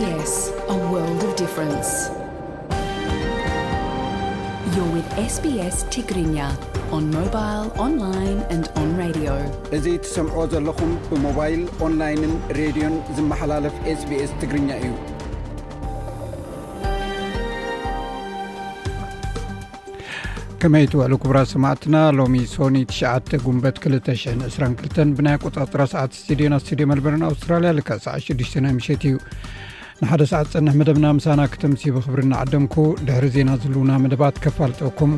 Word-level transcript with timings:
ኛእዚ 0.00 1.44
ትሰምዖ 10.04 10.44
ዘለኹም 10.52 10.92
ብሞባይል 11.10 11.62
ኦንላይንን 11.86 12.34
ሬድዮን 12.58 12.96
ዝመሓላለፍ 13.16 13.74
ስbስ 14.02 14.30
ትግርኛ 14.42 14.70
እዩ 14.82 14.90
ከመይ 20.62 20.86
ትውዕሉ 20.92 21.14
ክብራ 21.20 21.38
ሰማዕትና 21.50 21.96
ሎሚ 22.18 22.38
ሶኒ 22.56 22.78
9 22.94 23.38
ጉንበት 23.44 23.76
2022 23.90 25.02
ብናይ 25.18 25.36
ቆጣፅራ 25.44 25.82
ሰዓት 25.92 26.12
ስድዮና 26.24 26.56
ስዲዮ 26.66 26.86
መልበርን 26.92 27.24
ኣውስትራልያ 27.30 27.84
ሰ6 28.14 28.58
ናይ 28.64 28.74
ሸት 28.88 29.04
እዩ 29.10 29.14
ንሓደ 30.04 30.22
ሰዓት 30.30 30.46
ፅነሕ 30.52 30.74
መደብና 30.80 31.06
ምሳና 31.16 31.40
ከተምሲቢ 31.52 31.92
ክብሪንዓደንኩ 32.04 32.74
ድሕሪ 33.06 33.26
ዜና 33.34 33.50
ዝህልውና 33.62 33.90
መደባት 34.04 34.36
ከፋልጠኩም 34.44 35.10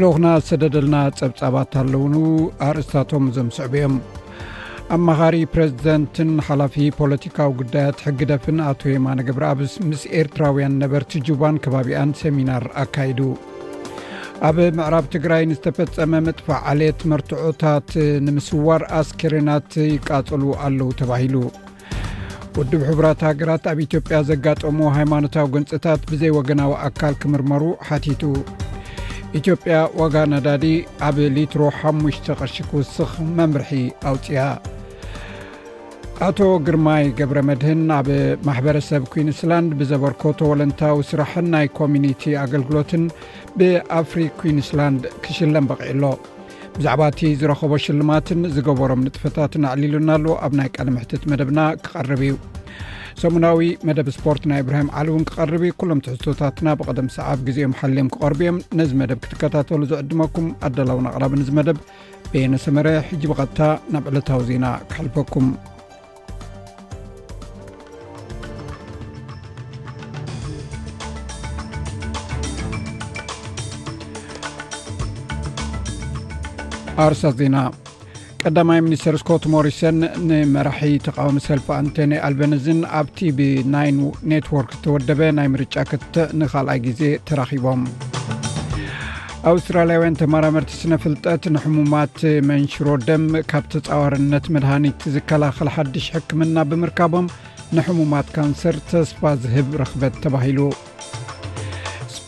ሎኦኹና 0.00 0.26
ዝተደደልና 0.44 0.94
ፀብጻባት 1.18 1.74
ኣለዉ 1.80 2.14
ኣርእስታቶም 2.68 3.24
ዞም 3.38 3.48
ስዕብ 3.56 3.74
እዮም 3.80 3.96
ኣ 4.96 4.98
መኻሪ 5.08 5.36
ፕረዚደንትን 5.56 6.30
ሓላፊ 6.48 6.76
ፖለቲካዊ 7.00 7.52
ጉዳያት 7.60 8.00
ሕጊ 8.06 8.20
ደፍን 8.32 8.60
ኣቶ 8.70 8.82
የማነ 8.94 9.20
ገብሪኣብ 9.28 9.60
ምስ 9.90 10.04
ኤርትራውያን 10.22 10.80
ነበርቲ 10.84 11.12
ጁባን 11.30 11.60
ከባቢያን 11.66 12.16
ሰሚናር 12.22 12.66
ኣካይዱ 12.84 13.20
ኣብ 14.50 14.56
ምዕራብ 14.80 15.06
ትግራይ 15.16 15.44
ንዝተፈፀመ 15.52 16.12
መጥፋ 16.30 16.46
ዓልየት 16.72 17.02
መርትዑታት 17.12 17.92
ንምስዋር 18.28 18.84
ኣስከርናት 19.02 19.70
ይቃፀሉ 19.94 20.42
ኣለዉ 20.64 20.90
ተባሂሉ 21.02 21.36
ውድብ 22.60 22.82
ሕቡራት 22.88 23.20
ሃገራት 23.26 23.64
ኣብ 23.70 23.78
ኢትዮጵያ 23.84 24.16
ዘጋጠሞ 24.28 24.78
ሃይማኖታዊ 24.96 25.46
ግንፅታት 25.54 26.00
ብዘይ 26.10 26.30
ወገናዊ 26.36 26.70
ኣካል 26.86 27.14
ክምርመሩ 27.22 27.62
ሓቲቱ 27.88 28.22
ኢትዮጵያ 29.38 29.74
ወጋ 30.00 30.14
ነዳዲ 30.32 30.64
ኣብ 31.08 31.16
ሊትሮ 31.36 31.62
5ሙሽተ 31.80 32.26
ቕርሺ 32.38 32.56
ክውስኽ 32.70 33.10
መምርሒ 33.38 33.70
ኣውፅያ 34.10 34.44
ኣቶ 36.28 36.38
ግርማይ 36.68 37.04
ገብረ 37.18 37.38
መድህን 37.48 37.82
ኣብ 37.98 38.08
ማሕበረሰብ 38.50 39.02
ኩንስላንድ 39.14 39.72
ብዘበርኮቶ 39.80 40.38
ወለንታዊ 40.52 40.98
ስራሕን 41.10 41.48
ናይ 41.56 41.68
ኮሚኒቲ 41.80 42.22
ኣገልግሎትን 42.44 43.04
ብኣፍሪ 43.58 44.22
ኩዊንስላንድ 44.40 45.04
ክሽለም 45.26 45.68
በቂዒሎ 45.72 46.04
ብዛዕባ 46.78 47.02
እቲ 47.10 47.20
ዝረከቦ 47.40 47.72
ሽልማትን 47.84 48.40
ዝገበሮም 48.54 49.02
ንጥፈታትን 49.06 49.64
ኣዕሊሉና 49.68 50.10
ኣሎ 50.18 50.26
ኣብ 50.46 50.52
ናይ 50.58 50.68
ቀለምሕትት 50.76 51.22
መደብና 51.30 51.60
ክቐርብ 51.84 52.20
እዩ 52.26 52.32
ሰሙናዊ 53.22 53.68
መደብ 53.88 54.08
ስፖርት 54.16 54.42
ናይ 54.50 54.60
እብራሂም 54.62 54.90
ዓል 55.00 55.08
እውን 55.12 55.22
ክቀርብ 55.28 55.62
ኩሎም 55.82 56.02
ትሕዝቶታትና 56.06 56.68
ብቀደም 56.80 57.08
ሰዓብ 57.16 57.38
ግዜኦም 57.46 57.76
ሓልዮም 57.78 58.10
ክቀርቢ 58.16 58.40
እዮም 58.48 58.58
ነዚ 58.80 58.90
መደብ 59.02 59.20
ክትከታተሉ 59.26 59.82
ዝዕድመኩም 59.92 60.48
ኣዳላውን 60.68 61.08
ኣቅራቢ 61.12 61.40
ዚ 61.48 61.54
መደብ 61.60 61.78
በየነሰመረ 62.32 62.88
ሕጂ 63.08 63.22
ብቐጥታ 63.32 63.60
ናብ 63.94 64.06
ዕለታዊ 64.12 64.42
ዜና 64.50 64.66
ክሕልፈኩም 64.90 65.48
ኣርስ 77.04 77.22
ዜና 77.40 77.56
ቀዳማይ 78.50 78.78
ሚኒስተር 78.86 79.14
ስኮት 79.22 79.44
ሞሪሰን 79.52 79.96
ንመራሒ 80.28 80.80
ተቃውሚ 81.06 81.38
ሰልፊ 81.46 81.66
ኣንቶኒ 81.80 82.12
ኣልበኒዝን 82.26 82.80
ኣብቲ 82.98 83.18
ብና 83.38 83.74
ኔትዎርክ 84.30 84.70
ተወደበ 84.84 85.20
ናይ 85.38 85.48
ምርጫ 85.54 85.74
ክተ 85.90 86.14
ንካልኣይ 86.42 86.78
ግዜ 86.86 87.00
ተራኺቦም 87.30 87.82
ኣውስትራልያውያን 89.52 90.18
ተማራመርቲ 90.22 90.72
ስነፍልጠት 90.82 91.42
ንሕሙማት 91.56 92.16
መንሽሮ 92.52 92.86
ደም 93.08 93.26
ካብ 93.52 93.66
ተፃዋርነት 93.74 94.46
መድሃኒት 94.56 95.02
ዝከላኸል 95.16 95.70
ሓድሽ 95.76 96.06
ሕክምና 96.16 96.56
ብምርካቦም 96.72 97.28
ንሕሙማት 97.78 98.28
ካንሰር 98.38 98.78
ተስፋ 98.90 99.22
ዝህብ 99.44 99.70
ረክበት 99.82 100.16
ተባሂሉ 100.26 100.58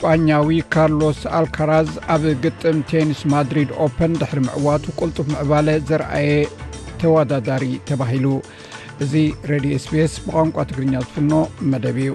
ስኛዊ 0.00 0.56
ካርሎስ 0.72 1.20
ኣልካራዝ 1.36 1.88
ኣብ 2.14 2.22
ግጥም 2.42 2.76
ቴኒስ 2.90 3.20
ማድሪድ 3.32 3.70
ኦፐን 3.84 4.12
ድሕሪ 4.20 4.40
ምዕዋቱ 4.46 4.84
ቆልጡፍ 4.98 5.26
ምዕባለ 5.32 5.68
ዘርአየ 5.88 6.28
ተወዳዳሪ 7.00 7.64
ተባሂሉ 7.88 8.26
እዚ 9.04 9.12
ሬድ 9.50 9.66
ስፔስ 9.84 10.12
ብቋንቋ 10.26 10.56
ትግርኛ 10.72 10.94
ዝፍኖ 11.06 11.32
መደብ 11.72 11.96
እዩ 12.02 12.10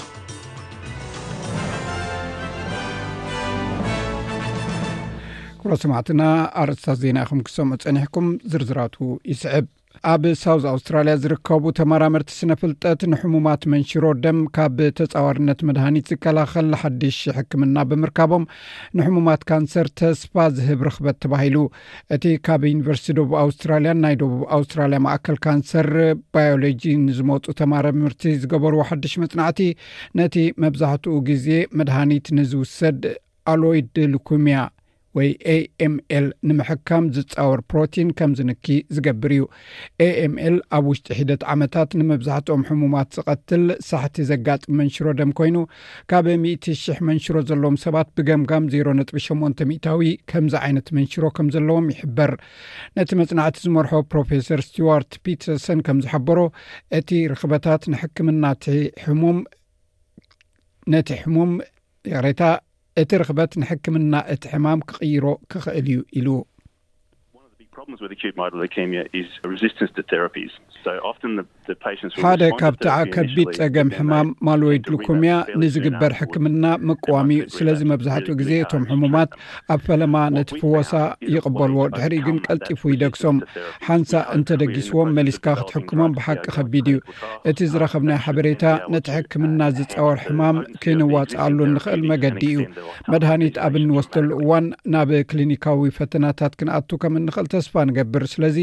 ክብሮ 5.59 5.73
ሰማዕትና 5.83 6.21
ኣርስታት 6.63 6.97
ዜና 7.03 7.17
ይኹም 7.25 7.41
ክሰምዑ 7.49 7.79
ፀኒሕኩም 7.87 8.27
ዝርዝራቱ 8.53 8.95
ይስዕብ 9.33 9.65
ኣብ 10.11 10.23
ሳውት 10.39 10.65
ኣውስትራልያ 10.71 11.11
ዝርከቡ 11.23 11.63
ተማራምርቲ 11.77 12.29
ስነ 12.37 12.53
ፍልጠት 12.61 13.01
ንሕሙማት 13.11 13.61
መንሽሮ 13.73 14.05
ደም 14.23 14.39
ካብ 14.55 14.77
ተፃዋርነት 14.97 15.59
መድሃኒት 15.67 16.09
ዝከላኸል 16.11 16.71
ሓድሽ 16.81 17.19
ሕክምና 17.37 17.77
ብምርካቦም 17.91 18.47
ንሕሙማት 18.99 19.43
ካንሰር 19.51 19.87
ተስፋ 19.99 20.35
ዝህብ 20.57 20.81
ርኽበት 20.87 21.17
ተባሂሉ 21.25 21.55
እቲ 22.15 22.25
ካብ 22.47 22.65
ዩኒቨርስቲ 22.71 23.07
ደቡብ 23.21 23.33
ኣውስትራልያን 23.43 24.01
ናይ 24.07 24.17
ደቡብ 24.23 24.43
ኣውስትራልያ 24.59 24.99
ማእከል 25.07 25.39
ካንሰር 25.47 25.89
ባዮሎጂ 26.35 26.83
ንዝመፁ 27.07 27.43
ተማራምርቲ 27.63 28.21
ዝገበርዎ 28.43 28.83
ሓድሽ 28.91 29.15
መፅናዕቲ 29.25 29.61
ነቲ 30.21 30.37
መብዛሕትኡ 30.65 31.15
ግዜ 31.31 31.47
መድሃኒት 31.81 32.27
ንዝውሰድ 32.39 33.01
ኣሎይድ 33.53 33.95
ልኩምያ 34.15 34.59
ወይ 35.17 35.27
aኤምኤል 35.53 36.27
ንምሕካም 36.49 37.03
ዝፃወር 37.15 37.59
ፕሮቲን 37.71 38.07
ከም 38.19 38.31
ዝንኪ 38.37 38.65
ዝገብር 38.95 39.31
እዩ 39.35 39.43
aምኤል 40.25 40.55
ኣብ 40.77 40.85
ውሽጢ 40.91 41.07
ሒደት 41.19 41.41
ዓመታት 41.53 41.89
ንመብዛሕትኦም 41.99 42.61
ሕሙማት 42.69 43.09
ዝቐትል 43.17 43.63
ሳሕቲ 43.89 44.15
ዘጋጥም 44.31 44.75
መንሽሮ 44.79 45.05
ደም 45.19 45.31
ኮይኑ 45.39 45.57
ካብ 46.13 46.25
1000 46.37 46.97
መንሽሮ 47.09 47.35
ዘለዎም 47.51 47.77
ሰባት 47.85 48.09
ብገምጋም 48.19 48.65
ዜሮ 48.75 48.87
ነጥቢ 49.01 49.21
8 49.27 49.61
0ታዊ 49.73 50.09
ከምዚ 50.33 50.55
ዓይነት 50.63 50.89
መንሽሮ 50.99 51.23
ከም 51.39 51.49
ዘለዎም 51.57 51.87
ይሕበር 51.95 52.33
ነቲ 52.99 53.09
መፅናዕቲ 53.21 53.57
ዝመርሖ 53.67 53.91
ፕሮፌሰር 54.13 54.59
ስትዋርት 54.69 55.11
ፒተርሰን 55.25 55.79
ከም 55.87 55.97
ዝሓበሮ 56.05 56.39
እቲ 56.99 57.09
ርክበታት 57.33 57.81
ንሕክምና 57.93 58.41
ሙምነቲ 59.21 61.05
ሕሙም 61.33 61.51
ቅሬታ 62.17 62.41
እቲ 63.01 63.11
ርኽበት 63.19 63.51
ንሕክምና 63.61 64.13
እቲ 64.33 64.43
ሕማም 64.53 64.79
ክቕይሮ 64.89 65.25
ክኽእል 65.51 65.85
እዩ 65.93 65.97
ኢሉ 66.17 66.27
ሓደ 72.23 72.43
ካብታዓ 72.61 72.97
ከቢድ 73.15 73.47
ፀገም 73.59 73.89
ሕማም 73.97 74.27
ማልወይድ 74.47 74.83
ሉኮምያ 74.93 75.33
ንዝግበር 75.61 76.11
ሕክምና 76.19 76.63
ምቀዋም 76.87 77.29
እዩ 77.35 77.41
ስለዚ 77.55 77.79
መብዛሕትኡ 77.91 78.35
ግዜ 78.41 78.51
እቶም 78.63 78.83
ሕሙማት 78.91 79.31
ኣብ 79.75 79.79
ፈለማ 79.87 80.15
ነቲ 80.35 80.49
ፍወሳ 80.61 80.91
ይቕበልዎ 81.35 81.79
ድሕሪ 81.95 82.15
ግን 82.27 82.37
ቀልጢፉ 82.47 82.81
ይደግሶም 82.95 83.37
ሓንሳእ 83.87 84.25
እንተደጊስዎም 84.37 85.11
መሊስካ 85.17 85.45
ክትሕክሞም 85.59 86.15
ብሓቂ 86.19 86.43
ከቢድ 86.59 86.89
እዩ 86.93 86.97
እቲ 87.51 87.59
ዝረከብ 87.73 88.05
ናይ 88.11 88.19
ሓበሬታ 88.27 88.65
ነቲ 88.95 89.07
ሕክምና 89.17 89.61
ዝፀወር 89.79 90.17
ሕማም 90.25 90.59
ክንዋፅኣሉ 90.85 91.57
ንክእል 91.75 92.03
መገዲ 92.13 92.41
እዩ 92.53 92.59
መድሃኒት 93.13 93.55
ኣብ 93.67 93.73
እንወስተሉ 93.83 94.29
እዋን 94.43 94.67
ናብ 94.95 95.09
ክሊኒካዊ 95.31 95.85
ፈተናታት 96.01 96.53
ክንኣቱ 96.61 96.89
ከም 97.05 97.15
ንክእል 97.27 97.47
ተ 97.53 97.61
ንገብር 97.89 98.23
ስለዚ 98.33 98.57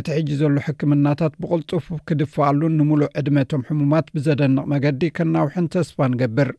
እቲ 0.00 0.06
ሕጂ 0.16 0.28
ዘሉ 0.40 0.56
ሕክምናታት 0.66 1.34
ብቅልጡፍ 1.42 1.86
ክድፍኣሉን 2.08 2.76
ንምሉእ 2.80 3.14
ዕድመቶም 3.20 3.64
ሕሙማት 3.70 4.06
ብዘደንቕ 4.16 4.64
መገዲ 4.74 5.02
ከናውሑን 5.18 5.72
ተስፋ 5.76 5.98
ንገብር 6.12 6.50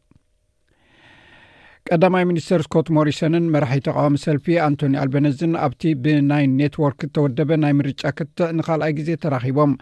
ቀዳማይ 1.88 2.24
ሚኒስትር 2.30 2.59
ስኮት 2.65 2.88
ሞርሰንን 2.95 3.50
መራሒ 3.53 3.80
ተቃዋሚ 3.88 4.15
ሰልፊ 4.24 4.45
ኣንቶኒ 4.68 4.94
ኣልቤነዝን 5.01 5.51
ኣብቲ 5.65 5.83
ብናይ 6.03 6.45
ነትወርክ 6.59 7.01
እተወደበ 7.07 7.51
ናይ 7.63 7.74
ምርጫ 7.80 8.01
ክትዕ 8.19 8.47
ንካልኣይ 8.59 8.94
ግዜ 9.00 9.09
ተራኪቦም 9.24 9.74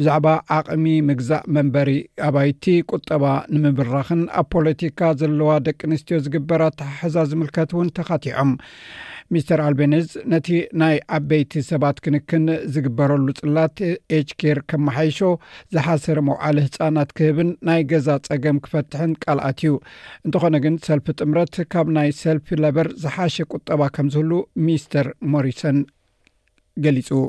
ብዛዕባ 0.00 0.26
ዓቕሚ 0.58 0.84
ምግዛእ 1.08 1.46
መንበሪ 1.56 1.90
ኣባይቲ 2.28 2.66
ቁጠባ 2.94 3.24
ንምብራኽን 3.62 4.22
ኣብ 4.42 4.46
ፖለቲካ 4.56 5.00
ዘለዋ 5.22 5.50
ደቂ 5.68 5.80
ኣንስትዮ 5.90 6.18
ዝግበራ 6.26 6.62
ተሓሕዛ 6.80 7.16
ዝምልከት 7.30 7.72
እውን 7.76 7.92
ተካቲዖም 8.00 8.52
ሚስተር 9.34 9.60
ኣልቤኒዝ 9.68 10.08
ነቲ 10.32 10.48
ናይ 10.80 10.96
ዓበይቲ 11.16 11.52
ሰባት 11.68 11.96
ክንክን 12.04 12.44
ዝግበረሉ 12.74 13.26
ፅላት 13.40 13.78
ች 14.28 14.30
ኬር 14.40 14.58
ከመሓይሾ 14.70 15.18
ዝሓስር 15.74 16.18
መውዓለ 16.28 16.56
ህፃናት 16.66 17.10
ክህብን 17.18 17.50
ናይ 17.68 17.80
ገዛ 17.92 18.08
ፀገም 18.28 18.58
ክፈትሕን 18.66 19.12
ቃልኣት 19.24 19.60
እዩ 19.66 19.72
እንትኾነ 20.26 20.54
ግን 20.66 20.76
ሰልፊ 20.88 21.06
ጥምረት 21.20 21.54
ካብ 21.74 21.88
ናይ 21.98 22.10
ሰልፊ 22.22 22.48
ለበር 22.64 22.88
ዝሓሸ 23.04 23.36
ቁጠባ 23.56 23.82
ከም 23.96 24.08
ዝህሉ 24.16 24.32
ሚስተር 24.66 25.08
ሞሪሰን 25.32 25.80
ገሊፁ 26.86 27.22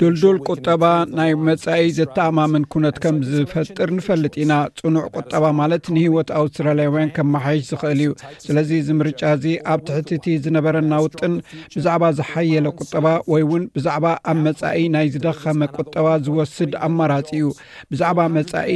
ዶልዶል 0.00 0.36
ቁጠባ 0.52 0.82
ናይ 1.18 1.32
መጻኢ 1.46 1.84
ዘተኣማምን 1.96 2.64
ኩነት 2.72 2.96
ከም 3.02 3.16
ዝፈጥር 3.30 3.88
ንፈልጥ 3.96 4.32
ኢና 4.42 4.52
ፅኑዕ 4.80 5.04
ቁጠባ 5.18 5.44
ማለት 5.60 5.84
ንሂወት 5.94 6.28
ኣውስትራላያውያን 6.40 7.12
ከም 7.16 7.28
መሓይሽ 7.36 7.62
ዝክእል 7.70 8.00
እዩ 8.04 8.12
ስለዚ 8.44 8.70
እዚ 8.82 8.88
ምርጫ 9.00 9.22
እዚ 9.38 9.46
ኣብ 9.72 9.80
ትሕቲቲ 9.88 10.26
ዝነበረ 10.44 10.76
ናውጥን 10.92 11.34
ብዛዕባ 11.76 12.04
ዝሓየለ 12.20 12.66
ቁጠባ 12.80 13.06
ወይ 13.32 13.44
እውን 13.46 13.64
ብዛዕባ 13.78 14.06
ኣብ 14.32 14.38
መጻኢ 14.46 14.78
ናይ 14.96 15.08
ዝደኸመ 15.16 15.60
ቁጠባ 15.78 16.06
ዝወስድ 16.28 16.72
ኣማራፂ 16.88 17.28
እዩ 17.38 17.44
ብዛዕባ 17.92 18.20
መፃኢ 18.38 18.72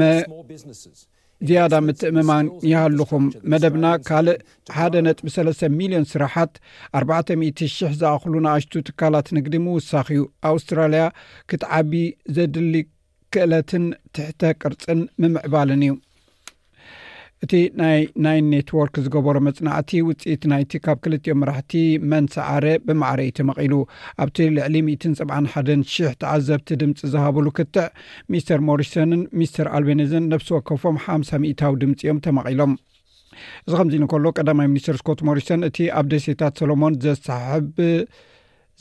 መ 0.00 0.10
ዝያዳ 1.46 1.72
ምትእምማን 1.86 2.46
ይሃልኹም 2.70 3.24
መደብና 3.52 3.86
ካልእ 4.08 4.38
1ደ 4.86 4.94
ነጥቢ3 5.06 5.60
ሚሊዮን 5.80 6.06
ስራሓት 6.12 6.54
400000 7.00 7.76
ዝኣኽሉ 8.00 8.34
ናኣሽቱ 8.46 8.72
ትካላት 8.88 9.28
ንግዲ 9.38 9.54
ምውሳኺ 9.66 10.06
እዩ 10.16 10.24
ኣውስትራልያ 10.52 11.04
ክትዓቢ 11.50 11.92
ዘድሊ 12.38 12.74
ክእለትን 13.34 13.86
ትሕተ 14.16 14.42
ቅርፅን 14.62 15.00
ምምዕባልን 15.22 15.82
እዩ 15.86 15.94
እቲ 17.44 17.52
ናናይ 17.80 18.38
ኔትዎርክ 18.52 18.94
ዝገበሮ 19.04 19.36
መፅናዕቲ 19.48 19.90
ውፅኢት 20.06 20.42
ናይቲ 20.52 20.72
ካብ 20.84 20.98
ክልትኦም 21.04 21.38
መራሕቲ 21.42 21.72
መንሰዓረ 22.12 22.64
ብማዕረ 22.86 23.18
ዩ 23.26 23.30
ተመቒሉ 23.38 23.74
ኣብቲ 24.24 24.38
ልዕሊ 24.56 24.76
17 24.86 25.52
1ን 25.58 25.82
00 25.92 26.12
ተዓዘብቲ 26.22 26.68
ድምፂ 26.80 27.02
ዝሃብሉ 27.12 27.46
ክትዕ 27.58 27.86
ሚስተር 28.34 28.62
ሞርሰንን 28.70 29.22
ሚስተር 29.40 29.68
ኣልቤኒዘን 29.78 30.26
ነብሲ 30.32 30.50
ወከፎም 30.56 30.98
ሓምሳ 31.04 31.30
0ታዊ 31.46 31.74
ድምፂ 31.84 32.00
እኦም 32.08 32.18
ተመቒሎም 32.26 32.74
እዚ 33.66 33.72
ከምዚኢንከሎ 33.80 34.24
ቀዳማይ 34.38 34.68
ሚኒስትር 34.72 34.96
ስኮት 35.02 35.20
ሞርሰን 35.28 35.62
እቲ 35.70 35.78
ኣብ 36.00 36.06
ደሴታት 36.14 36.56
ሰሎሞን 36.62 36.94
ዘሳሓሕብ 37.06 37.66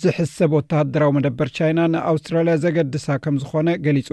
ዝሕሰብ 0.02 0.50
ወተሃደራዊ 0.56 1.12
መደበር 1.16 1.48
ቻይና 1.58 1.80
ንኣውስትራልያ 1.94 2.54
ዘገድሳ 2.64 3.06
ከም 3.24 3.36
ዝኮነ 3.42 3.70
ገሊፁ 3.86 4.10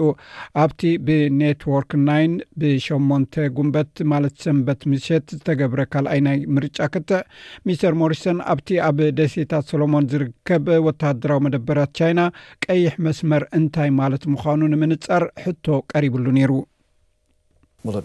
ኣብቲ 0.61 0.81
ብኔትወርክ 1.07 1.91
ና 2.07 2.15
ብ8ን 2.61 3.21
ጉንበት 3.57 3.91
ማለት 4.13 4.35
ሰንበት 4.45 4.81
ምሸት 4.91 5.25
ዝተገብረ 5.35 5.83
ካልኣይ 5.95 6.21
ናይ 6.27 6.39
ምርጫ 6.55 6.77
ክትዕ 6.93 7.21
ሚስተር 7.67 7.93
ሞሪሰን 8.01 8.39
ኣብቲ 8.53 8.69
ኣብ 8.89 8.99
ደሴታት 9.21 9.67
ሰሎሞን 9.73 10.09
ዝርከብ 10.13 10.67
ወተሃደራዊ 10.87 11.41
መደበራት 11.47 11.93
ቻይና 11.99 12.23
ቀይሕ 12.67 12.95
መስመር 13.07 13.45
እንታይ 13.59 13.91
ማለት 14.03 14.25
ምዃኑ 14.35 14.61
ንምንፃር 14.75 15.25
ሕቶ 15.45 15.65
ቀሪብሉ 15.93 16.25
ነይሩ 16.39 16.51
Uh, 17.87 17.99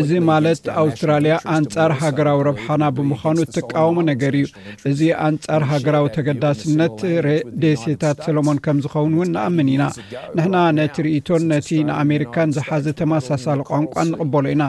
እዚ 0.00 0.10
ማለት 0.30 0.62
ኣውስትራልያ 0.80 1.34
ኣንጻር 1.56 1.92
ሃገራዊ 2.02 2.38
ረብሓና 2.48 2.82
ብምዃኑ 2.96 3.36
ትቃወሞ 3.56 3.96
ነገር 4.10 4.34
እዩ 4.40 4.46
እዚ 4.90 5.00
ኣንጻር 5.26 5.62
ሃገራዊ 5.70 6.06
ተገዳስነት 6.16 6.96
ረዴሴታት 7.26 8.18
ሰሎሞን 8.26 8.58
ከም 8.66 8.78
ዝኸውን 8.84 9.12
እውን 9.16 9.30
ንኣምን 9.36 9.68
ኢና 9.74 9.84
ንሕና 10.38 10.56
ነቲ 10.78 10.96
ርእቶን 11.06 11.44
ነቲ 11.52 11.68
ንኣሜሪካን 11.90 12.52
ዝሓዘ 12.56 12.86
ተመሳሳሊ 13.00 13.60
ቋንቋን 13.70 14.10
ንቕበሎ 14.12 14.44
ኢና 14.54 14.64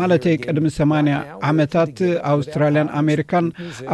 ማለተይ 0.00 0.36
ቅድሚ 0.46 0.66
8ኒ0 0.78 1.46
ዓመታት 1.52 1.96
ኣውስትራልያን 2.32 2.90
ኣሜሪካን 3.02 3.46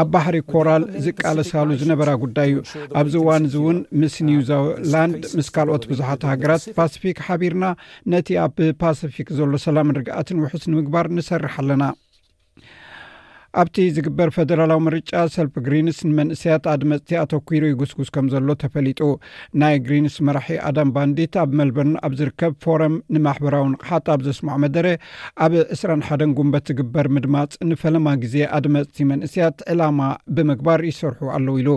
ኣብ 0.04 0.08
ባሕሪ 0.14 0.38
ኮራል 0.54 0.84
ዝቃለሳሉ 1.06 1.68
ዝነበራ 1.82 2.10
ጉዳይ 2.24 2.50
እዩ 2.58 2.64
ኣብዚ 3.02 3.14
ዋን 3.28 3.44
እዚ 3.50 3.56
ውን 3.68 3.80
ምስ 4.02 4.16
ኒው 4.30 4.40
ዚላንድ 4.50 5.22
ምስ 5.40 5.48
ካልኦት 5.56 5.84
ብዙሓት 5.92 6.24
ሃገራት 6.32 6.64
ፓስፊክ 6.80 7.16
ናነቲ 7.62 8.28
ኣብ 8.44 8.58
ፓስፊክ 8.82 9.28
ዘሎ 9.38 9.52
ሰላም 9.66 9.90
ንርግኣትን 9.94 10.40
ውሑስ 10.44 10.64
ንምግባር 10.70 11.06
ንሰርሕ 11.18 11.54
ኣለና 11.62 11.82
ኣብቲ 13.60 13.76
ዝግበር 13.94 14.28
ፈደራላዊ 14.34 14.80
ምርጫ 14.86 15.12
ሰልፊ 15.34 15.54
ግሪንስ 15.66 15.96
ንመንእስያት 16.08 16.64
ኣድመፅቲ 16.72 17.10
ኣተኪሩ 17.22 17.62
ይጉስጉስ 17.70 18.08
ከም 18.14 18.26
ዘሎ 18.32 18.48
ተፈሊጡ 18.62 19.00
ናይ 19.60 19.74
ግሪንስ 19.86 20.16
መራሒ 20.26 20.56
ኣዳም 20.68 20.90
ባንዲት 20.96 21.34
ኣብ 21.42 21.50
መልበርን 21.60 21.94
ኣብ 22.08 22.12
ዝርከብ 22.18 22.52
ፎረም 22.64 22.94
ንማሕበራዊ 23.14 23.64
ንቕሓት 23.72 24.06
ኣብ 24.14 24.20
ዘስምዖ 24.26 24.54
መደረ 24.64 24.86
ኣብ 25.46 25.54
2ስ1ን 25.78 26.34
ጉንበት 26.38 26.64
ዝግበር 26.70 27.08
ምድማፅ 27.16 27.54
ንፈለማ 27.70 28.06
ግዜ 28.24 28.36
ኣድመፅቲ 28.58 28.98
መንእስያት 29.12 29.56
ዕላማ 29.74 30.00
ብምግባር 30.36 30.82
ይሰርሑ 30.90 31.20
ኣለው 31.38 31.56
ኢሉ 31.64 31.70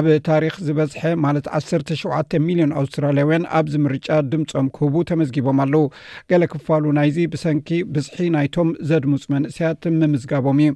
ኣብ 0.00 0.06
ታሪክ 0.30 0.54
ዝበዝሐ 0.68 1.02
ማለት 1.26 1.48
1ሸ 1.60 2.42
ሚልዮን 2.48 2.74
ኣውስትራልያውያን 2.82 3.48
ኣብዚ 3.60 3.74
ምርጫ 3.86 4.06
ድምፆም 4.34 4.68
ክህቡ 4.76 4.94
ተመዝጊቦም 5.12 5.58
ኣለው 5.66 5.86
ገለ 6.32 6.44
ክፋሉ 6.54 6.84
ናይዚ 7.00 7.16
ብሰንኪ 7.34 7.68
ብዝሒ 7.96 8.20
ናይቶም 8.38 8.70
ዘድምፅ 8.92 9.24
መንእስያት 9.36 9.82
ምምዝጋቦም 10.00 10.54
እዩ 10.68 10.70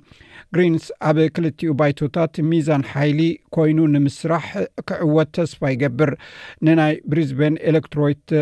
ግሪንስ 0.55 0.87
ኣብ 1.09 1.19
ክልቲኡ 1.35 1.73
ባይቶታት 1.81 2.35
ሚዛን 2.51 2.83
ሓይሊ 2.93 3.21
ኮይኑ 3.55 3.79
ንምስራሕ 3.95 4.47
ክዕወት 4.89 5.29
ተስፋ 5.37 5.61
ይገብር 5.75 6.11
ንናይ 6.67 6.95
ብሪዝቤን 7.11 7.55
ኤሌክትሮይት 7.71 8.33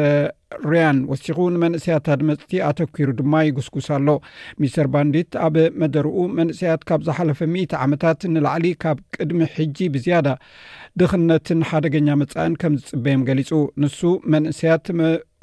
ርያን 0.71 0.99
ወሲኹ 1.11 1.39
ንመንእስያት 1.55 2.07
ድመፅቲ 2.21 2.53
ኣተኪሩ 2.69 3.11
ድማ 3.19 3.33
ይጉስጉስ 3.49 3.89
ኣሎ 3.97 4.09
ሚስተር 4.61 4.87
ባንዲት 4.95 5.33
ኣብ 5.47 5.57
መደርኡ 5.83 6.17
መንእስያት 6.39 6.83
ካብ 6.91 7.03
ዝሓለፈ 7.09 7.41
ምኢት 7.55 7.75
ዓመታት 7.85 8.23
ንላዕሊ 8.35 8.67
ካብ 8.85 9.01
ቅድሚ 9.17 9.41
ሕጂ 9.57 9.77
ብዝያዳ 9.97 10.29
ድኽነትን 11.01 11.61
ሓደገኛ 11.71 12.09
መፃእን 12.21 12.55
ከም 12.61 12.75
ዝፅበዮም 12.83 13.23
ገሊፁ 13.29 13.51
ንሱ 13.83 13.99
መንእሰያት 14.33 14.87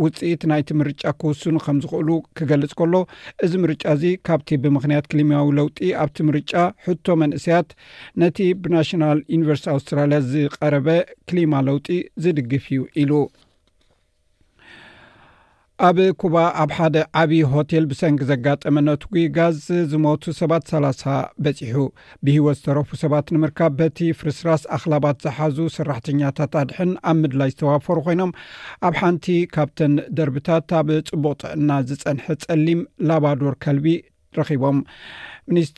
ውፅኢት 0.04 0.42
ናይቲ 0.52 0.70
ምርጫ 0.80 1.04
ክውስኑ 1.22 1.56
ከምዝኽእሉ 1.66 2.10
ክገልፅ 2.38 2.72
ከሎ 2.80 2.94
እዚ 3.46 3.52
ምርጫ 3.64 3.84
እዚ 3.98 4.04
ካብቲ 4.30 4.50
ብምኽንያት 4.64 5.08
ክሊማዊ 5.14 5.48
ለውጢ 5.60 5.80
ኣብቲ 6.04 6.18
ምርጫ 6.32 6.54
ሕቶ 6.88 7.06
መንእሰያት 7.24 7.70
ነቲ 8.24 8.40
ብናሽናል 8.64 9.22
ዩኒቨርስቲ 9.36 9.70
ኣውስትራልያ 9.76 10.20
ዝቀረበ 10.34 10.90
ክሊማ 11.32 11.54
ለውጢ 11.70 11.88
ዝድግፍ 12.26 12.68
እዩ 12.74 12.82
ኢሉ 13.04 13.12
ኣብ 15.84 15.98
ኩባ 16.22 16.36
ኣብ 16.64 16.72
ሓደ 16.76 16.98
ዓብዪ 17.22 17.40
ሆቴል 17.54 17.86
ብሰንኪ 17.92 18.22
ዘጋጠመነትጉ 18.30 19.14
ጋዝ 19.38 19.58
ዝሞቱ 19.92 20.24
ሰባት 20.38 20.64
ሰላ0 20.74 21.02
በፂሑ 21.46 21.76
ብሂወ 22.26 22.48
ዝተረፉ 22.58 22.90
ሰባት 23.02 23.28
ንምርካብ 23.36 23.74
በቲ 23.80 23.98
ፍርስራስ 24.20 24.62
ኣኽላባት 24.76 25.18
ዝሓዙ 25.26 25.58
ስራሕተኛታት 25.78 26.54
ኣድሕን 26.62 26.92
ኣብ 27.12 27.18
ምድላይ 27.24 27.50
ዝተዋፈሩ 27.54 27.98
ኮይኖም 28.06 28.32
ኣብ 28.90 28.94
ሓንቲ 29.02 29.28
ካብተን 29.56 29.96
ደርብታት 30.20 30.72
ኣብ 30.80 30.90
ፅቡቅ 31.12 31.34
ጥዕና 31.42 31.70
ዝፀንሐ 31.90 32.26
ፀሊም 32.46 32.82
ላባዶር 33.10 33.58
ከልቢ 33.66 33.88
ረኪቦም 34.40 34.80
ስ 35.68 35.72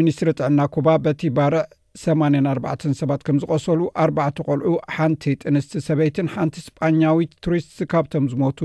ሚኒስትሪ 0.00 0.28
ጥዕና 0.40 0.60
ኩባ 0.74 0.88
በቲ 1.06 1.22
ባርዕ 1.38 1.62
8 2.06 2.42
ኣርባዕተ 2.54 2.82
ሰባት 3.02 3.20
ከም 3.28 3.36
ዝቆሰሉ 3.44 3.80
ኣርባዕቲ 4.06 4.38
ቆልዑ 4.50 4.72
ሓንቲ 4.96 5.24
ጥንስቲ 5.44 5.72
ሰበይትን 5.88 6.28
ሓንቲ 6.36 6.56
እስጳኛዊት 6.64 7.32
ቱሪስት 7.44 7.78
ካብቶም 7.92 8.26
ዝሞቱ 8.32 8.60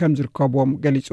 ከም 0.00 0.12
ዝርከብዎም 0.18 0.70
ገሊጹ 0.84 1.08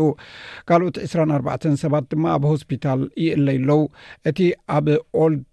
ካልኦት 0.69 0.97
2ራ4ርባ 1.11 1.49
ሰባት 1.83 2.05
ድማ 2.11 2.25
ኣብ 2.37 2.43
ሆስፒታል 2.51 3.01
ይእለይኣለው 3.25 3.81
እቲ 4.29 4.39
ኣብ 4.77 4.87
ኦልድ 5.23 5.43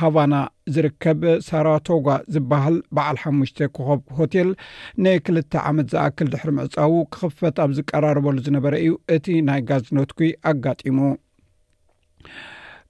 ሃቫና 0.00 0.34
ዝርከብ 0.74 1.22
ሳራቶጓ 1.46 2.08
ዝበሃል 2.34 2.76
በዓል 2.96 3.16
ሓሙሽተ 3.22 3.58
ክኸብ 3.76 4.00
ሆቴል 4.18 4.50
ንክልተ 5.04 5.52
ዓመት 5.70 5.88
ዝኣክል 5.94 6.28
ድሕሪ 6.34 6.50
ምዕፃቡ 6.58 6.92
ክክፈት 7.14 7.56
ኣብ 7.64 7.72
ዝቀራርበሉ 7.78 8.36
ዝነበረ 8.46 8.74
እዩ 8.84 8.94
እቲ 9.16 9.26
ናይ 9.48 9.60
ጋዝ 9.70 9.84
ነትኩ 9.98 10.18
ኣጋጢሙ 10.52 11.00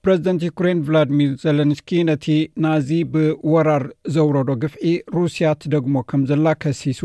ፕረዚደንት 0.05 0.41
ዩኩሬን 0.45 0.79
ቭላድሚር 0.87 1.29
ዘለንስ 1.41 1.79
ነቲ 2.07 2.25
ናዚ 2.63 2.89
ብወራር 3.13 3.83
ዘውረዶ 4.15 4.49
ግፍዒ 4.63 4.83
ሩስያ 5.17 5.49
ትደግሞ 5.61 5.95
ከም 6.09 6.23
ዘላ 6.31 6.47
ከሲሱ 6.63 6.99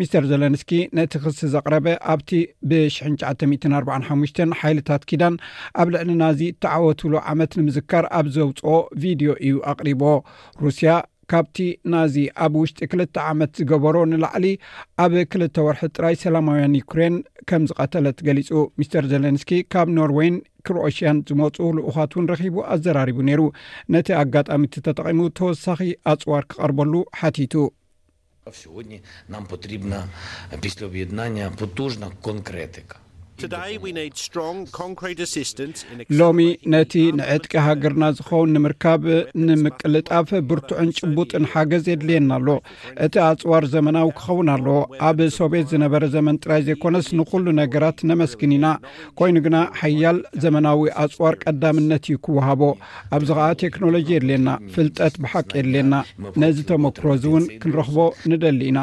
ሚስተር 0.00 0.24
ዘለንስ 0.30 0.62
ነቲ 0.98 1.12
ክስ 1.22 1.40
ዘቅረበ 1.54 1.86
ኣብቲ 2.14 2.30
ብ945 2.70 4.42
ሓይልታት 4.60 5.04
ኪዳን 5.10 5.36
ኣብ 5.82 5.88
ልዕሊ 5.96 6.10
ናዚ 6.22 6.42
እተዓወትሉ 6.56 7.14
ዓመት 7.32 7.54
ንምዝካር 7.62 8.06
ኣብ 8.20 8.28
ዘውፅኦ 8.36 8.74
ቪድዮ 9.04 9.32
እዩ 9.46 9.56
ኣቕሪቦ 9.74 10.02
ሩስያ 10.66 10.92
ካብቲ 11.32 11.58
ናዚ 11.92 12.14
ኣብ 12.44 12.54
ውሽጢ 12.62 12.80
ክልተ 12.92 13.16
ዓመት 13.30 13.52
ዝገበሮ 13.60 13.96
ንላዕሊ 14.14 14.46
ኣብ 15.04 15.12
ክልተ 15.32 15.56
ወርሒ 15.66 15.88
ጥራይ 15.96 16.16
ሰላማውያን 16.24 16.76
ዩኩሬን 16.82 17.14
ከም 17.50 17.62
ዝቐተለት 17.70 18.18
ገሊፁ 18.26 18.50
ሚስተር 18.80 19.04
ዘለንስ 19.12 19.44
ካብ 19.74 19.88
ኖርወይን 20.00 20.36
ክሮኦሽያን 20.66 21.18
ዝመፁኡ 21.28 21.66
ልኡኻት 21.78 22.12
እውን 22.14 22.28
ረኺቡ 22.32 22.56
ኣዘራሪቡ 22.74 23.16
ነይሩ 23.28 23.40
ነቲ 23.94 24.08
ኣጋጣሚቲ 24.22 24.74
ተጠቒሙ 24.86 25.20
ተወሳኺ 25.38 25.80
ኣፅዋር 26.12 26.44
ክቐርበሉ 26.50 26.92
ሓቲቱድ 27.20 27.72
ና 29.32 29.36
ትሪ 29.64 29.72
ስ 30.74 30.76
ኣብይድናኛ 30.88 31.36
ፖትና 31.60 32.02
ኮንክረካ 32.26 32.80
ሎሚ 36.18 36.38
ነቲ 36.72 36.92
ንዕጥቂ 37.18 37.52
ሃገርና 37.66 38.04
ዝኸውን 38.16 38.50
ንምርካብ 38.56 39.00
ንምቅልጣፍ 39.48 40.28
ብርቱዑን 40.48 40.92
ጭቡጥን 40.98 41.44
ሓገዝ 41.52 41.84
የድልየና 41.92 42.30
ኣሎ 42.38 42.48
እቲ 43.06 43.14
ኣፅዋር 43.30 43.64
ዘመናዊ 43.74 44.10
ክኸውን 44.18 44.50
ኣለዎ 44.54 44.76
ኣብ 45.10 45.18
ሶቤት 45.38 45.66
ዝነበረ 45.74 46.04
ዘመን 46.16 46.38
ጥራይ 46.44 46.62
ዘይኮነስ 46.68 47.08
ንኩሉ 47.20 47.46
ነገራት 47.62 47.98
ነመስግን 48.10 48.54
ኢና 48.58 48.66
ኮይኑ 49.20 49.36
ግና 49.46 49.56
ሓያል 49.82 50.20
ዘመናዊ 50.44 50.84
ኣፅዋር 51.04 51.36
ቀዳምነት 51.44 52.06
እዩ 52.10 52.18
ክወሃቦ 52.26 52.62
ኣብዚ 53.18 53.30
ከዓ 53.38 53.48
ቴክኖሎጂ 53.64 54.06
የድልየና 54.16 54.48
ፍልጠት 54.76 55.16
ብሓቂ 55.24 55.50
የድልየና 55.60 55.94
ነዚ 56.44 56.58
ተመክሮ 56.72 57.08
ዚ 57.24 57.26
እውን 57.32 57.46
ክንረክቦ 57.64 57.98
ንደሊ 58.34 58.60
ኢና 58.72 58.78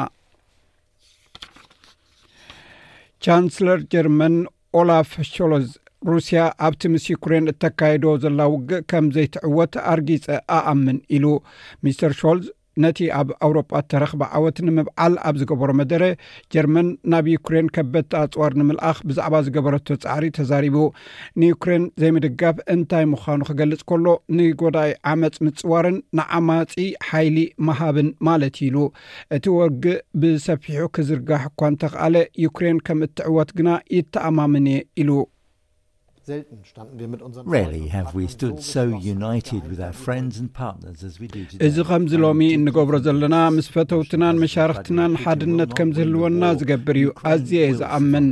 ቻንስለር 3.24 3.80
ጀርመን 3.92 4.36
ኦላፍ 4.80 5.10
ሾለዝ 5.34 5.66
ሩስያ 6.12 6.40
ኣብቲ 6.66 6.82
ምስ 6.92 7.04
ዩኩሬን 7.12 7.44
እተካይዶ 7.52 8.04
ዘላ 8.22 8.40
ውግእ 8.52 8.80
ከም 8.90 9.06
ዘይትዕወት 9.16 9.74
ኣርጊፀ 9.92 10.24
ኣኣምን 10.56 10.98
ኢሉ 11.16 11.26
ሚስተር 11.84 12.12
ሾልዝ 12.20 12.46
ነቲ 12.82 12.98
ኣብ 13.18 13.28
ኣውሮጳ 13.46 13.70
እተረኽባ 13.80 14.22
ዓወት 14.36 14.58
ንምብዓል 14.66 15.14
ኣብ 15.28 15.34
ዝገበሮ 15.40 15.70
መደረ 15.80 16.02
ጀርመን 16.52 16.86
ናብ 17.12 17.26
ዩክሬን 17.34 17.66
ከበድ 17.76 18.06
ተኣፅዋር 18.12 18.52
ንምልኣኽ 18.60 18.98
ብዛዕባ 19.08 19.34
ዝገበረቶ 19.46 19.88
ፃዕሪ 20.04 20.24
ተዛሪቡ 20.38 20.76
ንዩክሬን 21.42 21.84
ዘይምድጋፍ 22.02 22.56
እንታይ 22.74 23.06
ምዃኑ 23.12 23.40
ክገልጽ 23.48 23.82
ከሎ 23.92 24.06
ንጎዳይ 24.38 24.92
ዓመፅ 25.12 25.36
ምፅዋርን 25.46 25.98
ንዓማጺ 26.20 26.72
ሓይሊ 27.08 27.38
መሃብን 27.68 28.08
ማለት 28.28 28.56
ኢሉ 28.68 28.76
እቲ 29.38 29.44
ወጊእ 29.58 29.98
ብሰፊሑ 30.22 30.82
ክዝርጋሕ 30.98 31.44
እኳ 31.50 31.60
እንተኸኣለ 31.74 32.16
ዩክሬን 32.46 32.78
ከም 32.88 33.00
እትዕወት 33.08 33.50
ግና 33.60 33.68
ይተኣማምንየ 33.96 34.78
ኢሉ 35.02 35.10
እዚ 41.66 41.76
ከምዚ 41.88 42.12
ሎሚ 42.24 42.40
እንገብሮ 42.58 42.94
ዘለና 43.06 43.36
ምስ 43.54 43.66
ፈተውትናን 43.76 44.36
መሻርክትናን 44.42 45.14
ሓድነት 45.22 45.70
ከም 45.80 45.90
ዝህልወና 45.96 46.42
ዝገብር 46.60 46.96
እዩ 47.00 47.10
ኣዝየ 47.30 47.62
የ 47.70 47.74
ዝኣምን 47.80 48.26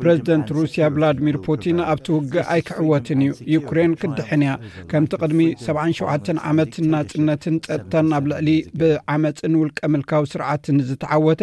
ፕረዚደንት 0.00 0.50
ሩስያ 0.58 0.84
ቭላድሚር 0.98 1.38
ፑቲን 1.46 1.78
ኣብቲ 1.94 2.06
ውግእ 2.16 2.46
ኣይክዕወትን 2.56 3.22
እዩ 3.28 3.32
ዩክሬን 3.54 3.94
ክድሕን 4.04 4.42
እያ 4.48 4.52
ከምቲ 4.92 5.12
ቅድሚ 5.22 5.46
77 5.66 6.34
ዓመትን 6.52 6.88
ናፅነትን 6.98 7.56
ፀጥታን 7.70 8.12
ኣብ 8.20 8.26
ልዕሊ 8.32 8.48
ብዓመፅን 8.82 9.56
ውልቀ 9.62 9.80
ምልካዊ 9.96 10.24
ስርዓትን 10.34 10.78
ዝተዓወተ 10.90 11.42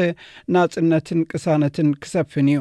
ናፅነትን 0.57 1.21
ቅሳነትን 1.31 1.89
ክሰፍን 2.03 2.49
እዩ 2.55 2.59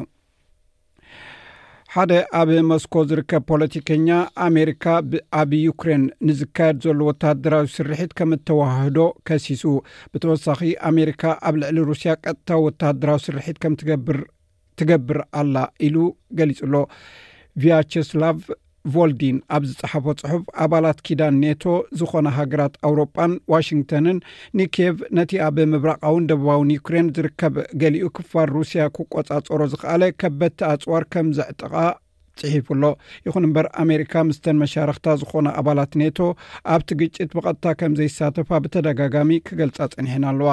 ሓደ 1.93 2.11
ኣብ 2.37 2.49
ሞስኮ 2.69 2.93
ዝርከብ 3.09 3.43
ፖለቲከኛ 3.49 4.07
ኣሜሪካ 4.45 4.85
ኣብ 5.41 5.51
ዩክሬን 5.65 6.03
ንዝካየድ 6.27 6.77
ዘሎ 6.85 6.99
ወተደራዊ 7.09 7.65
ስርሒት 7.75 8.11
ከም 8.17 8.31
እተዋህዶ 8.37 8.97
ከሲሱ 9.27 9.63
ብተወሳኺ 10.13 10.59
ኣሜሪካ 10.89 11.23
ኣብ 11.49 11.55
ልዕሊ 11.61 11.77
ሩስያ 11.89 12.13
ቀጥታዊ 12.25 12.59
ወታደራዊ 12.67 13.19
ስርሒት 13.27 13.59
ከም 13.65 13.75
ርትገብር 14.19 15.19
ኣላ 15.41 15.55
ኢሉ 15.87 15.97
ገሊፅሎ 16.39 16.73
ቪያቸስላቭ 17.63 18.41
ቮልዲን 18.93 19.37
ኣብ 19.55 19.63
ዝፀሓፈ 19.69 20.03
ፅሑፍ 20.21 20.43
ኣባላት 20.63 20.99
ኪዳን 21.05 21.37
ኔቶ 21.43 21.63
ዝኮነ 21.99 22.27
ሃገራት 22.37 22.73
ኣውሮጳን 22.89 23.31
ዋሽንግቶንን 23.53 24.17
ንኬቭ 24.59 24.97
ነቲ 25.17 25.31
ኣብ 25.47 25.57
ምብራቃውን 25.73 26.27
ደቡባውን 26.31 26.73
ዩክሬን 26.77 27.11
ዝርከብ 27.17 27.55
ገሊኡ 27.83 28.07
ክፋር 28.19 28.47
ሩስያ 28.57 28.83
ክቈፃፀሮ 28.97 29.59
ዝከኣለ 29.73 30.03
ከበድቲ 30.23 30.59
ኣፅዋር 30.71 31.05
ከም 31.15 31.29
ዘዕጥቃ 31.39 31.73
ፅሒፉሎ 32.39 32.83
ይኹን 33.27 33.45
እምበር 33.47 33.67
ኣሜሪካ 33.83 34.13
ምስተን 34.29 34.59
መሻርክታ 34.63 35.07
ዝኮነ 35.21 35.47
ኣባላት 35.61 35.93
ኔቶ 36.03 36.17
ኣብቲ 36.75 36.89
ግጭት 37.01 37.31
ብቐጥታ 37.37 37.65
ከም 37.81 37.95
ዘይሳተፋ 38.01 38.49
ብተደጋጋሚ 38.65 39.31
ክገልጻ 39.49 39.79
ፀኒሕና 39.95 40.25
ኣለዋ 40.33 40.51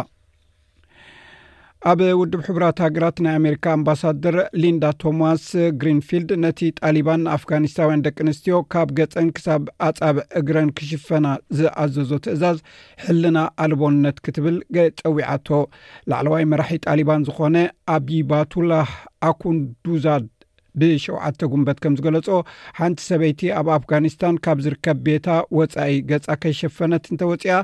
ኣብ 1.91 2.01
ውድብ 2.19 2.41
ሕቡራት 2.47 2.79
ሃገራት 2.83 3.17
ናይ 3.25 3.35
ኣሜሪካ 3.39 3.65
ኣምባሳደር 3.77 4.37
ሊንዳ 4.63 4.85
ቶማስ 5.03 5.43
ግሪንፊልድ 5.81 6.31
ነቲ 6.45 6.61
ጣሊባን 6.81 7.25
ኣፍጋኒስታውያን 7.35 8.05
ደቂ 8.07 8.17
ኣንስትዮ 8.25 8.57
ካብ 8.73 8.89
ገፀን 8.99 9.29
ክሳብ 9.37 9.65
ኣጻብዕ 9.89 10.25
እግረን 10.41 10.71
ክሽፈና 10.79 11.27
ዝኣዘዞ 11.59 12.11
ትእዛዝ 12.27 12.59
ሕልና 13.05 13.37
ኣልቦነት 13.65 14.17
ክትብል 14.27 14.57
ፀዊዓቶ 15.03 15.51
ላዕለዋይ 16.13 16.47
መራሒ 16.53 16.79
ጣሊባን 16.87 17.27
ዝኮነ 17.29 17.57
ኣብባቱላ 17.97 18.73
ኣኩንዱዛድ 19.33 20.27
ብ7ውዓተ 20.81 21.41
ጉንበት 21.53 21.79
ከም 21.83 21.95
ዝገለፆ 21.99 22.29
ሓንቲ 22.79 22.99
ሰበይቲ 23.11 23.41
ኣብ 23.59 23.67
ኣፍጋኒስታን 23.77 24.37
ካብ 24.45 24.59
ዝርከብ 24.65 24.99
ቤታ 25.07 25.27
ወፃኢ 25.59 25.95
ገፃ 26.11 26.27
ከይሸፈነት 26.43 27.05
እንተወፂኣ 27.11 27.57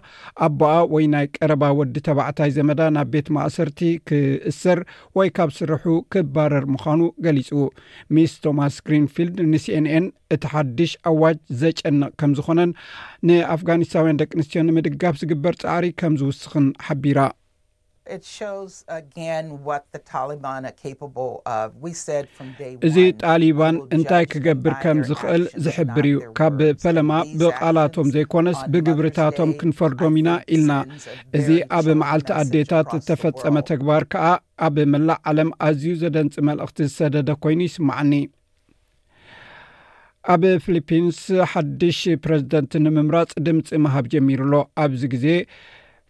ኣቦኣ 0.47 0.75
ወይ 0.95 1.07
ናይ 1.14 1.26
ቀረባ 1.37 1.62
ወዲ 1.79 1.95
ተባዕታይ 2.09 2.50
ዘመዳ 2.59 2.81
ናብ 2.97 3.09
ቤት 3.14 3.29
ማእሰርቲ 3.37 3.81
ክእስር 4.11 4.81
ወይ 5.19 5.31
ካብ 5.38 5.50
ስርሑ 5.59 5.85
ክባረር 6.14 6.67
ምዃኑ 6.75 7.00
ገሊፁ 7.26 7.50
ሚስ 8.17 8.35
ቶማስ 8.47 8.76
ክሪንፊልድ 8.87 9.37
ንሲንኤን 9.52 10.07
እቲ 10.37 10.45
ሓድሽ 10.55 10.93
ኣዋጅ 11.12 11.38
ዘጨንቕ 11.64 12.11
ከም 12.23 12.33
ዝኮነን 12.38 12.71
ንአፍጋኒስታውያን 13.29 14.21
ደቂ 14.23 14.31
ኣንስትዮ 14.40 14.62
ንምድጋፍ 14.71 15.17
ዝግበር 15.23 15.55
ፃዕሪ 15.64 15.87
ከም 16.02 16.14
ዝውስኽን 16.23 16.67
ሓቢራ 16.87 17.19
እዚ 22.88 22.97
ጣሊባን 23.23 23.76
እንታይ 23.97 24.25
ክገብር 24.33 24.75
ከም 24.83 24.99
ዝክእል 25.09 25.43
ዝሕብር 25.64 26.07
እዩ 26.12 26.17
ካብ 26.38 26.59
ፈለማ 26.85 27.12
ብቃላቶም 27.40 28.09
ዘይኮነስ 28.17 28.59
ብግብርታቶም 28.75 29.50
ክንፈርዶም 29.61 30.14
ኢና 30.23 30.31
ኢልና 30.57 30.73
እዚ 31.38 31.49
ኣብ 31.79 31.87
መዓልቲ 32.02 32.31
ኣዴታት 32.40 32.88
ዝተፈፀመ 32.99 33.57
ተግባር 33.71 34.05
ከዓ 34.14 34.26
ኣብ 34.69 34.76
መላእ 34.95 35.21
ዓለም 35.33 35.50
ኣዝዩ 35.69 35.93
ዘደንፂ 36.02 36.35
መልእኽቲ 36.50 36.79
ዝሰደደ 36.90 37.31
ኮይኑ 37.45 37.61
ይስማዓኒ 37.69 38.12
ኣብ 40.33 40.43
ፊልፒንስ 40.64 41.19
ሓድሽ 41.50 42.00
ፕረዚደንት 42.25 42.73
ንምምራፅ 42.87 43.31
ድምፂ 43.47 43.69
ምሃብ 43.85 44.07
ጀሚሩ 44.14 44.40
ሎ 44.55 44.59
ኣብዚ 44.85 45.02
ግዜ 45.14 45.26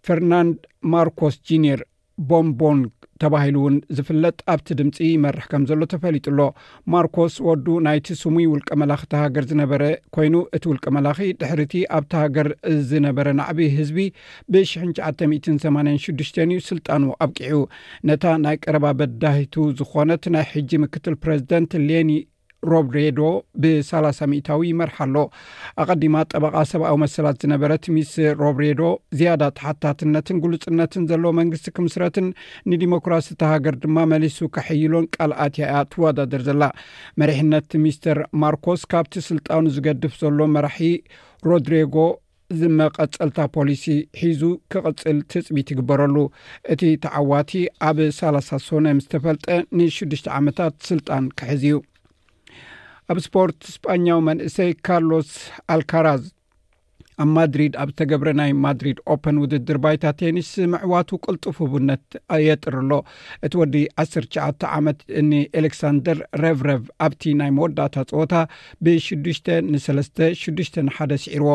ፈርናንድ 0.07 0.57
ማርኮስ 0.93 1.35
ጁንር 1.49 1.81
ቦንቦን 2.29 2.79
ተባሂሉ 3.23 3.57
እውን 3.63 3.75
ዝፍለጥ 3.97 4.37
ኣብቲ 4.53 4.69
ድምፂ 4.79 4.97
ይመርሕ 5.15 5.45
ከም 5.53 5.63
ዘሎ 5.71 5.81
ተፈሊጡ 5.93 6.25
ኣሎ 6.33 6.41
ማርኮስ 6.93 7.35
ወዱ 7.49 7.67
ናይቲ 7.87 8.07
ስሙይ 8.23 8.47
ውልቀ 8.53 8.71
መላኽቲ 8.83 9.11
ሃገር 9.23 9.45
ዝነበረ 9.53 9.83
ኮይኑ 10.17 10.35
እቲ 10.57 10.65
ውልቀ 10.71 10.85
መላኺ 10.97 11.19
ድሕሪእቲ 11.41 11.75
ኣብቲ 11.99 12.13
ሃገር 12.23 12.49
ዝነበረ 12.91 13.29
ናዕቢ 13.41 13.61
ህዝቢ 13.77 13.99
ብሽ98 14.55 15.69
6ሽ 16.07 16.35
እዩ 16.53 16.59
ስልጣኑ 16.71 17.05
ኣብቂዑ 17.27 17.59
ነታ 18.11 18.25
ናይ 18.47 18.59
ቀረባ 18.65 18.87
በዳሂቱ 19.01 19.55
ዝኮነት 19.81 20.27
ናይ 20.37 20.47
ሕጂ 20.55 20.71
ምክትል 20.87 21.17
ፕረዚደንት 21.25 21.75
ሌኒ 21.89 22.11
ሮብሬዶ 22.73 23.21
ብሳላሳ 23.63 24.19
ታዊ 24.47 24.61
ይመርሓ 24.71 24.97
ኣሎ 25.05 25.17
ኣቀዲማ 25.83 26.17
ጠበቃ 26.33 26.55
ሰብኣዊ 26.73 26.97
መሰላት 27.05 27.37
ዝነበረት 27.45 27.85
ሚስ 27.97 28.13
ሮብሬዶ 28.43 28.81
ዝያዳ 29.19 29.43
ተሓታትነትን 29.59 30.41
ጉልፅነትን 30.45 31.07
ዘሎ 31.11 31.25
መንግስቲ 31.41 31.69
ክምስረትን 31.77 32.27
ንዲሞክራስ 32.73 33.29
ተሃገር 33.43 33.77
ድማ 33.85 33.97
መሊሱ 34.13 34.39
ክሕይሎን 34.57 35.07
ቃልኣትያእያ 35.17 35.83
ትወዳድር 35.93 36.43
ዘላ 36.49 36.63
መሪሕነት 37.23 37.71
ምስተር 37.85 38.19
ማርኮስ 38.45 38.83
ካብቲ 38.95 39.15
ስልጣኑ 39.31 39.65
ዝገድፍ 39.77 40.15
ዘሎ 40.23 40.39
መራሒ 40.57 40.91
ሮድሪጎ 41.51 41.97
ዝመቐፀልታ 42.61 43.39
ፖሊሲ 43.57 43.85
ሒዙ 44.21 44.41
ክቕፅል 44.73 45.19
ትፅቢት 45.33 45.69
ይግበረሉ 45.73 46.17
እቲ 46.75 46.81
ተዓዋቲ 47.05 47.53
ኣብ 47.89 47.99
ሳ0 48.19 48.61
ሶነ 48.69 48.87
ምስተፈልጠ 49.01 49.47
ንሽዱሽተ 49.79 50.27
ዓመታት 50.39 50.75
ስልጣን 50.91 51.27
ክሕዝ 51.41 51.63
እዩ 51.69 51.77
ኣብ 53.13 53.19
ስፖርት 53.27 53.57
እስፓኛ 53.71 54.07
መንእሰይ 54.27 54.69
ካርሎስ 54.87 55.31
ኣልካራዝ 55.75 56.21
ኣብ 57.23 57.29
ማድሪድ 57.37 57.73
ኣብ 57.83 57.89
ዝተገብረ 57.93 58.29
ናይ 58.41 58.51
ማድሪድ 58.65 58.99
ኦፐን 59.15 59.37
ውድድር 59.43 59.79
ባይታ 59.85 60.05
ቴኒስ 60.21 60.51
ምዕዋቱ 60.75 61.11
ቅልጡፍ 61.25 61.57
ቡነት 61.73 62.05
የጥር 62.47 62.77
ሎ 62.91 62.99
እቲ 63.47 63.53
ወዲ 63.63 63.75
1ሸተ 64.05 64.63
ዓመት 64.79 65.01
እኒ 65.23 65.33
ኤሌክሳንደር 65.63 66.21
ረቭረቭ 66.45 66.85
ኣብቲ 67.09 67.23
ናይ 67.41 67.51
መወዳእታ 67.59 67.97
ፀወታ 68.15 68.33
ብ6ዱሽ 68.85 69.41
ን3ስ 69.75 70.09
6ዱሽ 70.45 70.71
1ደ 70.79 71.21
ሲዒርዎ 71.25 71.55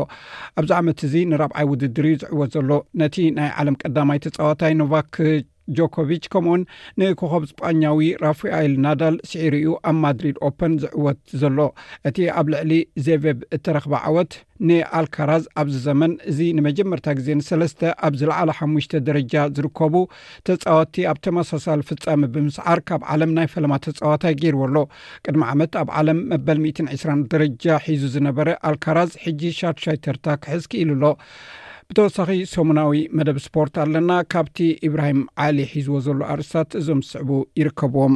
ኣብዛ 0.61 0.71
ዓመት 0.83 1.01
እዚ 1.09 1.15
ንራብዓይ 1.33 1.67
ውድድር 1.73 2.07
እዩ 2.11 2.15
ዝዕወት 2.25 2.51
ዘሎ 2.57 2.71
ነቲ 3.03 3.17
ናይ 3.41 3.51
ዓለም 3.61 3.77
ቀዳማይ 3.85 4.21
ተፃዋታይ 4.27 4.75
ኖቫክ 4.83 5.13
ጆኮቭች 5.77 6.23
ከምኡውን 6.33 6.63
ንኮኸብ 7.01 7.43
ስጳኛዊ 7.51 7.99
ራፍኤል 8.25 8.73
ናዳል 8.85 9.15
ስዒር 9.29 9.53
ኡ 9.61 9.73
ኣብ 9.89 9.95
ማድሪድ 10.03 10.37
ኦፐን 10.47 10.73
ዝዕወት 10.83 11.19
ዘሎ 11.43 11.57
እቲ 12.09 12.17
ኣብ 12.39 12.47
ልዕሊ 12.53 12.71
ዘቬብ 13.07 13.39
እተረኽባ 13.57 13.93
ዓወት 14.09 14.33
ንኣልካራዝ 14.67 15.45
ኣብዚ 15.61 15.75
ዘመን 15.87 16.11
እዚ 16.31 16.37
ንመጀመርታ 16.57 17.07
ግዜ 17.19 17.27
ንሰለስተ 17.39 17.81
ኣብዝለዕለ 18.09 18.49
ሓሙሽተ 18.59 18.93
ደረጃ 19.07 19.33
ዝርከቡ 19.57 19.95
ተፃወቲ 20.47 20.95
ኣብ 21.11 21.17
ተመሳሳሊ 21.27 21.81
ፍጻሚ 21.89 22.21
ብምስዓር 22.35 22.81
ካብ 22.89 23.01
ዓለም 23.13 23.33
ናይ 23.39 23.49
ፈለማ 23.55 23.73
ተጻዋታይ 23.87 24.35
ገይርዎ 24.43 24.63
ኣሎ 24.69 24.77
ቅድሚ 25.27 25.43
ዓመት 25.53 25.73
ኣብ 25.81 25.89
ዓለም 26.01 26.19
መበል 26.31 26.59
220 26.69 27.27
ደረጃ 27.35 27.65
ሒዙ 27.89 28.05
ዝነበረ 28.15 28.49
ኣልካራዝ 28.71 29.11
ሕጂ 29.25 29.41
ሻርሻይተርታ 29.59 30.25
ክሕዝኪ 30.45 30.73
ኢሉ 30.85 30.91
ኣሎ 30.97 31.05
ብተወሳኺ 31.89 32.29
ሰሙናዊ 32.53 32.91
መደብ 33.17 33.37
ስፖርት 33.43 33.73
ኣለና 33.81 34.11
ካብቲ 34.33 34.57
እብራሂም 34.87 35.19
ዓሊ 35.43 35.57
ሒዝዎ 35.71 35.97
ዘሉ 36.05 36.19
ኣርስታት 36.33 36.69
እዞም 36.79 37.01
ዝስዕቡ 37.07 37.29
ይርከብዎም 37.59 38.15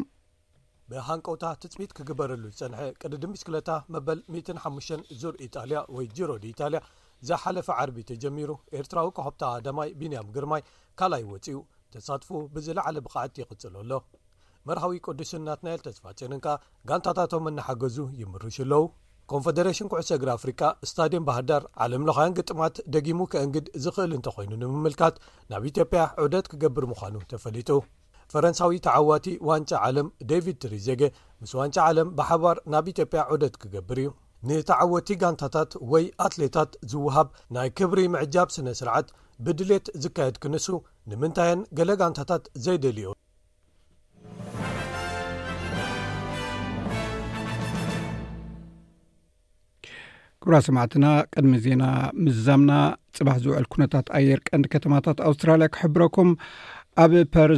ብሃንቆውታ 0.92 1.44
ትፅሚት 1.64 1.92
ክግበረሉ 1.98 2.42
ዝፀንሐ 2.60 2.80
ቅዲዲምሽክለታ 3.02 3.70
መበል 3.96 4.20
15 4.64 5.04
ዙር 5.24 5.36
ኢጣልያ 5.48 5.82
ወይ 5.98 6.06
ጀሮ 6.20 6.30
ድ 6.46 6.48
ኢጣልያ 6.54 6.80
ዝሓለፈ 7.30 7.70
ዓርቢ 7.84 7.98
ተጀሚሩ 8.12 8.50
ኤርትራዊ 8.80 9.12
ኮብታ 9.20 9.44
ዳማይ 9.68 9.92
ቢንያም 10.00 10.32
ግርማይ 10.38 10.64
ካልኣይ 11.02 11.26
ወፅኡ 11.34 11.60
ተሳትፉ 11.96 12.32
ብዝለዕለ 12.56 12.98
ብቃዕት 13.08 13.38
ይቕፅለ 13.44 13.76
ኣሎ 13.84 13.92
መርሃዊ 14.70 14.96
ቅዱስን 15.08 15.42
እናትናኤል 15.46 15.84
ተስፋጨንንካ 15.90 16.48
ጋንታታቶም 16.92 17.52
እናሓገዙ 17.52 18.00
ይምርሽ 18.22 18.60
ኣለዉ 18.66 18.84
ኮንፈደሬሽን 19.32 19.90
ኩዕሰግሪ 19.92 20.30
ኣፍሪካ 20.38 20.62
ስታድየን 20.90 21.26
ባህር 21.28 21.44
ዳር 21.50 21.64
ዓለምለኻያን 21.84 22.36
ግጥማት 22.38 22.76
ደጊሙ 22.94 23.20
ክእንግድ 23.32 23.66
ዝኽእል 23.84 24.14
እንተኮይኑ 24.18 24.52
ንምምልካት 24.62 25.16
ናብ 25.52 25.66
ኢትዮጵያ 25.72 26.04
ዑደት 26.24 26.48
ክገብር 26.54 26.86
ምዃኑ 26.92 27.16
ተፈሊጡ 27.34 27.70
ፈረንሳዊ 28.34 28.78
ተዓዋቲ 28.88 29.28
ዋንጫ 29.50 29.72
ዓለም 29.88 30.08
ደቪድ 30.32 30.58
ትሪዜጌ 30.66 31.04
ምስ 31.44 31.54
ዋንጫ 31.60 31.78
ዓለም 31.90 32.10
ብሓባር 32.18 32.58
ናብ 32.74 32.88
ኢትጵያ 32.94 33.22
ዑደት 33.36 33.56
ክገብር 33.62 34.00
እዩ 34.04 34.10
ንተዓወቲ 34.50 35.08
ጋንታታት 35.22 35.72
ወይ 35.92 36.06
ኣትሌታት 36.26 36.74
ዝውሃብ 36.92 37.30
ናይ 37.58 37.70
ክብሪ 37.78 38.02
ምዕጃብ 38.16 38.50
ስነ 38.58 38.68
ስርዓት 38.82 39.08
ብድሌት 39.46 39.88
ዝካየድ 40.04 40.38
ክንሱ 40.44 40.68
ንምንታያን 41.12 41.62
ገሌ 41.80 41.90
ጋንታታት 42.04 42.46
ዘይደልዩ 42.68 43.08
ግብራ 50.44 50.56
ሰማዕትና 50.66 51.06
ቅድሚ 51.36 51.54
ዜና 51.66 51.84
ምዛምና 52.24 52.72
ፅባሕ 53.18 53.38
ዝውዕል 53.44 53.66
ኩነታት 53.74 54.06
ኣየር 54.18 54.40
ቀንዲ 54.48 54.68
ከተማታት 54.74 55.18
ኣውስትራልያ 55.30 55.68
ክሕብረኩም 55.76 56.30
ኣብ 57.04 57.12
ፐር 57.34 57.52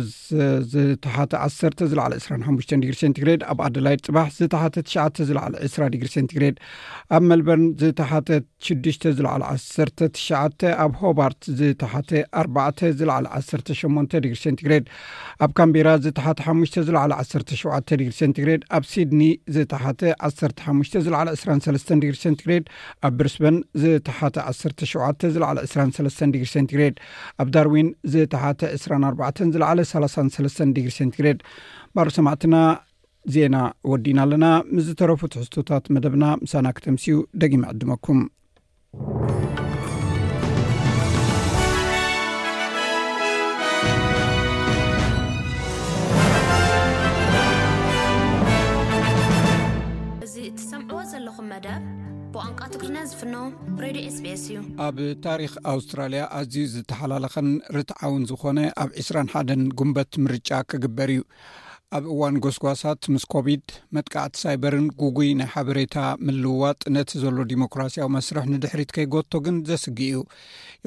ዝተሓተ 0.72 1.34
1 1.44 1.84
2ሪግ 1.92 3.44
ኣብ 3.52 3.60
ኣደይድ 3.68 4.02
ፅባ 4.08 4.18
ዝተሓ 4.38 4.64
ግሪ 6.02 6.06
ግሬ 6.36 6.44
ኣብ 7.16 7.24
መልበር 7.32 7.60
ዝተሓ6 7.82 9.04
ዝ 9.20 9.22
1 10.42 10.66
ኣብ 10.84 10.92
ሆባርት 11.02 11.42
ዝተሓኣ 11.62 12.04
18 12.42 14.62
ግሪግ 14.68 14.84
ኣብ 15.46 15.52
ካቢራ 15.62 15.88
ዝተሓ 16.06 16.28
17 16.50 17.58
ግሪ 18.42 18.50
ግ 18.62 18.68
ኣብ 18.80 18.84
ሲድኒ 18.92 19.24
ዝተሓተ 19.58 20.02
1 20.32 20.46
ግሪግ 22.46 22.64
ኣብ 23.06 23.14
ብርስበ 23.22 23.46
ዝተሓተ17 23.84 26.32
ግሪግ 26.76 26.96
ኣብ 27.42 27.48
ዳርዊን 27.58 27.90
ዝተሓተ 28.14 28.62
ንዝለዓለ 29.48 29.80
33 29.94 30.64
ዲግሪ 30.76 30.92
ሰንትግሬድ 31.00 31.40
ባሩ 31.96 32.08
ሰማዕትና 32.18 32.56
ዜና 33.34 33.56
ወዲና 33.92 34.20
ኣለና 34.28 34.46
ምስ 34.76 34.84
ዝተረፉ 34.92 35.22
ትሕዝቶታት 35.34 35.86
መደብና 35.96 36.26
ምሳና 36.44 36.68
ክተምስዩ 36.78 37.18
ደጊመ 37.44 37.64
ዕድመኩም 37.74 38.22
ዝፍእዩኣብ 53.10 54.98
ታሪክ 55.26 55.52
ኣውስትራልያ 55.72 56.24
ኣዝዩ 56.40 56.64
ዝተሓላለኸን 56.74 57.48
ርትዓውን 57.76 58.24
ዝኾነ 58.32 58.60
ኣብ 58.84 58.90
2ራ1ን 59.06 59.64
ጉንበት 59.80 60.12
ምርጫ 60.26 60.50
ክግበር 60.72 61.10
እዩ 61.14 61.22
ኣብ 61.98 62.04
እዋን 62.14 62.36
ጎስጓሳት 62.46 63.08
ምስ 63.14 63.24
ኮብድ 63.34 63.66
መጥቃዕቲ 63.98 64.36
ሳይበርን 64.44 64.86
ጉጉይ 65.02 65.32
ናይ 65.40 65.50
ሓበሬታ 65.54 65.96
ምልውዋጥ 66.26 66.82
ነቲ 66.96 67.12
ዘሎ 67.24 67.38
ዲሞክራሲያዊ 67.54 68.08
መስርሕ 68.18 68.46
ንድሕሪት 68.54 68.94
ከይጎቶ 68.98 69.32
ግን 69.48 69.58
ዘስጊ 69.72 70.00
ዩ 70.14 70.22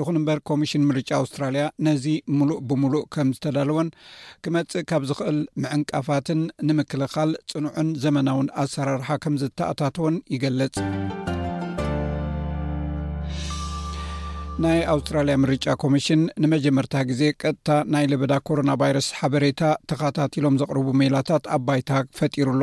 ይኹን 0.01 0.19
እምበር 0.23 0.41
ኮሚሽን 0.53 0.87
ምርጫ 0.93 1.11
ኣውስትራልያ 1.23 1.65
ነዚ 1.89 2.07
ምሉእ 2.39 2.63
ብምሉእ 2.71 3.05
ከም 3.17 3.31
ዝተዳለወን 3.37 3.91
ክመጽእ 4.47 4.87
ካብ 4.93 5.05
ዝኽእል 5.11 5.39
ምዕንቃፋትን 5.65 6.43
ንምክልኻል 6.71 7.33
ፅኑዑን 7.53 7.91
ዘመናውን 8.07 8.51
ኣሰራርሓ 8.65 9.11
ከም 9.27 9.37
ዝተኣታተወን 9.45 10.19
ይገልጽ 10.37 10.77
ናይ 14.63 14.81
ኣውስትራልያ 14.91 15.35
ምርጫ 15.43 15.67
ኮሚሽን 15.83 16.21
ንመጀመርታ 16.43 16.97
ግዜ 17.09 17.23
ቀጥታ 17.43 17.69
ናይ 17.93 18.05
ልበዳ 18.11 18.35
ኮሮና 18.49 18.71
ቫይረስ 18.81 19.07
ሓበሬታ 19.19 19.61
ተካታቲሎም 19.91 20.59
ዘቅርቡ 20.61 20.87
ሜላታት 21.01 21.47
ኣ 21.55 21.57
ባይታ 21.69 21.91
ፈጢሩኣሎ 22.19 22.63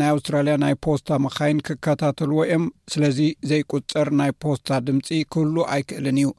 ናይ 0.00 0.08
ኣውስትራልያ 0.14 0.54
ናይ 0.62 0.74
ፖስታ 0.84 1.10
መካይን 1.24 1.60
ክከታተልዎ 1.68 2.38
ዮም 2.52 2.64
ስለዚ 2.94 3.20
ዘይቁፀር 3.50 4.10
ናይ 4.20 4.32
ፖስታ 4.44 4.70
ድምፂ 4.86 5.10
ኩህሉ 5.34 5.56
ኣይክእልን 5.74 6.20
እዩ 6.22 6.30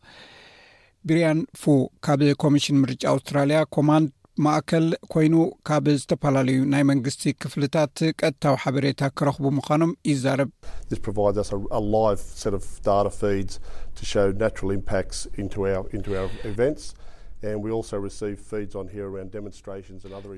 ቢርያን 1.09 1.41
ፉ 1.63 1.75
ካብ 2.07 2.23
ኮሚሽን 2.45 2.81
ምርጫ 2.85 3.03
ኣውስትራልያ 3.13 3.59
ኮማንድ 3.77 4.11
ማእከል 4.43 4.85
ኮይኑ 5.13 5.35
ካብ 5.67 5.85
ዝተፈላለዩ 5.99 6.57
ናይ 6.71 6.83
መንግስቲ 6.89 7.23
ክፍልታት 7.41 7.95
ቀጥታዊ 8.19 8.55
ሓበሬታ 8.63 9.01
ክረኽቡ 9.17 9.43
ምዃኖም 9.57 9.91
ይዛርብ 10.09 10.49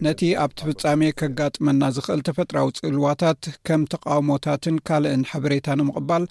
ነቲ 0.07 0.21
ኣብ 0.43 0.51
ተፍጻሜ 0.62 1.01
ከጋጥመና 1.21 1.81
ዝኽእል 1.95 2.21
ተፈጥሮዊ 2.29 2.71
ፅእልዋታት 2.81 3.41
ከም 3.69 3.83
ተቃውሞታትን 3.93 4.77
ካልእን 4.89 5.23
ሓበሬታ 5.31 5.67
ንምቕባል 5.81 6.25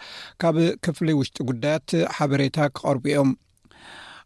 ካብ 0.45 0.59
ክፍሊ 0.87 1.09
ውሽጢ 1.23 1.39
ጉዳያት 1.51 1.91
ሓበሬታ 2.19 2.59
ክቐርቡ 2.77 3.05
እዮም 3.13 3.33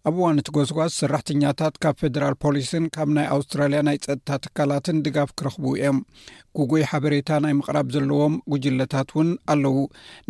ኣብ 0.09 0.15
እዋን 0.19 0.39
እቲ 0.41 0.49
ጎስጓስ 0.57 0.93
ሰራሕተኛታት 1.01 1.75
ካብ 1.83 1.95
ፌደራል 2.03 2.35
ፖሊስን 2.43 2.85
ካብ 2.95 3.09
ናይ 3.17 3.27
ኣውስትራልያ 3.35 3.81
ናይ 3.89 3.97
ፀጥታ 4.05 4.29
ትካላትን 4.45 5.01
ድጋፍ 5.07 5.31
ክረኽቡ 5.39 5.63
እዮም 5.79 5.99
ጉጉይ 6.59 6.85
ሓበሬታ 6.91 7.31
ናይ 7.45 7.55
ምቕራብ 7.59 7.89
ዘለዎም 7.95 8.35
ጉጅለታት 8.53 9.11
እውን 9.15 9.31
ኣለው 9.55 9.77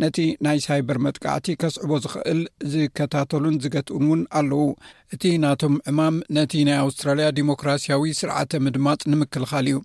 ነቲ 0.03 0.17
ናይ 0.47 0.57
ሳይበር 0.65 0.97
መጥቃዕቲ 1.05 1.47
ከስዕቦ 1.61 1.91
ዝኽእል 2.05 2.41
ዝከታተሉን 2.73 3.55
ዝገትእን 3.65 4.03
እውን 4.07 4.23
ኣለው 4.39 4.65
እቲ 5.17 5.23
ናቶም 5.45 5.77
ዕማም 5.91 6.17
ነቲ 6.39 6.53
ናይ 6.71 6.77
ኣውስትራልያ 6.83 7.29
ዲሞክራስያዊ 7.39 8.05
ስርዓተ 8.19 8.51
ምድማፅ 8.65 9.01
ንምክልኻል 9.13 9.69
እዩ 9.73 9.79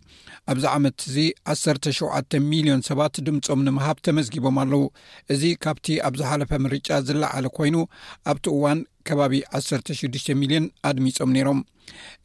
ኣብዚ 0.55 0.66
ዓመት 0.75 0.99
እዚ 1.11 1.16
17 1.57 2.40
ሚልዮን 2.51 2.83
ሰባት 2.90 3.22
ድምፆም 3.29 3.62
ንምሃብ 3.68 4.01
ተመዝጊቦም 4.09 4.59
ኣለው 4.64 4.85
እዚ 5.37 5.44
ካብቲ 5.66 5.87
ኣብ 6.09 6.16
ዝሓለፈ 6.22 6.53
ምርጫ 6.66 6.90
ዝለዓለ 7.11 7.46
ኮይኑ 7.61 7.79
ኣብቲ 8.33 8.46
እዋን 8.59 8.81
ከባቢ 9.09 9.35
16 9.69 10.37
ሚልዮን 10.42 10.66
ኣድሚፆም 10.90 11.31
ነይሮም 11.37 11.59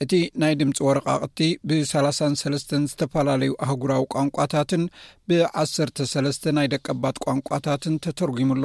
እቲ 0.03 0.13
ናይ 0.41 0.53
ድምፂ 0.59 0.77
ወረቃቕቲ 0.87 1.39
ብ33 1.69 2.71
ዝተፈላለዩ 2.91 3.51
ኣህጉራዊ 3.65 4.03
ቋንቋታትን 4.13 4.83
ብ13 5.29 6.47
ናይ 6.57 6.67
ደቀባት 6.73 7.17
ቋንቋታትን 7.25 7.95
ተተርጒሙሎ 8.05 8.63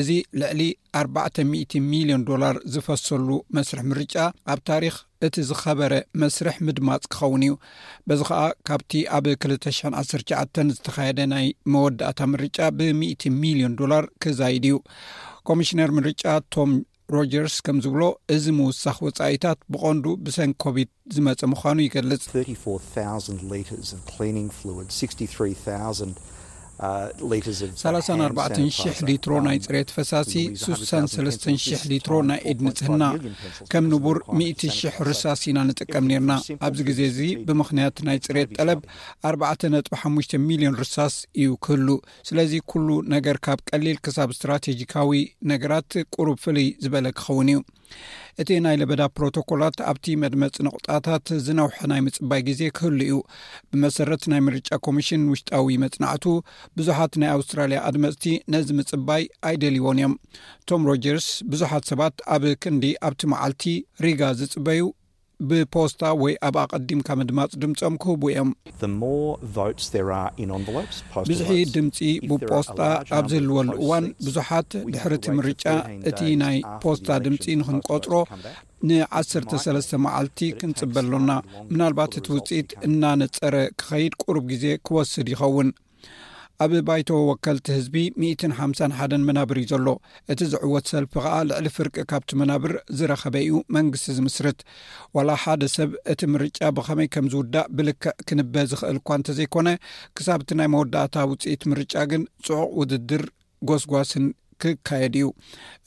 እዚ 0.00 0.08
ልዕሊ 0.42 0.62
4000ሚልዮን 1.02 2.26
ዶላር 2.30 2.58
ዝፈሰሉ 2.74 3.28
መስርሕ 3.58 3.84
ምርጫ 3.92 4.16
ኣብ 4.54 4.60
ታሪክ 4.70 4.96
እቲ 5.28 5.34
ዝኸበረ 5.52 5.92
መስርሕ 6.22 6.56
ምድማፅ 6.66 7.02
ክኸውን 7.12 7.44
እዩ 7.46 7.54
በዚ 8.08 8.20
ከዓ 8.30 8.42
ካብቲ 8.70 8.92
ኣብ 9.18 9.26
219 9.38 10.74
ዝተካየደ 10.76 11.20
ናይ 11.34 11.48
መወዳእታ 11.72 12.20
ምርጫ 12.34 12.58
ብ1 12.80 13.24
ሚሊዮን 13.42 13.74
ዶላር 13.80 14.06
ክዛይድ 14.24 14.66
እዩ 14.70 14.76
ኮሚሽነር 15.50 15.90
ምርጫ 15.98 16.24
ቶም 16.54 16.70
ሮጀርስ 17.16 17.54
ከም 17.66 17.76
ዝብሎ 17.84 18.02
እዚ 18.34 18.44
ምውሳኽ 18.56 18.96
ወጻኢታት 19.06 19.58
ብቖንዱ 19.72 20.04
ብሰን 20.24 20.50
ኮብድ 20.62 20.88
ዝመጸ 21.16 21.40
ምዃኑ 21.52 21.78
ይገልጽ 21.86 22.22
34,000 22.32 23.70
ርስ 23.70 23.92
ግ 24.08 24.58
ፍድ 24.58 24.92
63,00 25.02 26.26
3 26.78 26.78
uh, 26.84 28.24
4ባ00 28.24 29.06
ሊትሮ 29.08 29.32
ናይ 29.46 29.56
ፅሬት 29.64 29.88
ፈሳሲ 29.96 30.32
6ሳ3ስ00 30.64 31.82
ሊትሮ 31.92 32.14
ናይ 32.28 32.40
ዒድ 32.50 32.60
ንጽህና 32.66 33.04
ከም 33.72 33.84
ንቡር 33.92 34.18
1እ 34.36 34.48
00 34.76 35.02
ርሳስ 35.08 35.40
ኢና 35.50 35.58
ንጥቀም 35.68 36.06
ነርና 36.10 36.32
ኣብዚ 36.66 36.80
ግዜ 36.88 37.00
እዚ 37.12 37.18
ብምኽንያት 37.48 37.96
ናይ 38.08 38.18
ፅሬት 38.26 38.52
ጠለብ 38.58 38.80
4 39.30 39.66
ጥ5ሽ 39.86 40.30
ሚልዮን 40.48 40.78
ርሳስ 40.82 41.16
እዩ 41.44 41.48
ክህሉ 41.66 41.88
ስለዚ 42.30 42.52
ኩሉ 42.72 42.88
ነገር 43.14 43.38
ካብ 43.46 43.58
ቀሊል 43.72 43.98
ክሳብ 44.06 44.28
እስትራቴጂካዊ 44.36 45.10
ነገራት 45.54 45.90
ቁሩብ 46.18 46.38
ፍልይ 46.46 46.68
ዝበለ 46.86 47.06
ክኸውን 47.18 47.48
እዩ 47.54 47.60
እቲ 48.42 48.48
ናይ 48.64 48.76
ለበዳ 48.80 49.02
ፕሮቶኮላት 49.16 49.76
ኣብቲ 49.90 50.04
መድመፅ 50.22 50.54
ንቁጣታት 50.66 51.24
ዝነውሐ 51.46 51.76
ናይ 51.92 52.00
ምፅባይ 52.06 52.40
ግዜ 52.48 52.60
ክህሉ 52.76 52.98
እዩ 53.06 53.14
ብመሰረት 53.70 54.22
ናይ 54.32 54.40
ምርጫ 54.48 54.68
ኮሚሽን 54.86 55.22
ውሽጣዊ 55.32 55.76
መፅናዕቱ 55.84 56.24
ብዙሓት 56.78 57.12
ናይ 57.22 57.30
ኣውስትራልያ 57.36 57.80
ኣድመፅቲ 57.90 58.24
ነዚ 58.54 58.68
ምፅባይ 58.80 59.24
ኣይደልይዎን 59.50 60.00
እዮም 60.00 60.14
ቶም 60.70 60.84
ሮጀርስ 60.90 61.28
ብዙሓት 61.54 61.84
ሰባት 61.92 62.16
ኣብ 62.36 62.44
ክንዲ 62.64 62.84
ኣብቲ 63.08 63.22
መዓልቲ 63.34 63.64
ሪጋ 64.06 64.22
ዝፅበዩ 64.40 64.82
ብፖስታ 65.48 66.00
ወይ 66.20 66.32
ኣብ 66.46 66.56
ኣቐዲምካ 66.76 67.08
መድማፅ 67.18 67.50
ድምፆም 67.62 67.94
ክህቡ 68.02 68.22
እዮም 68.30 68.50
ብዙሒ 71.28 71.50
ድምፂ 71.74 71.98
ብጶስታ 72.30 72.80
ኣብ 73.18 73.24
ዘህልወሉ 73.32 73.68
እዋን 73.82 74.06
ብዙሓት 74.26 74.70
ድሕሪ 74.94 75.12
እቲ 75.20 75.26
ምርጫ 75.38 75.64
እቲ 76.10 76.20
ናይ 76.42 76.58
ፖስታ 76.84 77.08
ድምፂ 77.26 77.44
ንክንቈፅሮ 77.60 78.12
ን 78.88 78.90
13ስ 79.20 79.90
መዓልቲ 80.06 80.40
ክንጽበሉና 80.60 81.30
ምናልባት 81.72 82.12
እቲ 82.20 82.26
ውፅኢት 82.36 82.70
እናነፀረ 82.88 83.54
ክኸይድ 83.82 84.12
ቅርብ 84.24 84.44
ግዜ 84.54 84.64
ክወስድ 84.86 85.28
ይኸውን 85.34 85.70
ኣብ 86.64 86.72
ባይቶ 86.86 87.08
ወከልቲ 87.28 87.66
ህዝቢ 87.76 87.96
15ሳ 88.20 88.78
ሓን 88.98 89.24
መናብር 89.26 89.58
እዩ 89.60 89.66
ዘሎ 89.72 89.88
እቲ 90.32 90.40
ዝዕወት 90.52 90.86
ሰልፊ 90.92 91.12
ከዓ 91.24 91.34
ልዕሊ 91.48 91.66
ፍርቂ 91.76 91.94
ካብቲ 92.10 92.30
መናብር 92.40 92.72
ዝረኸበ 92.98 93.34
እዩ 93.44 93.54
መንግስቲ 93.76 94.08
ዝምስርት 94.16 94.60
ዋላ 95.16 95.30
ሓደ 95.42 95.62
ሰብ 95.76 95.92
እቲ 96.14 96.20
ምርጫ 96.32 96.58
ብኸመይ 96.78 97.08
ከም 97.16 97.28
ዝውዳእ 97.34 97.70
ብልክዕ 97.76 98.10
ክንበ 98.30 98.54
ዝኽእል 98.72 98.98
እኳ 99.02 99.08
እንተ 99.20 99.28
ዘይኮነ 99.40 99.68
ክሳብቲ 100.18 100.48
ናይ 100.60 100.70
መወዳእታ 100.74 101.14
ውፅኢት 101.32 101.62
ምርጫ 101.74 101.94
ግን 102.12 102.24
ፅዑቅ 102.48 102.68
ውድድር 102.80 103.24
ጎስጓስን 103.70 104.26
ክካየድ 104.62 105.14
እዩ 105.18 105.26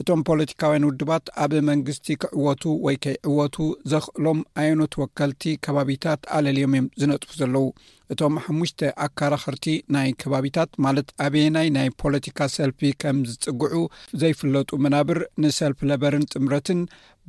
እቶም 0.01 0.21
ፖለቲካውያን 0.29 0.85
ውድባት 0.87 1.25
ኣብ 1.43 1.51
መንግስቲ 1.69 2.07
ክዕወቱ 2.21 2.63
ወይ 2.85 2.95
ከይዕወቱ 3.03 3.55
ዘኽእሎም 3.91 4.39
ዓየኖት 4.61 4.93
ወከልቲ 5.01 5.43
ከባቢታት 5.65 6.21
ኣለልዮም 6.37 6.73
እዮም 6.77 6.83
ዝነጥፉ 7.01 7.31
ዘለዉ 7.41 7.65
እቶም 8.13 8.35
ሓሙሽተ 8.45 8.79
ኣካራክርቲ 9.05 9.67
ናይ 9.95 10.09
ከባቢታት 10.23 10.71
ማለት 10.85 11.07
ኣብየናይ 11.27 11.69
ናይ 11.77 11.89
ፖለቲካ 12.03 12.39
ሰልፊ 12.55 12.79
ከም 13.03 13.19
ዝፅግዑ 13.31 13.77
ዘይፍለጡ 14.23 14.69
መናብር 14.85 15.19
ንሰልፊ 15.43 15.79
ለበርን 15.91 16.25
ጥምረትን 16.33 16.81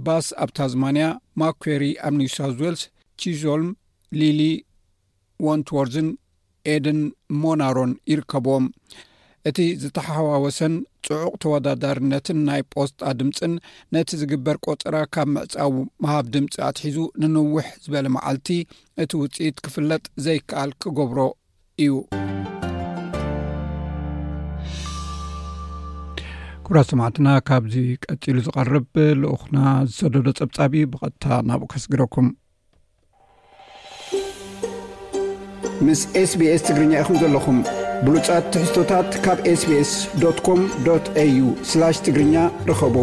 ባስ 0.07 0.27
ኣብ 0.43 0.51
ታዝማንያ 0.59 1.07
ማኳሪ 1.43 1.83
ኣብ 2.09 2.15
ኒውሳውት 2.23 2.57
ዌልስ 2.65 2.83
ቺዞልም 3.23 3.71
ሊሊ 4.21 4.41
ዎንትዎርዝን 5.47 6.09
ኤደን 6.73 6.99
ሞናሮን 7.43 7.93
ይርከብዎም 8.11 8.67
እቲ 9.51 9.59
ዝተሓዋወሰን 9.83 10.75
ፅዑቕ 11.07 11.31
ተወዳዳርነትን 11.43 12.39
ናይ 12.49 12.61
ፖስጣ 12.73 12.99
ድምፅን 13.21 13.55
ነቲ 13.95 14.11
ዝግበር 14.21 14.57
ቆፅራ 14.67 14.97
ካብ 15.15 15.29
ምዕፃዊ 15.37 15.73
መሃብ 16.05 16.27
ድምፂ 16.35 16.53
ኣትሒዙ 16.67 16.99
ንንውሕ 17.23 17.69
ዝበለ 17.85 18.07
መዓልቲ 18.17 18.49
እቲ 19.05 19.11
ውፅኢት 19.23 19.57
ክፍለጥ 19.65 20.05
ዘይከኣል 20.27 20.73
ክገብሮ 20.85 21.19
እዩ 21.85 21.93
ኩብራ 26.67 26.79
ሰማዕትና 26.93 27.29
ካብዚ 27.49 27.77
ቀፂሉ 28.05 28.37
ዝቐርብ 28.47 28.87
ልኡክና 29.25 29.59
ዝሰደዶ 29.91 30.27
ፀብጻብ 30.41 30.73
ብቐጥታ 30.95 31.27
ናብኡከስግረኩም 31.51 32.29
ምስ 35.87 36.03
ኤስቢኤስ 36.23 36.63
ትግርኛ 36.69 36.93
ኢኹም 37.03 37.17
ዘለኹም 37.23 37.59
ብሉጫት 38.07 38.45
ትሕዝቶታት 38.53 39.09
ካብ 39.25 39.38
ስቤስኮ 39.62 40.49
ዩ 41.35 41.51
ትግርኛ 42.07 42.37
ርኸቡ 42.69 42.95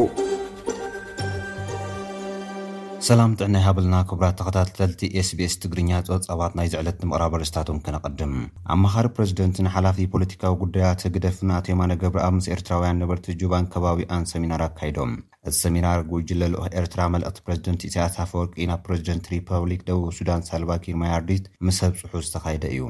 ሰላም 3.08 3.36
ጥዕናይ 3.40 3.62
ሃብልና 3.66 3.96
ክብራት 4.10 4.36
ተኸታተልቲ 4.40 5.02
ስbs 5.28 5.54
ትግርኛ 5.64 5.92
ፆጻባት 6.10 6.54
ናይ 6.60 6.68
ዝዕለትቲምቕራበርስታትም 6.74 7.78
ክነቐድም 7.86 8.34
ኣመኻሪ 8.76 9.06
ፕረዚደንቲ 9.20 9.58
ንሓላፊ 9.68 10.00
ፖለቲካዊ 10.16 10.56
ጉዳያት 10.64 11.04
ግደፍና 11.18 11.52
ተይማነ 11.68 11.92
ገብሪ 12.04 12.22
ኣብ 12.28 12.36
ምስ 12.40 12.50
ኤርትራውያን 12.56 13.00
ንበርቲ 13.04 13.28
ጁባን 13.44 13.70
ከባቢ 13.76 14.04
ኣን 14.18 14.26
ሰሚናር 14.34 14.64
ኣካይዶም 14.70 15.14
እቲ 15.48 15.56
ሰሚናር 15.64 16.02
ጉጅለልኦ 16.12 16.64
ኤርትራ 16.82 17.02
መልእክቲ 17.16 17.40
ፕረዚደንት 17.48 17.86
ኢስኣስፈወርቂ 17.92 18.58
ናብ 18.72 18.84
ፕረዚደንት 18.90 19.32
ሪፐብሊክ 19.36 19.84
ደቡብ 19.92 20.12
ሱዳን 20.20 20.46
ሳልቫኪር 20.52 20.98
ማያርዲት 21.04 21.48
ምስ 21.70 21.82
ብ 21.94 21.96
ጽሑስ 22.02 22.28
ዝተኻይደ 22.32 22.66
እዩ 22.76 22.84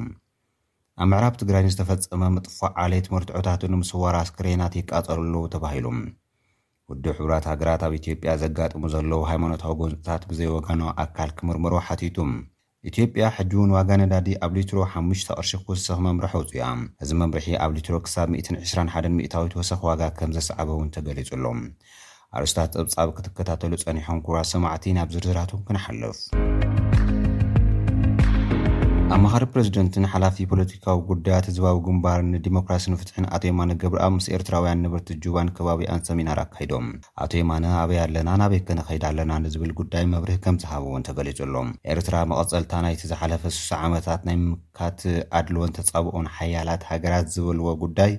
ኣብ 1.03 1.07
ምዕራብ 1.11 1.35
ትግራይን 1.41 1.69
ዝተፈፀመ 1.73 2.23
ምጥፋዕ 2.35 2.69
ዓሌየት 2.83 3.05
መርትዑታት 3.13 3.61
ንምስ 3.73 3.89
ዋር 4.01 4.15
ኣስክሬናት 4.21 4.73
ይቃጠሩኣሉው 4.79 5.43
ተባሂሉ 5.53 5.85
ውዲ 6.91 7.03
ሕቡራት 7.17 7.45
ሃገራት 7.51 7.81
ኣብ 7.87 7.93
ኢትዮጵያ 7.99 8.31
ዘጋጥሙ 8.41 8.83
ዘለዉ 8.93 9.21
ሃይማኖታዊ 9.29 9.73
ጎንፅታት 9.81 10.23
ብዘይወገነዊ 10.29 10.89
ኣካል 11.03 11.29
ክምርምሮ 11.37 11.73
ሓቲቱ 11.89 12.17
ኢትዮጵያ 12.89 13.23
ሕጂ 13.37 13.51
እውን 13.59 13.71
ዋጋ 13.77 13.89
ነዳዲ 14.01 14.27
ኣብ 14.45 14.51
ሊትሮ 14.57 14.79
5ሙሽ 14.93 15.21
ኣቕርሺ 15.33 15.51
ክወሰኺ 15.65 15.99
መምርሐ 16.07 16.33
ውፅ 16.41 16.51
እያ 16.57 16.65
እዚ 17.03 17.11
መምርሒ 17.21 17.47
ኣብ 17.65 17.71
ሊትሮ 17.77 17.95
ክሳብ 18.05 18.27
121 18.37 19.11
ሚታዊ 19.19 19.47
ወሰኪ 19.61 19.81
ዋጋ 19.91 20.01
ከም 20.19 20.33
ዘሰዓበ 20.37 20.69
እውን 20.77 20.89
ተገሊጹኣሎም 20.97 21.61
ኣርስታት 22.39 22.73
ፀብጻብ 22.79 23.11
ክትከታተሉ 23.19 23.73
ጸኒሖም 23.85 24.19
ኩብራት 24.27 24.49
ሰማዕቲ 24.53 24.85
ናብ 24.99 25.13
ዝርዝራቱም 25.15 25.63
ክነሓልፍ 25.69 26.19
ኣምኻሪ 29.15 29.43
ፕሬዚደንትን 29.51 30.03
ሓላፊ 30.13 30.35
ፖለቲካዊ 30.49 30.97
ጉዳያት 31.11 31.45
ህዝባዊ 31.49 31.77
ግንባርን 31.85 32.27
ንዲሞክራሲን 32.33 32.97
ፍትሕን 33.01 33.25
ኣቶ 33.35 33.43
የማነ 33.47 33.71
ግብርኣ 33.81 34.07
ምስ 34.15 34.25
ኤርትራውያን 34.35 34.81
ንብርቲ 34.85 35.09
ጁባን 35.23 35.49
ከባቢኣንሰሚናር 35.57 36.39
ኣካይዶም 36.43 36.85
ኣቶ 37.23 37.31
የማነ 37.39 37.65
ኣበይ 37.83 37.99
ኣለና 38.03 38.29
ናበይ 38.41 38.61
ከነከይዳ 38.67 39.03
ኣለና 39.13 39.31
ንዝብል 39.45 39.71
ጉዳይ 39.79 40.03
መብርህ 40.13 40.37
ከምዝሃብእውን 40.43 41.05
ተገሊፁ 41.07 41.39
ሎም 41.55 41.71
ኤርትራ 41.93 42.19
መቐፀልታ 42.33 42.73
ናይቲ 42.87 43.03
ዝሓለፈ 43.11 43.43
ስሳ 43.57 43.71
ዓመታት 43.87 44.21
ናይ 44.29 44.37
ምምካት 44.43 45.01
ኣድልወን 45.39 45.73
ተፃብኦን 45.79 46.31
ሓያላት 46.37 46.83
ሃገራት 46.91 47.29
ዝበልዎ 47.37 47.67
ጉዳይ 47.85 48.13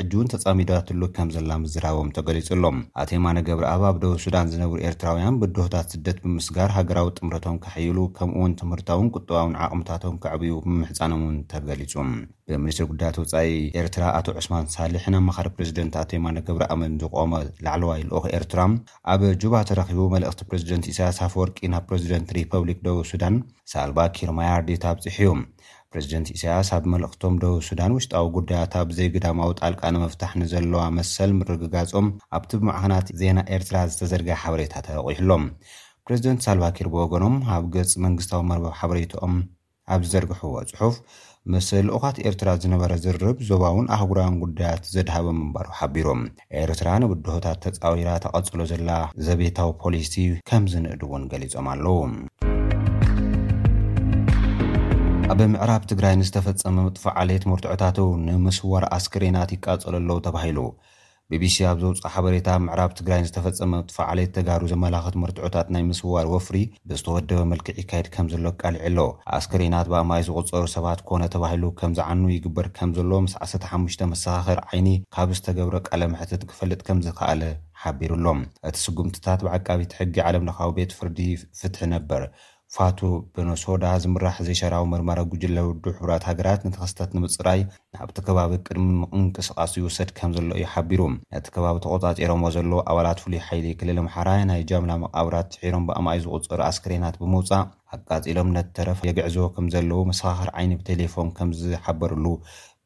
ሕጅውን 0.00 0.28
ተፃሚዶት 0.32 0.84
ትሉ 0.88 1.00
ከም 1.16 1.28
ዘላ 1.34 1.50
ምዝራቦም 1.62 2.12
ተገሊጹሎም 2.16 2.76
ኣተማኖ 3.02 3.34
ገብሪ 3.48 3.64
ኣባ 3.72 3.82
ኣብ 3.88 3.96
ደቡብ 4.02 4.18
ሱዳን 4.24 4.46
ዝነብሩ 4.52 4.78
ኤርትራውያን 4.88 5.38
ብድሆታት 5.40 5.88
ስደት 5.94 6.18
ብምስጋር 6.22 6.70
ሃገራዊ 6.76 7.08
ጥምረቶም 7.16 7.56
ካሕይሉ 7.64 7.98
ከምኡእውን 8.18 8.54
ትምህርታውን 8.60 9.10
ቁጥባውን 9.16 9.58
ዓቕምታቶም 9.64 10.14
ክዕብዩ 10.22 10.54
ብምሕፃኖም 10.66 11.24
ውን 11.26 11.36
ተገሊፁ 11.52 11.92
ብሚኒስትር 12.52 12.86
ጉዳያት 12.92 13.18
ወፃኢ 13.22 13.50
ኤርትራ 13.80 14.04
ኣቶ 14.18 14.26
ዕስማን 14.40 14.70
ሳልሕ 14.76 15.04
ንኣብመኻሪ 15.12 15.46
ፕረዚደንት 15.56 15.94
ኣተማኖ 16.04 16.36
ገብሪኣመን 16.48 16.96
ዝቆመ 17.02 17.34
ላዕለዋይ 17.66 18.00
ልኦክ 18.08 18.24
ኤርትራ 18.38 18.60
ኣብ 19.14 19.20
ጁባ 19.44 19.54
ተረኪቡ 19.70 20.00
መልእክቲ 20.14 20.40
ፕረዚደንት 20.52 20.86
ኢሳያሳፍ 20.92 21.34
ወርቂ 21.42 21.58
ናብ 21.74 21.84
ፕረዚደንት 21.92 22.32
ሪፐብሊክ 22.38 22.80
ደቡብ 22.88 23.04
ሱዳን 23.12 23.36
ሳልቫኪር 23.74 24.32
ማያርዴት 24.38 24.86
ኣብፅሕ 24.94 25.18
እዮም 25.22 25.42
ፕሬዚደንት 25.94 26.28
ኢሳያስ 26.34 26.68
ኣብ 26.74 26.84
መልእክቶም 26.92 27.34
ደቡብ 27.42 27.60
ሱዳን 27.68 27.94
ውሽጣዊ 27.94 28.26
ጉዳያት 28.34 28.72
ኣብዘይ 28.80 29.08
ግዳማዊ 29.14 29.50
ጣልቃ 29.60 29.80
ንምፍታሕ 29.94 30.32
ንዘለዋ 30.40 30.82
መሰል 30.98 31.30
ምርግጋፆም 31.38 32.08
ኣብቲ 32.36 32.50
ብማዕክናት 32.60 33.08
ዜና 33.20 33.38
ኤርትራ 33.56 33.76
ዝተዘርጋ 33.92 34.28
ሓበሬታ 34.42 34.74
ተቒሑሎም 34.86 35.44
ፕሬዚደንት 36.08 36.44
ሳልቫኪር 36.46 36.88
ብወገኖም 36.94 37.36
ኣብ 37.56 37.64
ገፂ 37.76 37.90
መንግስታዊ 38.04 38.42
መርባብ 38.50 38.74
ሓበሬትኦም 38.82 39.34
ኣብ 39.94 40.02
ዝዘርግሕዎ 40.06 40.52
ፅሑፍ 40.72 40.96
ምስልኡኻት 41.54 42.16
ኤርትራ 42.28 42.48
ዝነበረ 42.64 42.92
ዝርርብ 43.06 43.36
ዞባ 43.48 43.62
እውን 43.74 43.86
ኣህጉራን 43.96 44.36
ጉዳያት 44.44 44.84
ዘድሃበ 44.94 45.26
ምምባሩ 45.38 45.68
ሓቢሮም 45.80 46.22
ኤርትራ 46.64 46.88
ንብድሆታት 47.04 47.60
ተፃዊራ 47.66 48.12
ተቐጸሎ 48.26 48.60
ዘላ 48.74 48.90
ዘቤታዊ 49.28 49.72
ፖሊሲ 49.84 50.14
ከምዝንእድእውን 50.50 51.24
ገሊፆም 51.34 51.68
ኣለዉ 51.74 51.98
ኣብ 55.30 55.40
ምዕራብ 55.50 55.82
ትግራይን 55.90 56.22
ዝተፈፀመ 56.28 56.76
ምጥፈዓሌየት 56.84 57.44
ምርትዑታት 57.50 57.96
ንምስዋር 58.26 58.84
ኣስክሬናት 58.96 59.50
ይቃጸለኣለዉ 59.54 60.16
ተባሂሉ 60.26 60.58
ቢቢሲ 61.32 61.56
ኣብ 61.70 61.76
ዘውፅኦ 61.82 62.08
ሓበሬታ 62.14 62.48
ምዕራብ 62.64 62.90
ትግራይን 62.98 63.26
ዝተፈፀመ 63.28 63.70
ምጥፈዓሌየት 63.82 64.32
ተጋሩ 64.36 64.62
ዘመላኽት 64.72 65.16
ምርትዑታት 65.22 65.68
ናይ 65.74 65.82
ምስዋር 65.90 66.26
ወፍሪ 66.34 66.56
ብዝተወደበ 66.90 67.42
መልክዕ 67.52 67.76
ይካየድ 67.82 68.08
ከም 68.14 68.28
ዘሎ 68.34 68.46
ቃሊዕ 68.62 68.82
ኣሎ 68.90 68.98
ኣስክሬናት 69.38 69.90
ብኣማይ 69.94 70.24
ዝቝጸሩ 70.28 70.64
ሰባት 70.76 71.02
ኮነ 71.10 71.22
ተባሂሉ 71.34 71.64
ከም 71.80 71.94
ዝዓኑ 71.98 72.22
ይግበር 72.36 72.68
ከም 72.78 72.92
ዘሎዎ 73.00 73.20
ምስ 73.26 73.36
15 73.50 74.06
መሰኻኽር 74.12 74.60
ዓይኒ 74.70 74.90
ካብ 75.16 75.30
ዝተገብሮ 75.38 75.76
ቃለምሕትት 75.90 76.44
ክፈልጥ 76.52 76.82
ከም 76.88 77.00
ዝከኣለ 77.08 77.42
ሓቢሩኣሎም 77.84 78.40
እቲ 78.70 78.76
ስጉምትታት 78.86 79.40
ብዓቃቢ 79.48 79.82
ትሕጊ 79.92 80.16
ዓለም 80.28 80.46
ለካብ 80.50 80.72
ቤት 80.80 80.92
ፍርዲ 81.00 81.20
ፍትሒ 81.60 81.80
ነበር 81.96 82.24
ፋቱ 82.76 82.98
ብኖሶዳ 83.34 83.84
ዝምራሕ 84.02 84.36
ዘይሸራዊ 84.46 84.84
ምርመረ 84.90 85.20
ጉጅለ 85.30 85.56
ውዱ 85.68 85.84
ሕቡራት 85.96 86.24
ሃገራት 86.28 86.60
ነቲ 86.66 86.74
ኸስታት 86.82 87.10
ንምፅራይ 87.16 87.60
ናብቲ 87.94 88.16
ከባቢ 88.26 88.50
ቅድሚ 88.66 88.84
እንቅስቃሲ 89.20 89.74
ይውሰድ 89.80 90.10
ከም 90.18 90.30
ዘሎ 90.36 90.50
ዩሓቢሩ 90.62 91.00
ነቲ 91.34 91.44
ከባቢ 91.54 91.76
ተቆፃፂሮምዎ 91.86 92.50
ዘለዉ 92.56 92.78
ኣባላት 92.92 93.22
ፍሉይ 93.24 93.42
ሓይሊ 93.46 93.66
ክልል 93.80 93.98
ምሓራ 94.06 94.28
ናይ 94.50 94.62
ጃምላ 94.72 94.92
መቃብራት 95.04 95.50
ሒሮም 95.64 95.86
ብኣማኣይ 95.88 96.20
ዝቁፅሩ 96.26 96.60
ኣስክሬናት 96.70 97.16
ብምውፃእ 97.22 97.66
ኣቃፂሎም 97.96 98.54
ነቲተረፍ 98.58 99.00
የግዕዝቦ 99.08 99.44
ከም 99.56 99.66
ዘለው 99.76 100.02
መሰኻኽር 100.12 100.50
ዓይኒ 100.60 100.70
ብቴሌፎን 100.82 101.30
ከም 101.38 101.50
ዝሓበርሉ 101.62 102.24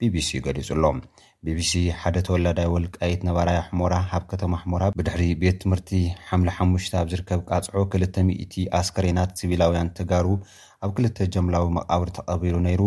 ቢቢሲ 0.00 0.30
እዩ 0.36 0.40
ገሊፁሎም 0.48 0.96
ቢቢሲ 1.46 1.72
ሓደ 2.02 2.18
ተወላዳይ 2.26 2.66
ወልቃየት 2.74 3.22
ነባራይ 3.28 3.56
ኣሕሞራ 3.62 3.94
ኣብ 4.16 4.22
ከተማ 4.30 4.52
ኣሕሞራ 4.58 4.84
ብድሕሪ 4.98 5.22
ቤት 5.42 5.56
ትምህርቲ 5.62 5.90
ሓም 6.28 6.42
ሓሽ 6.56 6.86
ኣብ 7.00 7.08
ዝርከብ 7.12 7.40
ቃጽዖ 7.52 7.74
2000 7.96 8.54
ኣስከሬናት 8.78 9.32
ስቢላውያን 9.40 9.90
ትጋሩ 9.98 10.26
ኣብ 10.86 10.90
ክልተ 10.98 11.18
ጀምላዊ 11.34 11.66
መቃብሪ 11.78 12.08
ተቐቢሩ 12.18 12.56
ነይሩ 12.66 12.82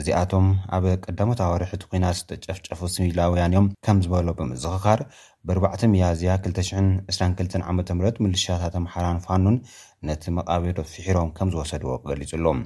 እዚኣቶም 0.00 0.46
ኣብ 0.76 0.84
ቀዳሞኣዋርሒቲ 1.04 1.82
ኩናት 1.94 2.16
ዝጠጨፍጨፉ 2.20 2.80
ስቢላውያን 2.94 3.52
እዮም 3.54 3.66
ከም 3.88 3.98
ዝበሎ 4.04 4.28
ብምዝኽኻር 4.40 5.00
ብርዕተ 5.50 5.82
ሚያዝያ 5.94 6.34
222ዓ 6.46 7.68
ም 7.78 8.04
ምልሻታት 8.26 8.76
ኣምሓራን 8.82 9.18
ፋኑን 9.26 9.58
ነቲ 10.10 10.24
መቃቢሮ 10.38 10.78
ፊሒሮም 10.94 11.32
ከም 11.40 11.50
ዝወሰድዎ 11.56 11.92
ክገሊጹ 12.04 12.32
ኣሎም 12.40 12.60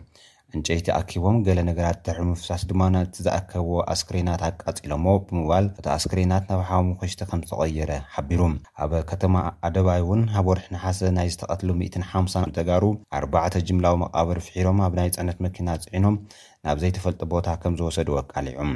ዕንጨይቲ 0.56 0.86
ኣኪቦም 1.00 1.36
ገለ 1.46 1.58
ነገራት 1.68 1.98
ድሕ 2.06 2.16
ምፍሳስ 2.30 2.62
ድማ 2.70 2.82
እቲ 3.02 3.14
ዝኣከብዎ 3.26 3.74
ኣስክሬናት 3.92 4.40
ኣቃፂሎዎ 4.48 5.14
ብምባል 5.28 5.66
እቲ 5.80 5.86
ኣስክሬናት 5.96 6.44
ናብ 6.50 6.60
ሓሙኮሽቲ 6.70 7.18
ከም 7.30 7.40
ዝተቐየረ 7.48 7.92
ሓቢሩ 8.14 8.40
ኣብ 8.86 8.92
ከተማ 9.10 9.34
ኣደባይ 9.68 10.00
እውን 10.04 10.22
ኣብ 10.40 10.46
ወርሒ 10.50 10.66
ናሓሰ 10.76 11.00
ናይ 11.18 11.28
ዝተቐትሉ 11.34 11.70
1ሓምሳን 11.98 12.52
ዘጋሩ 12.58 12.84
ኣርባዕተ 13.20 13.54
ጅምላዊ 13.70 13.96
መቃበር 14.04 14.40
ፍሒሮም 14.48 14.80
ኣብ 14.88 14.94
ናይ 15.00 15.10
ፅዕነት 15.16 15.40
መኪና 15.46 15.68
ፅዒኖም 15.86 16.18
ናብ 16.66 16.76
ዘይተፈልጠ 16.84 17.20
ቦታ 17.34 17.46
ከም 17.62 17.76
ዝወሰድዎ 17.80 18.16
ኣቃሊዑም 18.24 18.72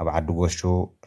ኣብ 0.00 0.08
ዓዲ 0.18 0.28
ጎሹ 0.38 0.58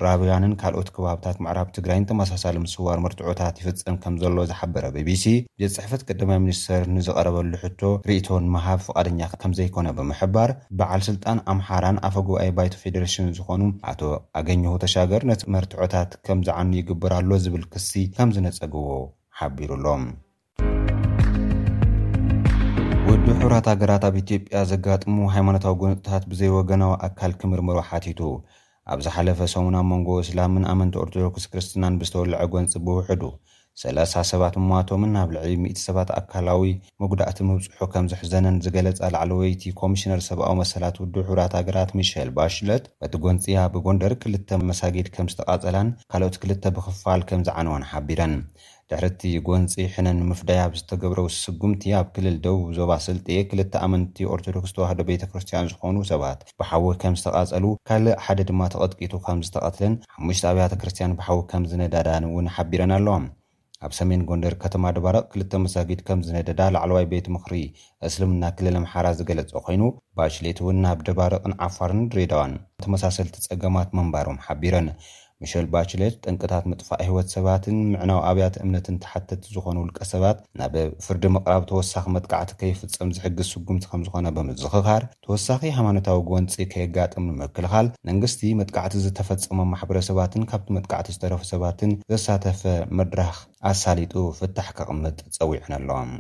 ራብያንን 0.06 0.52
ካልኦት 0.62 0.89
ከባብታት 0.95 1.38
መዕራብ 1.43 1.69
ትግራይን 1.76 2.06
ተመሳሳሊ 2.10 2.56
ምስውዋር 2.63 2.98
መርትዖታት 3.06 3.56
ይፍፅም 3.62 3.95
ከም 4.04 4.15
ዘሎ 4.21 4.38
ዝሓበረ 4.50 4.84
ቤቢሲ 4.95 5.24
ቤ 5.60 5.63
ፅሕፈት 5.76 6.02
ቀደማይ 6.10 6.39
ሚኒስተር 6.43 6.84
ንዝቐረበሉ 6.95 7.52
ሕቶ 7.63 7.82
ርእቶን 8.10 8.45
መሃብ 8.56 8.80
ፍቓደኛ 8.88 9.21
ከም 9.41 9.54
ዘይኮነ 9.60 9.88
ብምሕባር 9.98 10.52
በዓል 10.82 11.02
ስልጣን 11.10 11.39
ኣምሓራን 11.54 11.98
ኣፈጎባኣይ 12.10 12.52
ባይቶ 12.60 12.74
ፌደሬሽን 12.84 13.32
ዝኾኑ 13.38 13.63
ኣቶ 13.91 14.02
ኣገኘሁ 14.41 14.74
ተሻገር 14.84 15.24
ነቲ 15.32 15.41
መርትዖታት 15.56 16.12
ከምዝዓኑ 16.30 16.69
ይግብርኣሎ 16.82 17.30
ዝብል 17.45 17.65
ክሲ 17.76 17.91
ከም 18.17 18.32
ዝነፀግዎ 18.38 18.89
ሓቢሩሎም 19.39 20.04
ወዲ 23.10 23.26
ሕብራት 23.41 23.65
ሃገራት 23.74 24.06
ኣብ 24.10 24.15
ኢትዮጵያ 24.24 24.62
ዘጋጥሙ 24.74 25.17
ሃይማኖታዊ 25.38 25.74
ጎንፅታት 25.84 26.24
ብዘይወገናዊ 26.32 26.93
ኣካል 27.10 27.34
ክምርምሮ 27.41 27.78
ሓቲቱ 27.91 28.19
ኣብ 28.93 29.00
ዝሓለፈ 29.06 29.39
ሰሙን 29.52 29.76
ኣብ 29.78 29.86
መንጎ 29.91 30.08
እስላም 30.24 30.52
ምንኣመንቲ 30.56 30.95
ኦርቶዶክስ 31.04 31.45
ክርስትናን 31.52 31.95
ብዝተወልዐ 32.00 32.39
ጐንፂ 32.54 32.74
ብውሕዱ 32.88 33.24
3ላ0 33.82 34.24
ሰባት 34.32 34.54
እሞቶምን 34.60 35.12
ናብ 35.17 35.30
ልዕሊ 35.36 35.54
10ት 35.69 35.80
ሰባት 35.88 36.10
ኣካላዊ 36.19 36.71
ምጉዳእቲ 37.04 37.39
ምብፅሑ 37.48 37.80
ከም 37.93 38.06
ዝሕዘነን 38.12 38.60
ዝገለጻ 38.65 39.02
ላዕለ 39.15 39.32
ወይቲ 39.39 39.63
ኮሚሽነር 39.82 40.21
ሰብኣዊ 40.28 40.54
መሰላት 40.62 41.00
ውዱ 41.04 41.15
ሕራት 41.30 41.56
ሃገራት 41.60 41.91
ሚሸል 42.00 42.30
ባሽለት 42.38 42.86
በቲ 43.02 43.13
ጐንፂ 43.26 43.43
እያ 43.54 43.63
ብጎንደር 43.76 44.15
ክልተ 44.24 44.50
መሳጊድ 44.69 45.10
ከም 45.15 45.30
ዝተቓጸላን 45.34 45.89
ካልኦት 46.13 46.38
ክልተ 46.43 46.63
ብኽፋል 46.78 47.24
ከም 47.32 47.43
ዝዓነወን 47.50 47.88
ሓቢረን 47.91 48.36
ድሕርቲ 48.91 49.30
ጎንፂ 49.45 49.71
ሕነን 49.93 50.17
ምፍዳይ 50.30 50.58
ኣብ 50.63 50.74
ዝተገብረ 50.80 51.19
ስጉምቲ 51.36 51.84
ኣብ 52.00 52.08
ክልል 52.15 52.36
ደቡብ 52.43 52.67
ዞባ 52.78 52.91
ስልጥየ 53.06 53.38
ክልተ 53.52 53.74
ኣመንቲ 53.86 54.17
ኦርቶዶክስ 54.34 54.74
ተዋህደ 54.76 55.02
ቤተ 55.08 55.24
ክርስትያን 55.32 55.69
ዝኾኑ 55.71 55.95
ሰባት 56.10 56.41
ብሓዊ 56.62 56.84
ከም 57.04 57.15
ዝተቓፀሉ 57.21 57.65
ካልእ 57.89 58.15
ሓደ 58.26 58.39
ድማ 58.50 58.62
ተቐጥቂቱ 58.74 59.13
ከም 59.28 59.39
ዝተቐትለን 59.48 59.95
ሓሙሽ 60.13 60.41
ኣብያተ 60.52 60.74
ክርስትያን 60.84 61.15
ብሓዊ 61.21 61.39
ከም 61.54 61.63
ዝነዳዳን 61.71 62.28
እውን 62.30 62.52
ሓቢረን 62.58 62.93
ኣለዋም 63.00 63.26
ኣብ 63.86 63.91
ሰሜን 64.02 64.21
ጎንደር 64.30 64.54
ከተማ 64.65 64.84
ድባረቕ 65.00 65.26
ክልተ 65.34 65.52
መሳጊድ 65.65 66.00
ከም 66.10 66.19
ዝነደዳ 66.30 66.62
ላዕለዋይ 66.76 67.06
ቤት 67.13 67.26
ምክሪ 67.38 67.56
እስልም 68.10 68.32
ና 68.41 68.56
ክልል 68.60 68.76
ኣምሓራ 68.82 69.08
ዝገለፀ 69.17 69.52
ኮይኑ 69.65 69.84
ባኣሽሌት 70.19 70.60
እውን 70.65 70.78
ናብ 70.86 71.02
ደባርቕን 71.10 71.58
ዓፋርን 71.67 72.04
ድሬዳዋን 72.13 72.54
ተመሳሰልቲ 72.86 73.36
ፀገማት 73.50 73.89
መንባሮም 74.00 74.41
ሓቢረን 74.48 74.89
ሚሸል 75.45 75.65
ባችለት 75.73 76.15
ጠንቅታት 76.29 76.63
መጥፋእ 76.71 77.01
ህወት 77.10 77.27
ሰባትን 77.34 77.75
ምዕናዊ 77.93 78.19
ኣብያተ 78.29 78.55
እምነትን 78.65 78.95
ተሓተቲ 79.03 79.43
ዝኾኑ 79.55 79.75
ውልቀ 79.81 79.99
ሰባት 80.13 80.38
ናብ 80.60 80.73
ፍርዲ 81.05 81.23
ምቕራብ 81.36 81.63
ተወሳኺ 81.71 82.05
መጥካዕቲ 82.15 82.51
ከይፍፀም 82.60 83.10
ዝሕግዝ 83.17 83.47
ስጉምቲ 83.53 83.84
ከም 83.91 84.03
ዝኾነ 84.08 84.25
ብምዝኽካር 84.38 85.03
ተወሳኺ 85.25 85.62
ሃይማኖታዊ 85.77 86.21
ጎንፂ 86.31 86.55
ከየጋጥም 86.73 87.27
ምክልኻል 87.43 87.89
መንግስቲ 88.10 88.41
መጥካዕቲ 88.62 88.95
ዝተፈፀሞም 89.08 89.69
ማሕበረሰባትን 89.73 90.47
ካብቲ 90.53 90.69
መጥቃዕቲ 90.77 91.10
ዝተረፈ 91.17 91.43
ሰባትን 91.55 91.93
ዘሳተፈ 92.13 92.63
መድራኽ 92.99 93.36
ኣሳሊጡ 93.73 94.15
ፍታሕ 94.39 94.69
ክቕምጥ 94.79 95.17
ፀዊዕን 95.38 95.73
ኣለዎም 95.79 96.13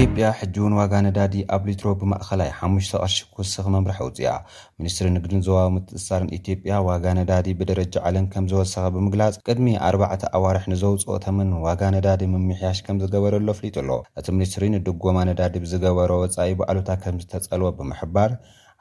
ኢትጵያ 0.00 0.26
ሕጂእውን 0.38 0.74
ዋጋ 0.78 0.94
ነዳዲ 1.04 1.34
ኣብ 1.54 1.62
ሊትሮ 1.68 1.86
ብማእኸላይ 2.00 2.48
ሓሙሽተ 2.56 2.90
ቅርሺ 3.02 3.14
ክውስኺ 3.34 3.64
መምርሕ 3.74 3.98
ውፅኣ 4.06 4.32
ሚኒስትሪ 4.78 5.06
ንግድን 5.14 5.40
ዘባ 5.46 5.60
ምትስሳርን 5.74 6.28
ኢትዮጵያ 6.38 6.78
ዋጋ 6.88 7.04
ነዳዲ 7.18 7.46
ብደረጃ 7.60 7.94
ዓለን 8.08 8.26
ከም 8.32 8.48
ዝወሰኸ 8.50 8.84
ብምግላጽ 8.96 9.36
ቅድሚ 9.46 9.72
ኣርባዕተ 9.88 10.24
ኣዋርሕ 10.38 10.64
ንዘውፅኦ 10.72 11.16
ተምን 11.26 11.52
ዋጋ 11.66 11.80
ነዳዲ 11.96 12.22
ምምሕያሽ 12.34 12.80
ከም 12.88 12.98
ዝገበረሎ 13.04 13.48
ኣፍሊጡ 13.56 13.74
ኣሎ 13.84 13.90
እቲ 14.18 14.26
ሚኒስትሪ 14.36 14.68
ንድጎማ 14.76 15.16
ነዳዲ 15.30 15.54
ብዝገበሮ 15.64 16.10
ወፃኢ 16.24 16.52
በዕሉታ 16.60 16.90
ከም 17.06 17.16
ዝተጸልወ 17.24 17.70
ብምሕባር 17.80 18.32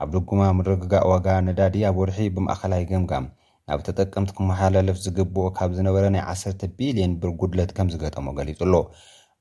ኣብ 0.04 0.12
ደጎማ 0.17 0.41
ምርግጋእ 0.60 1.08
ዋጋ 1.13 1.28
ነዳዲ 1.49 1.78
ኣብ 1.91 1.97
ወድሒ 2.06 2.19
ብማእኸላይ 2.38 2.84
ግምጋም 2.93 3.28
ናብ 3.69 3.80
ተጠቀምቲ 3.89 4.32
ክመሓላለፍ 4.39 4.97
ዝግብኦ 5.08 5.45
ካብ 5.60 5.71
ዝነበረ 5.80 6.06
ናይ 6.17 6.23
1ሰተ 6.34 6.62
ቢልዮን 6.80 7.13
ብር 7.21 7.32
ጉድለት 7.43 7.71
ከም 7.80 7.88
ዝገጠሞ 7.95 8.28
ገሊጡ 8.41 8.62
ሎ 8.73 8.78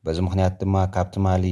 በዚ 0.06 0.18
ምክንያት 0.26 0.54
ድማ 0.62 0.76
ካብቲ 0.94 1.14
ማሊ 1.26 1.46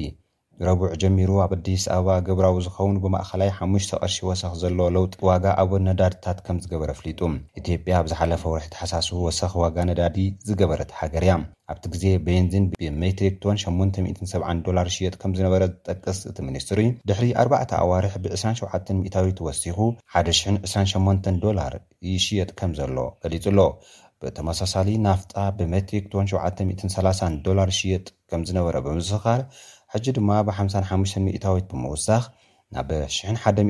ረቡዕ 0.67 0.89
ጀሚሩ 1.03 1.31
ኣብ 1.45 1.53
ኣዲስ 1.57 1.85
ኣበባ 1.95 2.17
ግብራዊ 2.27 2.57
ዝኸውን 2.65 2.97
ብማእኸላይ 3.05 3.51
ሓሙሽ 3.59 3.85
ቀርሺ 4.03 4.17
ወሰኪ 4.29 4.51
ዘሎ 4.63 4.79
ለውጢ 4.97 5.15
ዋጋ 5.29 5.45
ኣቦ 5.63 5.71
ነዳድታት 5.87 6.39
ከም 6.47 6.59
ዝገበረ 6.65 6.91
ፍሊጡ 6.99 7.21
ኢትዮጵያ 7.61 7.95
ኣብዝሓለፈ 8.01 8.43
ወርሒ 8.53 8.67
ተሓሳስ 8.75 9.09
ወሰኺ 9.27 9.53
ዋጋ 9.65 9.77
ነዳዲ 9.91 10.19
ዝገበረት 10.49 10.91
ሃገር 10.99 11.25
እያ 11.27 11.35
ኣብቲ 11.73 11.85
ግዜ 11.95 12.05
ቤንዚን 12.27 12.65
ብሜትሪክቶን 12.75 13.57
87ር 13.65 14.89
ሽየጥ 14.97 15.15
ከም 15.23 15.35
ዝነበረ 15.39 15.63
ዝጠቅስ 15.73 16.19
እቲ 16.31 16.39
ሚኒስትሩ 16.49 16.79
እዩ 16.85 16.91
ድሕሪ 17.11 17.29
ኣባዕ 17.43 17.65
ኣዋርሕ 17.85 18.15
ብ27ታዊ 18.25 19.29
ወሲኹ 19.49 19.79
10028 20.23 21.33
ዶላር 21.47 21.75
ይሽየጥ 22.13 22.51
ከም 22.61 22.73
ዘሎ 22.81 22.97
ገሊፁ 23.25 23.45
ሎ 23.59 23.63
ብተመሳሳሊ 24.25 24.89
ናፍጣ 25.07 25.33
ብሜትሪክቶን 25.59 26.27
730 26.33 27.39
ዶላር 27.47 27.71
ሽየጥ 27.79 28.05
ከም 28.31 28.43
ዝነበረ 28.49 28.77
ብምስኻር 28.87 29.41
ሕጂ 29.95 30.07
ድማ 30.19 30.31
ብ55 30.49 31.17
ሚታዊት 31.27 31.65
ብምውሳኽ 31.73 32.25
ናብ 32.75 32.91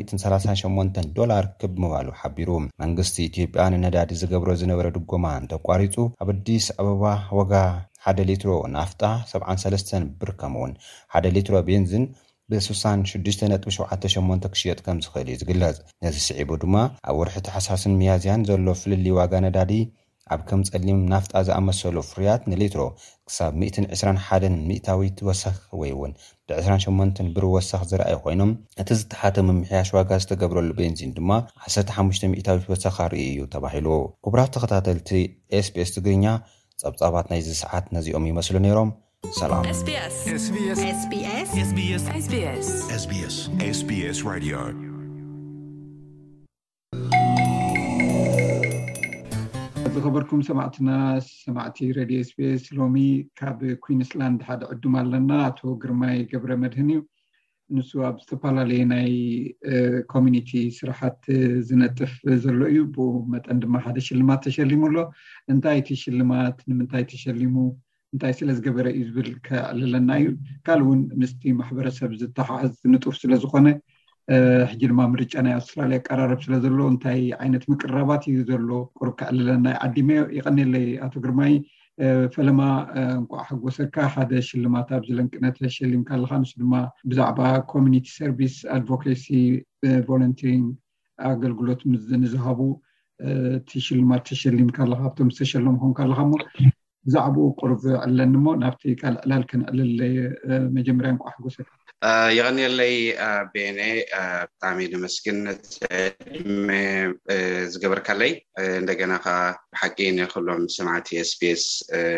138 0.00 0.98
ዶላር 1.18 1.44
ክብምባሉ 1.60 2.08
ሓቢሩ 2.20 2.50
መንግስቲ 2.82 3.16
ኢትዮጵያ 3.30 3.62
ንነዳዲ 3.74 4.10
ዝገብሮ 4.22 4.50
ዝነበረ 4.60 4.86
ድጎማ 4.96 5.24
ንተቋሪፁ 5.44 5.96
ኣብ 6.24 6.28
ኣዲስ 6.34 6.66
ኣበባ 6.80 7.04
ዋጋ 7.38 7.52
ሓደ 8.04 8.20
ሊትሮ 8.30 8.52
ናፍጣ 8.76 9.02
73 9.32 9.90
ብርከም 10.20 10.54
ውን 10.60 10.74
ሓደ 11.14 11.26
ሊትሮ 11.38 11.54
ቤንዝን 11.70 12.04
ብ6678 12.52 14.46
ክሽየጥ 14.52 14.78
ከምዝኽእል 14.86 15.28
እዩ 15.32 15.36
ዝግለጽ 15.42 15.76
ነዚ 16.04 16.16
ስዒቡ 16.28 16.50
ድማ 16.64 16.76
ኣብ 17.10 17.16
ውርሒ 17.20 17.36
ተሓሳስን 17.48 17.98
መያዝያን 18.02 18.46
ዘሎ 18.50 18.66
ፍልሊ 18.84 19.08
ዋጋ 19.20 19.34
ነዳዲ 19.46 19.72
ኣብ 20.32 20.40
ከም 20.48 20.60
ፀሊም 20.72 20.98
ናፍጣ 21.12 21.32
ዝኣመሰሉ 21.46 21.96
ፍሩያት 22.10 22.42
ንሌትሮ 22.52 22.82
ክሳብ 23.28 23.52
121 23.62 24.46
ሚታዊት 24.68 25.16
ወሳኪ 25.28 25.58
ወይ 25.80 25.90
እውን 25.96 26.12
ብ28 26.48 27.18
ብሩ 27.36 27.44
ወሳኪ 27.56 27.82
ዝረኣይ 27.90 28.16
ኮይኖም 28.24 28.52
እቲ 28.82 28.88
ዝተሓተ 29.00 29.36
መምሕያሽ 29.48 29.88
ዋጋ 29.96 30.10
ዝተገብረሉ 30.24 30.70
ቤንዚን 30.80 31.12
ድማ 31.18 31.30
15 31.70 32.26
ታዊት 32.48 32.66
ወሳኪርኢ 32.74 33.22
እዩ 33.32 33.40
ተባሂሉ 33.54 33.86
ኩቡራፍ 34.26 34.50
ተኸታተልቲ 34.56 35.10
ኤስቢኤስ 35.60 35.92
ትግርኛ 35.96 36.26
ፀብጻባት 36.84 37.28
ናይዚ 37.32 37.48
ሰዓት 37.62 37.84
ነዚኦም 37.96 38.28
ይመስሉ 38.32 38.56
ነይሮም 38.68 38.90
ሰላምስ 39.40 39.80
ብከበርኩም 49.94 50.42
ሰማዕትና 50.48 50.90
ሰማዕቲ 51.44 51.78
ሬድዮ 51.96 52.18
ስቤኤስ 52.28 52.62
ሎሚ 52.76 52.96
ካብ 53.38 53.58
ኩንስላንድ 53.84 54.40
ሓደ 54.48 54.62
ዕድም 54.72 54.94
ኣለና 55.00 55.30
ኣቶ 55.48 55.60
ግርማይ 55.82 56.16
ገብረ 56.30 56.52
መድህን 56.62 56.88
እዩ 56.92 57.00
ንሱ 57.76 57.90
ኣብ 58.08 58.16
ዝተፈላለየ 58.22 58.82
ናይ 58.92 59.10
ኮሚኒቲ 60.12 60.50
ስራሓት 60.78 61.20
ዝነጥፍ 61.70 62.14
ዘሎ 62.44 62.60
እዩ 62.72 62.80
ብ 62.94 63.08
መጠን 63.34 63.60
ድማ 63.64 63.74
ሓደ 63.86 63.98
ሽልማት 64.08 64.40
ተሸሊሙ 64.46 64.80
ኣሎ 64.90 64.96
እንታይ 65.54 65.78
እቲ 65.82 65.90
ሽልማት 66.04 66.58
ንምንታይ 66.70 67.04
ተሸሊሙ 67.12 67.54
እንታይ 68.14 68.34
ስለዝገበረ 68.40 68.86
እዩ 68.94 69.02
ዝብል 69.10 69.30
ከዕልለና 69.48 70.10
እዩ 70.22 70.30
ካል 70.68 70.82
እውን 70.86 71.02
ምስቲ 71.22 71.42
ማሕበረሰብ 71.60 72.12
ዝተሓሓዝ 72.22 72.74
ንጡፍ 72.94 73.16
ስለዝኮነ 73.24 73.66
ሕጂ 74.70 74.80
ድማ 74.90 75.00
ምርጫ 75.12 75.32
ናይ 75.44 75.54
ኣውስትራልያ 75.58 75.98
ቀራርብ 76.06 76.40
ስለ 76.46 76.54
ዘሎ 76.64 76.76
እንታይ 76.92 77.22
ዓይነት 77.42 77.64
ምቅራባት 77.70 78.22
እዩ 78.30 78.36
ዘሎ 78.50 78.68
ቁሩብ 78.98 79.14
ክዕልለና 79.20 79.66
ይዓዲሞ 79.74 80.08
ዮ 80.18 80.22
ይቀኒለይ 80.36 80.86
ኣቶ 81.06 81.14
ግርማይ 81.24 81.54
ፈለማ 82.34 82.60
እንኳዓ 83.20 83.40
ሕጎሰካ 83.48 83.96
ሓደ 84.14 84.30
ሽልማት 84.48 84.88
ኣብዚለንቅነ 84.98 85.44
ተሸሊምካ 85.56 86.08
ኣለካ 86.18 86.32
ን 86.42 86.48
ድማ 86.60 86.74
ብዛዕባ 87.10 87.40
ኮሚኒቲ 87.72 88.06
ሰርቪስ 88.20 88.54
ኣድቨኬሲ 88.76 89.26
ለንቲሪን 90.22 90.64
ኣገልግሎት 91.32 91.82
ንዝሃቡ 92.22 92.60
እቲ 93.58 93.70
ሽልማት 93.88 94.22
ተሸሊምካ 94.30 94.78
ኣለካ 94.86 95.02
ኣብቶም 95.10 95.30
ዝተሸለም 95.34 95.76
ኩንካ 95.82 95.98
ኣለካ 96.06 96.20
ሞ 96.30 96.34
ብዛዕባኡ 97.06 97.46
ቁርብ 97.60 97.82
ዕልለኒሞ 98.04 98.46
ናብቲ 98.62 98.82
ካል 99.02 99.14
ዕላል 99.24 99.44
ክንዕልልለየ 99.50 100.18
መጀመርያ 100.78 101.10
እንቋዓ 101.14 101.30
ሕጎሰካ 101.36 101.70
የቀኒለይ 102.36 102.94
ቤንኤ 103.54 103.82
ብጣዕሚ 104.50 104.78
ንመስግን 104.94 105.36
ድ 105.66 105.98
ዝገበርካለይ 107.72 108.32
እንደገናከ 108.82 109.26
ብሓቂ 109.74 109.98
ክሎም 110.32 110.62
ስማዕቲ 110.76 111.10
ስስ 111.32 111.64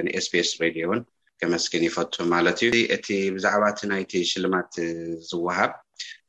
ንስስ 0.07 0.51
ሬድዮን 0.63 1.01
ክመስግን 1.43 1.85
ይፈት 1.89 2.15
ማለት 2.35 2.59
እዩ 2.67 2.73
እቲ 2.97 3.09
ብዛዕባ 3.37 3.65
እቲ 3.73 3.81
ናይቲ 3.93 4.13
ሽልማት 4.33 4.73
ዝወሃብ 5.31 5.73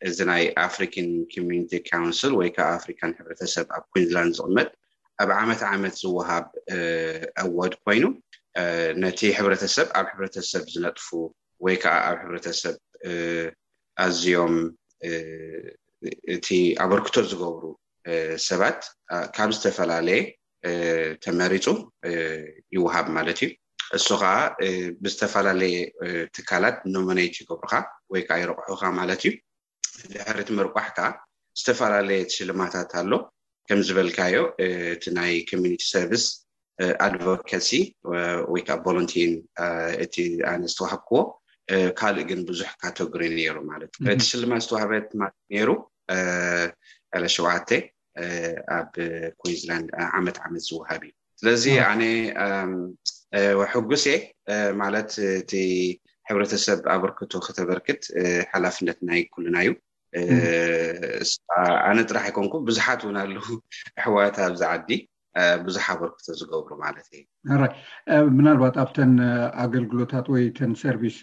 እዚ 0.07 0.17
ናይ 0.31 0.43
ኣፍሪካን 0.67 1.09
ኮሚኒቲ 1.35 1.71
ካውንስል 1.89 2.33
ወይከዓ 2.39 2.67
ኣፍሪካን 2.79 3.13
ሕሰብ 3.43 3.67
ኣብ 3.77 3.83
ኩንዝላንድ 3.95 4.33
ዝቅመጥ 4.39 4.67
ኣብ 5.23 5.29
ዓመት 5.41 5.61
ዓመት 5.73 5.95
ዝወሃብ 6.03 6.47
ኣወድ 7.43 7.75
ኮይኑ 7.85 8.03
ነቲ 9.03 9.21
ሕብረተሰብ 9.37 9.87
ኣብ 9.99 10.07
ሕብረተሰብ 10.13 10.63
ዝነጥፉ 10.73 11.07
ወይ 11.65 11.75
ከዓ 11.83 11.95
ኣብ 12.09 12.17
ሕብረሰብ 12.25 12.75
ኣዝኦም 14.05 14.55
እቲ 16.35 16.47
ኣበርክቶ 16.83 17.15
ዝገብሩ 17.31 17.63
ሰባት 18.47 18.79
ካብ 19.35 19.49
ዝተፈላለየ 19.55 20.19
ተመሪፁ 21.23 21.65
ይውሃብ 22.75 23.07
ማለት 23.17 23.39
እዩ 23.45 23.49
እሱ 23.97 24.07
ከዓ 24.21 24.33
ብዝተፈላለየ 25.03 25.75
ትካላት 26.35 26.77
ኖመነት 26.93 27.35
ይገብሩካ 27.41 27.73
ወይ 28.11 28.21
ከዓ 28.27 28.37
ይረቑሑካ 28.41 28.83
ማለት 28.99 29.21
እዩ 29.27 29.31
ድሕሪቲ 30.13 30.49
ምርቋሕ 30.59 30.87
ከዓ 30.97 31.07
ዝተፈላለየ 31.59 32.19
ሽልማታት 32.37 32.91
ኣሎ 33.01 33.11
ከም 33.69 33.79
ዝበልካዮ 33.87 34.37
እቲ 34.95 35.03
ናይ 35.17 35.33
ኮሚኒቲ 35.51 35.83
ሰርቪስ 35.93 36.25
ኣድቨኬሲ 37.05 37.69
ወይከዓ 38.53 38.75
ቦለንቲን 38.85 39.33
እቲ 40.03 40.15
ኣነስቲ 40.53 40.79
ውሃብክዎ 40.83 41.19
ካልእ 41.99 42.25
ግን 42.29 42.39
ብዙሕ 42.49 42.69
ካቶግሪ 42.81 43.21
ነይሩ 43.37 43.57
ማለት 43.71 43.91
እ 44.05 44.09
እቲ 44.13 44.21
ሽልማ 44.29 44.53
ዝተዋሃበማት 44.63 45.33
ይሩ 45.57 45.69
ዕለ 47.15 47.23
ሸውዓተ 47.35 47.69
ኣብ 48.77 48.91
ኩን 49.39 49.53
ዚላንድ 49.61 49.87
ዓመት 50.17 50.37
ዓመት 50.45 50.63
ዝወሃብ 50.69 51.01
እዩ 51.07 51.11
ስለዚ 51.39 51.63
ኣነ 51.91 52.01
ሕጉሴ 53.71 54.05
ማለት 54.81 55.11
እቲ 55.41 55.51
ሕብረተሰብ 56.29 56.79
ኣበርክቶ 56.95 57.31
ክተበርክት 57.47 58.01
ሓላፍነት 58.51 58.99
ናይ 59.09 59.21
ኩሉና 59.33 59.57
እዩ 59.65 59.71
ኣነ 61.89 61.97
ጥራሕ 62.09 62.25
ይኮንኩ 62.31 62.53
ብዙሓት 62.69 63.01
እውን 63.05 63.17
ኣለዉ 63.23 63.45
ኣሕዋት 64.01 64.35
ኣብ 64.47 64.53
ዝዓዲ 64.61 64.89
ብዙሓበርክቶ 65.65 66.25
ዝገብሩ 66.39 66.71
ማለት 66.83 67.07
እዩ 67.17 67.21
ኣራይ 67.53 67.71
ምናልባት 68.37 68.75
ኣብተን 68.83 69.11
ኣገልግሎታት 69.63 70.27
ወይተን 70.33 70.71
ሰርቪስ 70.83 71.17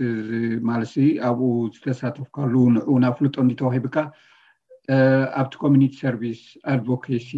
ማለ 0.70 0.82
ኣብኡ 1.28 1.48
ዝተሳተፍካሉ 1.76 2.54
ንዑ 2.76 2.90
ናብ 3.04 3.14
ፍሉጦ 3.20 3.36
እንዲተዋሂብካ 3.44 3.96
ኣብቲ 5.40 5.54
ኮሚኒቲ 5.64 5.94
ሰርቪስ 6.04 6.40
ኣድቮኬሲ 6.74 7.28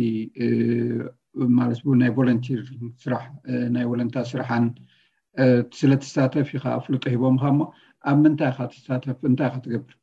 ማለ 1.58 1.70
ናይ 2.02 2.10
ቨለንቲር 2.18 2.60
ስራሕ 3.04 3.22
ናይ 3.76 3.86
ወለንታ 3.92 4.16
ስራሓን 4.32 4.66
ስለተሳተፍ 5.78 6.48
ኢከ 6.58 6.64
ፍሉጦ 6.86 7.04
ሂቦም 7.14 7.36
ካ 7.40 7.44
እሞ 7.52 7.60
ኣብ 8.10 8.16
ምንታይካ 8.24 8.58
ተሳተፍ 8.74 9.18
እንታይ 9.30 9.48
ካ 9.52 9.56
ትገብር 9.64 9.94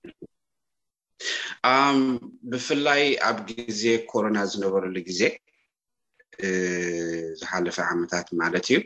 ብፍላይ 2.53 3.03
ኣብ 3.29 3.39
ግዜ 3.67 3.81
ኮሮና 4.11 4.37
ዝነበረሉ 4.51 4.93
ግዜ 5.09 5.21
ዝሓለፈ 7.39 7.77
ዓመታት 7.93 8.27
ማለት 8.41 8.67
እዩ 8.69 8.77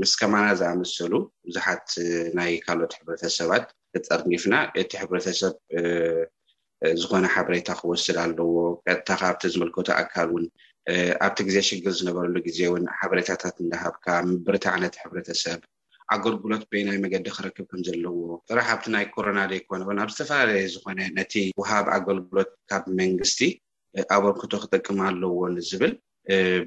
ምስከማና 0.00 0.46
ዝኣምሰሉ 0.60 1.12
ብዙሓት 1.46 1.86
ናይ 2.38 2.50
ካልኦት 2.66 2.92
ሕብረሰባት 2.98 3.64
ክጠርኒፍና 3.94 4.54
እቲ 4.82 4.90
ሕብረተሰብ 5.00 5.54
ዝኮነ 7.00 7.24
ሓበሬታ 7.34 7.68
ክወስድ 7.80 8.16
ኣለዎ 8.22 8.54
ጥታካብቲ 8.96 9.42
ዝመልከቶ 9.54 9.88
ኣካል 10.02 10.28
እውን 10.32 10.44
ኣብቲ 11.24 11.38
ግዜ 11.48 11.56
ሽግር 11.68 11.92
ዝነበረሉ 11.98 12.36
ግዜ 12.46 12.58
ውን 12.72 12.84
ሓበሬታታት 12.98 13.56
እንዳሃብካ 13.64 14.06
ምብርታዕነት 14.30 14.94
ሕብረተሰብ 15.02 15.60
ኣገልግሎት 16.14 16.62
በይ 16.70 16.82
ናይ 16.88 16.98
መገዲ 17.04 17.26
ክረክብ 17.36 17.66
ከም 17.70 17.80
ዘለዎ 17.88 18.16
ፅራሕብቲ 18.48 18.86
ናይ 18.94 19.04
ኮሮና 19.14 19.40
ዘይኮነ 19.52 19.80
እውን 19.86 20.00
ኣብ 20.04 20.10
ዝተፈላለዩ 20.14 20.64
ዝኮነ 20.74 21.00
ነቲ 21.18 21.34
ውሃብ 21.60 21.86
ኣገልግሎት 21.98 22.50
ካብ 22.72 22.84
መንግስቲ 23.00 23.40
ኣበርክቶ 24.16 24.52
ክጠቅመ 24.64 24.98
ኣለዎ 25.10 25.38
ንዝብል 25.56 25.94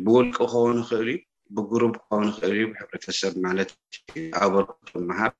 ብውልቂ 0.05 0.37
ከውን 0.51 0.79
ይክእል 0.81 0.99
እዩ 1.01 1.09
ብጉሩብ 1.55 1.93
ክከን 1.99 2.25
ይክእል 2.31 2.51
እዩ 2.55 2.63
ብሕረተሰብ 2.71 3.33
ማለት 3.45 3.69
እዩ 4.15 4.25
ኣበልምሃብ 4.43 5.33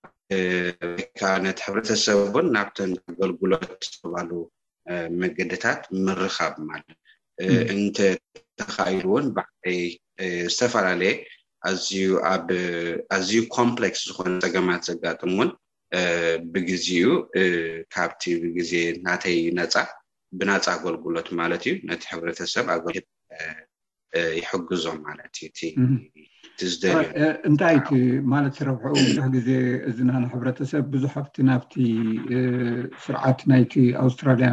ወይከዓ 0.97 1.31
ነቲ 1.45 1.57
ሕብረተሰብ 1.65 2.17
ውን 2.35 2.47
ናብተን 2.55 2.91
ኣገልግሎት 3.09 3.67
ዝባሉ 3.91 4.29
መገድታት 5.21 5.79
ምርካብ 6.05 6.53
ማለት 6.69 6.97
እንተ 7.73 7.97
ተካይሉ 8.59 9.05
እውን 9.11 9.25
ባዓለይ 9.35 9.79
ዝተፈላለየ 10.55 11.13
ኣዝዩ 13.15 13.31
ኮምፕሌክስ 13.57 14.01
ዝኮነ 14.09 14.31
ዘገማት 14.43 14.81
ዘጋጥም 14.89 15.33
ውን 15.39 15.49
ብግዜኡ 16.53 17.07
ካብቲ 17.93 18.23
ብግዜ 18.43 18.71
እናተይ 18.95 19.37
ነፃ 19.59 19.75
ብናፃ 20.37 20.65
ኣገልግሎት 20.77 21.27
ማለት 21.39 21.61
እዩ 21.67 21.73
ነቲ 21.89 22.01
ሕብረሰብ 22.11 22.65
ኣገ 22.75 22.87
ይሕግዞም 24.39 24.97
ማለት 25.07 25.33
እዩእንታይእቲ 26.65 27.89
ማለት 28.33 28.55
ረብሑኡ 28.67 28.93
ብዙሕ 29.07 29.25
ግዜ 29.35 29.49
እዚናና 29.89 30.23
ሕብረተሰብ 30.33 30.85
ብዙሕ 30.93 31.13
ኣብቲ 31.21 31.35
ናብቲ 31.49 31.73
ስርዓት 33.05 33.39
ናይቲ 33.51 33.73
ኣውስትራልያ 34.03 34.49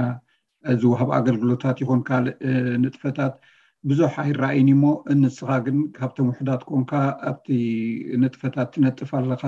እዚ 0.72 0.82
ወሃብ 0.92 1.10
ኣገልግሎታት 1.18 1.78
ይኹን 1.82 2.00
ካልእ 2.08 2.36
ንጥፈታት 2.82 3.34
ብዙሕ 3.90 4.12
ኣይራኣዩኒ 4.24 4.68
ሞ 4.82 4.92
እንስኻ 5.12 5.48
ግን 5.64 5.78
ካብቶም 5.96 6.28
ውሕዳት 6.30 6.62
ኮንካ 6.70 6.92
ኣብቲ 7.30 7.46
ንጥፈታት 8.22 8.68
ትነጥፍ 8.74 9.10
ኣለካ 9.20 9.44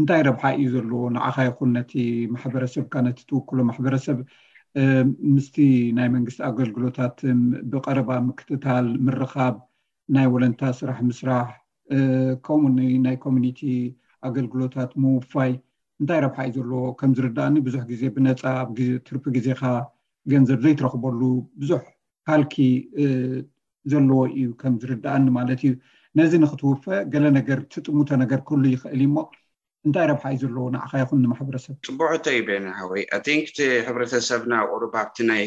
እንታይ 0.00 0.22
ረብሓ 0.28 0.42
እዩ 0.56 0.66
ዘለዎ 0.74 1.02
ንዓኻ 1.16 1.36
ይኹን 1.48 1.70
ነቲ 1.78 1.92
ማሕበረሰብካ 2.34 2.94
ነቲ 3.08 3.18
ትውክሎ 3.30 3.58
ማሕበረሰብ 3.70 4.18
ምስቲ 5.34 5.56
ናይ 5.98 6.08
መንግስቲ 6.14 6.40
ኣገልግሎታት 6.48 7.18
ብቀረባ 7.72 8.10
ምክትታል 8.28 8.86
ምርኻብ 9.06 9.54
ናይ 10.16 10.26
ወለንታ 10.34 10.62
ስራሕ 10.80 10.98
ምስራሕ 11.10 11.46
ከምኡ 12.46 12.76
ናይ 13.06 13.16
ኮሚኒቲ 13.24 13.60
ኣገልግሎታት 14.28 14.90
ምውፋይ 15.02 15.52
እንታይ 16.00 16.20
ረብሓ 16.24 16.38
እዩ 16.50 16.54
ዘለዎ 16.58 16.82
ከም 17.00 17.10
ዝርዳኣኒ 17.18 17.56
ብዙሕ 17.66 17.82
ግዜ 17.90 18.02
ብነፃ 18.14 18.42
ትርፊ 19.06 19.24
ግዜካ 19.36 19.62
ገንዘብ 20.32 20.58
ዘይትረኽበሉ 20.64 21.20
ብዙሕ 21.62 21.80
ካልኪ 22.28 22.54
ዘለዎ 23.92 24.20
እዩ 24.38 24.46
ከም 24.62 24.74
ዝርዳእኒ 24.82 25.26
ማለት 25.38 25.60
እዩ 25.66 25.72
ነዚ 26.20 26.32
ንክትውፈ 26.44 26.84
ገለ 27.14 27.26
ነገር 27.38 27.58
ትጥሙተ 27.72 28.10
ነገር 28.24 28.40
ክህሉ 28.48 28.64
ይኽእል 28.74 29.00
እዩ 29.04 29.08
ሞ 29.14 29.26
እንታይ 29.86 30.06
ረብሓ 30.10 30.24
እዩ 30.30 30.36
ዘለዎ 30.42 30.64
ንዕኸ 30.74 30.92
ይኹን 31.00 31.20
ንማሕበረሰብ 31.24 31.74
ፅቡዑ 31.88 32.00
እንተይ 32.18 32.36
ይ 32.36 32.40
ብና 32.46 32.68
ወይ 32.92 33.02
ኣንቲ 33.16 33.28
ሕብረተሰብናኣብ 33.88 34.68
ቅሩ 34.74 34.82
ኣብቲ 35.02 35.16
ናይ 35.30 35.42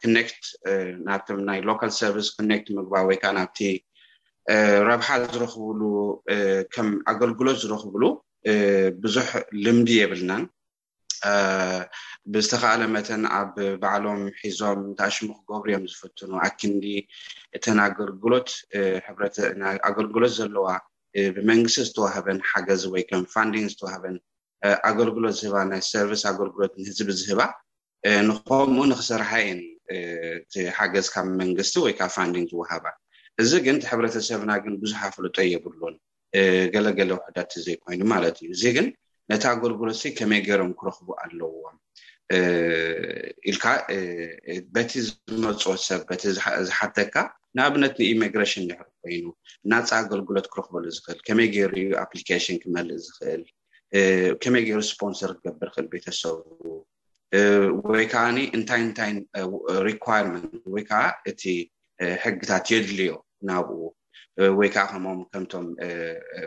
ት 0.00 0.02
ናብቶም 1.08 1.38
ናይ 1.48 1.58
ሎካል 1.68 1.90
ሰርስ 1.98 2.28
ነክት 2.48 2.66
ምግባ 2.78 2.94
ወይከዓ 3.10 3.30
ናብቲ 3.38 3.58
ረብሓ 4.88 5.08
ዝረኽብሉ 5.32 5.82
ከም 6.74 6.88
ኣገልግሎት 7.12 7.56
ዝረኽብሉ 7.62 8.02
ብዙሕ 9.04 9.28
ልምዲ 9.64 9.90
የብልናን 10.00 10.44
ብዝተካለ 12.34 12.82
መተን 12.94 13.22
ኣብ 13.38 13.54
ባዕሎም 13.82 14.20
ሒዞም 14.42 14.80
እተኣሽሙ 14.92 15.28
ክገብሩ 15.38 15.66
እዮም 15.70 15.84
ዝፍትኑ 15.92 16.32
ኣክንዲ 16.48 16.84
እተን 17.56 17.78
ልሎትኣገልግሎት 17.98 20.34
ዘለዋ 20.38 20.66
ብመንግስቲ 21.36 21.76
ዝተዋህበን 21.88 22.38
ሓገዝ 22.50 22.82
ወይከም 22.94 23.22
ፋንንግ 23.34 23.64
ዝተዋህበን 23.72 24.16
ኣገልግሎት 24.88 25.34
ዝህባ 25.40 25.56
ናይ 25.70 25.80
ሰርቭስ 25.92 26.22
ኣገልግሎት 26.30 26.72
ንህዝቢ 26.80 27.08
ዝህባ 27.20 27.40
ንከምኡ 28.28 28.84
ንክሰረሓይን 28.92 29.60
ሓገዝ 30.76 31.06
ካብ 31.14 31.26
መንግስቲ 31.42 31.74
ወይከ 31.84 32.00
ፋንንግ 32.16 32.46
ዝወሃባ 32.52 32.84
እዚ 33.42 33.50
ግን 33.66 33.76
ሕብረተሰብና 33.90 34.50
ግን 34.64 34.74
ብዙሕ 34.82 35.00
ኣፍሉጦ 35.10 35.36
የብሉን 35.52 35.94
ገለገለ 36.74 37.10
ውሕዳቲ 37.18 37.52
ዘይ 37.64 37.76
ኮይኑ 37.84 38.00
ማለት 38.14 38.36
እዩ 38.42 38.48
እዚ 38.56 38.62
ግን 38.76 38.86
ነቲ 39.30 39.44
ኣገልግሎት 39.54 40.00
ከመይ 40.18 40.40
ገይሮም 40.48 40.72
ክረኽቡ 40.78 41.08
ኣለውዎም 41.22 41.76
ኢልካ 43.50 43.64
በቲ 44.74 44.90
ዝመፅ 45.06 45.62
ሰብ 45.86 46.00
በቲ 46.08 46.22
ዝሓተካ 46.68 47.14
ንኣብነት 47.56 47.94
ንኢሚግሬሽን 48.02 48.64
ንሕር 48.70 48.88
ኮይኑ 49.02 49.24
ናፃ 49.70 49.90
ኣገልግሎት 50.02 50.46
ክረኽበሉ 50.52 50.84
ዝኽእል 50.96 51.18
ከመይ 51.26 51.48
ገይሩ 51.54 51.74
ኣፕሊኬሽን 52.04 52.56
ክመልእ 52.62 52.98
ዝኽእል 53.04 53.42
ከመይ 54.42 54.62
ገይሩ 54.66 54.80
ስፖንሰር 54.92 55.32
ክገብር 55.38 55.68
ክእል 55.74 55.86
ቤተሰብ 55.94 56.36
ወይ 57.90 58.04
ከዓ 58.12 58.24
እንታይ 58.56 58.80
እንታይ 58.86 59.10
ሪኳርንት 59.88 60.44
ወይ 60.74 60.84
ከዓ 60.90 61.02
እቲ 61.30 61.42
ሕግታት 62.24 62.64
የድልዮ 62.74 63.12
ናብኡ 63.48 63.78
ወይ 64.58 64.68
ከዓ 64.74 64.84
ከምኦም 64.92 65.20
ከምቶም 65.32 65.66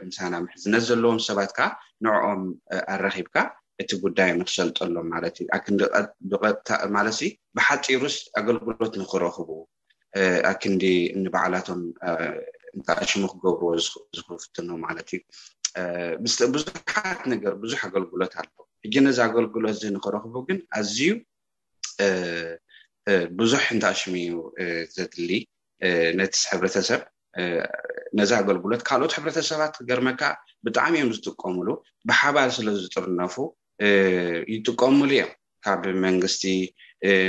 ምሳናምሕዝነ 0.09 0.73
ዘለዎም 0.87 1.19
ሰባት 1.27 1.51
ካ 1.57 1.59
ንዕኦም 2.05 2.41
ኣረኪብካ 2.93 3.35
እቲ 3.81 3.89
ጉዳይ 4.05 4.29
ንክሰልጠሎም 4.39 5.07
ማለት 5.15 5.35
እዩማለት 5.57 7.19
ብሓጢሩስ 7.57 8.15
ኣገልግሎት 8.39 8.93
ንክረክቡ 9.01 9.49
ኣክንዲ 10.51 10.83
ንበዓላቶም 11.23 11.81
እንታኣሽሙ 12.75 13.21
ክገብርዎ 13.33 13.69
ዝክፍትኖ 14.17 14.69
ማለት 14.85 15.09
እዩ 15.15 15.23
ብዙሓት 16.55 17.21
ነገር 17.33 17.53
ብዙሕ 17.63 17.79
ኣገልግሎት 17.89 18.33
ኣለ 18.41 18.47
ሕጂ 18.85 18.95
ነዚ 19.05 19.17
ኣገልግሎት 19.27 19.73
እዚ 19.77 19.83
ንክረኽቡ 19.95 20.33
ግን 20.49 20.59
ኣዝዩ 20.77 20.99
ብዙሕ 23.39 23.63
እንትኣሽሙ 23.75 24.13
እዩ 24.23 24.33
ዘድሊ 24.95 25.31
ነቲ 26.19 26.33
ሕብረተሰብ 26.51 27.01
ነዚ 28.19 28.29
ኣገልግሎት 28.41 28.81
ካልኦት 28.87 29.13
ሕብረተሰባት 29.17 29.73
ክገርመካ 29.79 30.21
ብጣዕሚ 30.67 30.93
እዮም 31.01 31.11
ዝጥቀምሉ 31.17 31.67
ብሓባር 32.09 32.49
ስለዝጥርነፉ 32.57 33.35
ይጥቀምሉ 34.55 35.07
እዮም 35.17 35.31
ካብ 35.65 35.83
መንግስቲ 36.05 36.43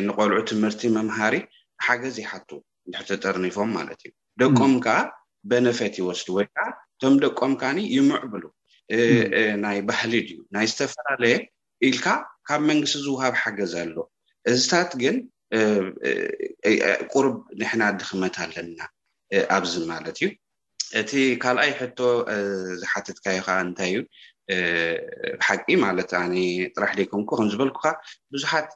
ንቆልዑ 0.07 0.39
ትምህርቲ 0.51 0.83
ምምሃሪ 0.97 1.35
ሓገዝ 1.87 2.17
ይሓትዉ 2.25 2.59
ሕተ 2.99 3.11
ጠርኒፎም 3.23 3.71
ማለት 3.79 4.01
እዩ 4.07 4.13
ደቆም 4.41 4.73
ከዓ 4.85 4.99
በነፈት 5.51 5.95
ይወስዱ 6.01 6.29
ወይ 6.39 6.47
ከዓ 6.55 6.67
እቶም 6.95 7.15
ደቆም 7.25 7.53
ካኒ 7.61 7.79
ይሙዕብሉ 7.97 8.45
ናይ 9.65 9.79
ባህሊ 9.91 10.13
ድዩ 10.29 10.39
ናይ 10.55 10.67
ዝተፈላለየ 10.73 11.37
ኢልካ 11.89 12.07
ካብ 12.49 12.61
መንግስቲ 12.71 12.99
ዝውሃብ 13.05 13.35
ሓገዝ 13.43 13.73
ኣሎ 13.83 13.97
እዚታት 14.53 14.91
ግን 15.03 15.17
ቁርብ 17.13 17.35
ንሕና 17.61 17.83
ዲክመት 18.01 18.35
ኣለና 18.45 18.81
ኣብዚ 19.57 19.73
ማለት 19.93 20.17
እዩ 20.21 20.29
እቲ 21.01 21.11
ካልኣይ 21.43 21.73
ሕቶ 21.81 21.99
ዝሓትትካዮከዓ 22.81 23.57
እንታይ 23.67 23.93
እዩ 23.95 24.01
ሓቂ 25.47 25.67
ማለት 25.87 26.11
ጥራሕ 26.77 26.93
ደኮንኩ 27.01 27.29
ከምዝበልኩ 27.39 27.77
ካ 27.85 27.89
ብዙሓት 28.35 28.69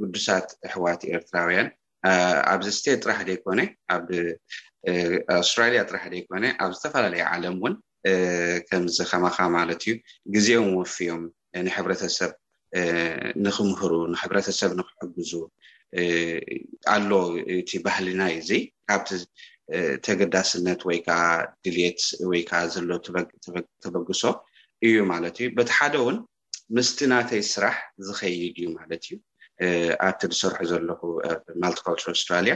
ጉዱሳት 0.00 0.48
ኣሕዋት 0.68 1.00
ኤርትራውያን 1.12 1.68
ኣብዚስተት 2.52 3.00
ጥራሕ 3.04 3.18
ደይኮነ 3.28 3.60
ኣ 3.94 4.00
ኣውስትራልያ 5.38 5.80
ጥራሕ 5.90 6.04
ደይኮነ 6.14 6.44
ኣብ 6.64 6.70
ዝተፈላለዩ 6.76 7.22
ዓለም 7.34 7.54
እውን 7.60 7.74
ከምዚ 8.68 8.98
ከማከ 9.10 9.38
ማለት 9.56 9.80
እዩ 9.86 9.94
ግዜኦም 10.34 10.68
ወፍዮም 10.80 11.22
ንሕብረተሰብ 11.66 12.32
ንክምህሩ 13.46 13.92
ንሕብረተሰብ 14.12 14.70
ንክሕግዙ 14.80 15.32
ኣሎ 16.94 17.10
እቲ 17.58 17.70
ባህሊና 17.86 18.22
እዩ 18.36 18.40
ዚ 18.48 18.60
ካብቲ 18.90 19.08
ተገዳስነት 20.06 20.80
ወይከዓ 20.88 21.20
ድልት 21.64 22.02
ወይከዓ 22.32 22.60
ዘሎ 22.74 22.90
ተበግሶ 23.84 24.22
እዩ 24.88 24.96
ማለት 25.12 25.36
እዩ 25.42 25.48
በቲ 25.58 25.70
ሓደ 25.78 25.94
እውን 26.02 26.18
ምስቲ 26.76 26.98
እናተይ 27.08 27.42
ስራሕ 27.54 27.76
ዝከይድ 28.06 28.54
እዩ 28.60 28.66
ማለት 28.78 29.02
እዩ 29.08 29.12
ኣቲ 30.06 30.20
ዝሰርሑ 30.32 30.58
ዘለኹ 30.70 31.00
ማልቲካልቸር 31.62 32.10
ኣስትራልያ 32.16 32.54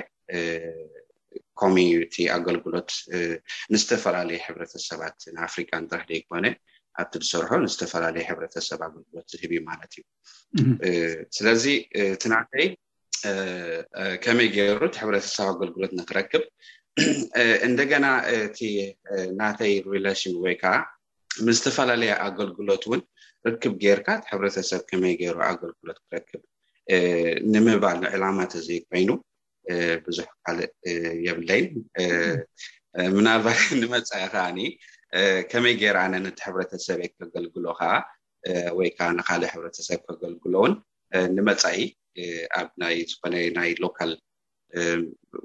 ኮሚቲ 1.61 2.14
ኣገልግሎት 2.34 2.90
ንዝተፈላለዩ 3.72 4.38
ሕብረተሰባት 4.46 5.16
ንኣፍሪቃን 5.34 5.84
ራሕ 5.92 6.03
ደይኮነ 6.11 6.46
ኣቲ 7.03 7.12
ዝሰርሖ 7.26 7.51
ንዝተፈላለየ 7.64 8.24
ሕብረተሰብ 8.30 8.80
ኣገልግሎት 8.88 9.26
ዝህብ 9.32 9.53
እዩ 9.57 9.61
ማለት 9.70 9.92
እዩ 10.01 10.07
ስለዚ 11.36 11.64
እቲ 12.14 12.22
ናተይ 12.34 12.66
ከመይ 14.24 14.48
ገይሩ 14.57 14.80
ሕብረተሰብ 15.03 15.46
ኣገልግሎት 15.55 15.92
ንክረክብ 16.01 16.44
እንደገና 17.68 18.07
እቲ 18.36 18.61
ናተይ 19.40 19.74
ሪሽን 20.07 20.34
ወይ 20.44 20.57
ከዓ 20.62 20.74
ምዝተፈላለየ 21.48 22.12
ኣገልግሎት 22.28 22.84
እውን 22.88 23.03
ርክብ 23.51 23.74
ጌይርካ 23.84 24.09
ሕብረተሰብ 24.30 24.80
ከመይ 24.90 25.14
ገይሩ 25.20 25.36
ኣገልግሎት 25.53 25.98
ክረክብ 26.07 26.42
ንምባል 27.53 27.97
ንዕላማተዚ 28.05 28.68
ኮይኑ 28.88 29.11
ብዙሕ 30.07 30.26
ካልእ 30.45 30.72
የብለይን 31.26 31.66
ምናልባ 33.16 33.47
ንመፃኢ 33.80 34.22
ከዓኒ 34.32 34.59
ከመይ 35.51 35.74
ገይርኣነ 35.82 36.14
ነቲ 36.24 36.38
ሕብረተሰብ 36.47 37.01
ከገልግሎ 37.18 37.64
ከዓ 37.80 37.93
ወይከዓ 38.78 39.09
ንካልእ 39.18 39.51
ሕብረተሰብ 39.55 40.01
ከገልግሎውን 40.09 40.72
ንመፃኢ 41.36 41.78
ኣብ 42.61 42.68
ይ 42.97 42.99
ዝኾነ 43.11 43.34
ናይ 43.59 43.70
ሎካል 43.84 44.12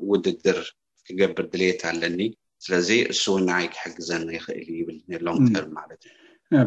ውድድር 0.09 0.59
ክገብር 1.07 1.45
ድሌየት 1.53 1.81
ኣለኒ 1.91 2.19
ስለዚ 2.65 2.89
እሱውናይ 3.13 3.65
ክሕግዘኒ 3.75 4.27
ይክእል 4.37 4.69
ይብል 4.79 4.97
ሎም 5.25 5.37
ብ 5.53 5.65
ማለት 5.79 6.01
እዩ 6.09 6.13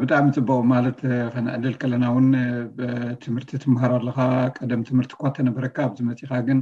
ብጣዕሚ 0.02 0.26
ፅቡቅ 0.36 0.60
ማለት 0.72 0.98
ከነዕልል 1.34 1.74
ከለና 1.80 2.04
ውን 2.14 2.26
ትምህርቲ 3.24 3.50
ትምሃር 3.64 3.90
ኣለካ 3.98 4.18
ቀደም 4.58 4.80
ትምህርቲ 4.88 5.12
እኳ 5.16 5.22
እተነበረካ 5.32 5.76
ኣብዚ 5.88 6.00
መፅኢካ 6.08 6.32
ግን 6.48 6.58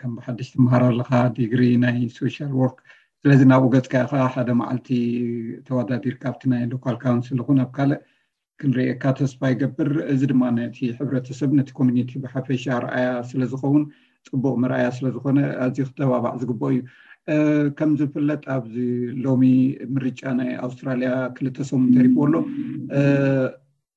ከም 0.00 0.12
ብሓዱሽ 0.18 0.48
ትምሃር 0.56 0.82
ኣለካ 0.90 1.12
ዲግሪ 1.38 1.62
ናይ 1.84 1.98
ሶሻል 2.18 2.52
ዎርክ 2.60 2.78
ስለዚ 3.22 3.40
ናብኡ 3.52 3.70
ገፅካኢካ 3.74 4.20
ሓደ 4.34 4.50
መዓልቲ 4.60 4.88
ተወዳዲርካ 5.68 6.22
ኣብቲ 6.32 6.42
ናይ 6.52 6.62
ሎካል 6.74 6.96
ካውንስ 7.02 7.28
ንኹን 7.40 7.60
ኣብ 7.64 7.70
ካልእ 7.76 8.00
ክንሪየካ 8.62 9.02
ተስፋ 9.18 9.40
ይገብር 9.52 9.90
እዚ 10.14 10.22
ድማ 10.32 10.42
ነቲ 10.58 10.78
ሕብረተሰብ 10.98 11.50
ነቲ 11.58 11.70
ኮሚኒቲ 11.80 12.10
ብሓፈሻ 12.24 12.64
ረኣያ 12.84 13.08
ስለ 13.30 13.42
ዝኸውን 13.52 13.84
ፅቡቅ 14.28 14.54
መርኣያ 14.62 14.86
ስለዝኮነ 14.96 15.38
ኣዝዩ 15.64 15.84
ክተባባዕ 15.90 16.32
ዝግበ 16.40 16.62
እዩ 16.74 16.80
ከምዝፍለጥ 17.78 18.42
ኣብዚ 18.56 18.74
ሎሚ 19.24 19.44
ምርጫ 19.96 20.20
ናይ 20.38 20.50
ኣውስትራልያ 20.66 21.10
ክልተሶም 21.36 21.82
ንተሪክዎ 21.90 22.22
ኣሎ 22.26 22.34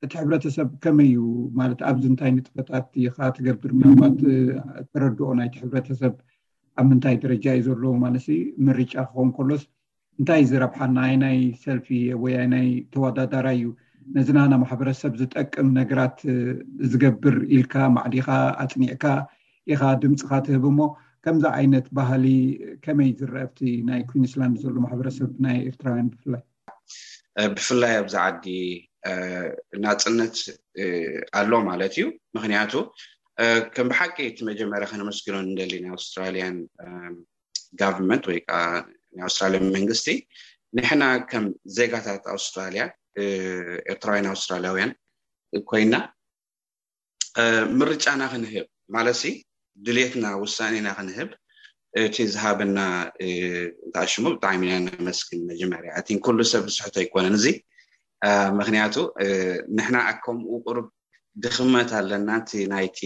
እቲ 0.06 0.12
ሕብረተሰብ 0.22 0.70
ከመይ 0.84 1.10
እዩ 1.12 1.24
ማለት 1.60 1.80
ኣብዚ 1.90 2.04
እንታይ 2.14 2.32
ንጥፈታት 2.38 2.88
ኢካ 3.04 3.18
ትገብር 3.38 3.72
መባት 3.84 4.18
ተረድኦ 4.92 5.30
ናይቲ 5.40 5.56
ሕብረተሰብ 5.64 6.14
ኣብ 6.82 6.86
ምንታይ 6.90 7.16
ደረጃ 7.24 7.46
እዩ 7.60 7.64
ዘሎ 7.68 7.84
ማለስ 8.04 8.26
ምርጫ 8.68 8.94
ክኾን 9.10 9.30
ከሎስ 9.38 9.64
እንታይ 10.20 10.44
ዝረብሓ 10.52 10.80
ናይ 10.98 11.14
ናይ 11.24 11.38
ሰልፊ 11.64 11.88
ወይ 12.24 12.36
ይናይ 12.46 12.68
ተወዳዳራይ 12.94 13.58
እዩ 13.62 13.68
ነዚናና 14.16 14.54
ማሕበረሰብ 14.64 15.14
ዝጠቅም 15.22 15.68
ነገራት 15.80 16.18
ዝገብር 16.92 17.36
ኢልካ 17.58 17.74
ማዕዲካ 17.96 18.30
ኣፅኒዕካ 18.64 19.06
ኢኻ 19.74 19.82
ድምፅካ 20.04 20.32
ትህብ 20.48 20.66
ሞ 20.78 20.90
ከምዚ 21.26 21.46
ዓይነት 21.58 21.86
ባህሊ 21.98 22.24
ከመይ 22.86 23.10
ዝረአብቲ 23.20 23.60
ናይ 23.90 24.02
ኩንስላንድ 24.12 24.56
ዘሉ 24.64 24.76
ማሕበረሰብ 24.86 25.30
ናይ 25.46 25.58
ኤርትራውያን 25.68 26.08
ብፍላይ 26.16 26.42
ብፍላይ 27.56 27.94
ኣብዝዓዲ 28.00 28.46
ናፅነት 29.84 30.36
ኣሎ 31.42 31.52
ማለት 31.70 31.94
እዩ 31.98 32.04
ምክንያቱ 32.38 32.74
ከም 33.76 33.88
ብሓቂ 33.92 34.16
እቲ 34.30 34.40
መጀመርያ 34.50 34.88
ከነመስጊሎ 34.92 35.36
ንደሊ 35.52 35.74
ናይ 35.84 35.92
ኣውስትራልያን 35.98 36.58
ጋቨርንመንት 37.82 38.26
ወይከዓ 38.32 38.60
ናይ 39.18 39.24
ኣውስትራልያን 39.28 39.68
መንግስቲ 39.78 40.08
ንሕና 40.80 41.04
ከም 41.32 41.48
ዜጋታት 41.78 42.26
ኣስራያ 42.36 42.84
ኤርትራውያን 43.94 44.30
ኣውስትራልያውያን 44.34 44.92
ኮይና 45.72 45.96
ምርጫና 47.80 48.22
ክንህብ 48.34 48.68
ማለት 48.98 49.18
ድሌትና 49.86 50.26
ውሳኒና 50.44 50.88
ክንህብ 50.98 51.30
እቲ 52.04 52.18
ዝሃብና 52.34 52.80
እንታኣሽሙ 53.26 54.24
ብጣዕሚ 54.36 54.62
ኢና 54.70 54.78
ንመስግን 54.98 55.42
መጀመርያቲ 55.52 56.08
ኩሉ 56.26 56.38
ሰብ 56.52 56.64
ብስሕት 56.68 56.96
ኣይኮነን 57.02 57.36
እዚ 57.40 57.46
ምክንያቱ 58.60 58.96
ንሕና 59.78 59.98
ኣከምኡ 60.12 60.50
ቅርብ 60.68 60.88
ድኽመት 61.44 61.90
ኣለና 62.00 62.30
ናይቲ 62.74 63.00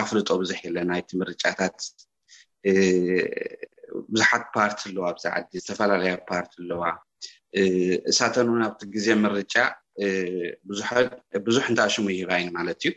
ኣፍልጦ 0.00 0.28
ብዙሕ 0.42 0.58
የለ 0.66 0.78
ናይቲ 0.90 1.10
ምርጫታት 1.20 1.76
ብዙሓት 4.12 4.44
ፓርቲ 4.56 4.80
ኣለዋ 4.90 5.06
ብዛዓዲ 5.18 5.48
ዝተፈላለያዩ 5.64 6.18
ፓርቲ 6.30 6.54
ኣለዋ 6.64 6.82
እሳተን 8.10 8.48
ን 8.56 8.62
ኣብቲ 8.68 8.80
ግዜ 8.94 9.06
ምርጫ 9.24 9.54
ብዙሕ 11.46 11.64
እንታኣሽሙ 11.70 12.04
ይህባ 12.16 12.30
ይኒ 12.42 12.48
ማለት 12.58 12.80
እዩ 12.88 12.92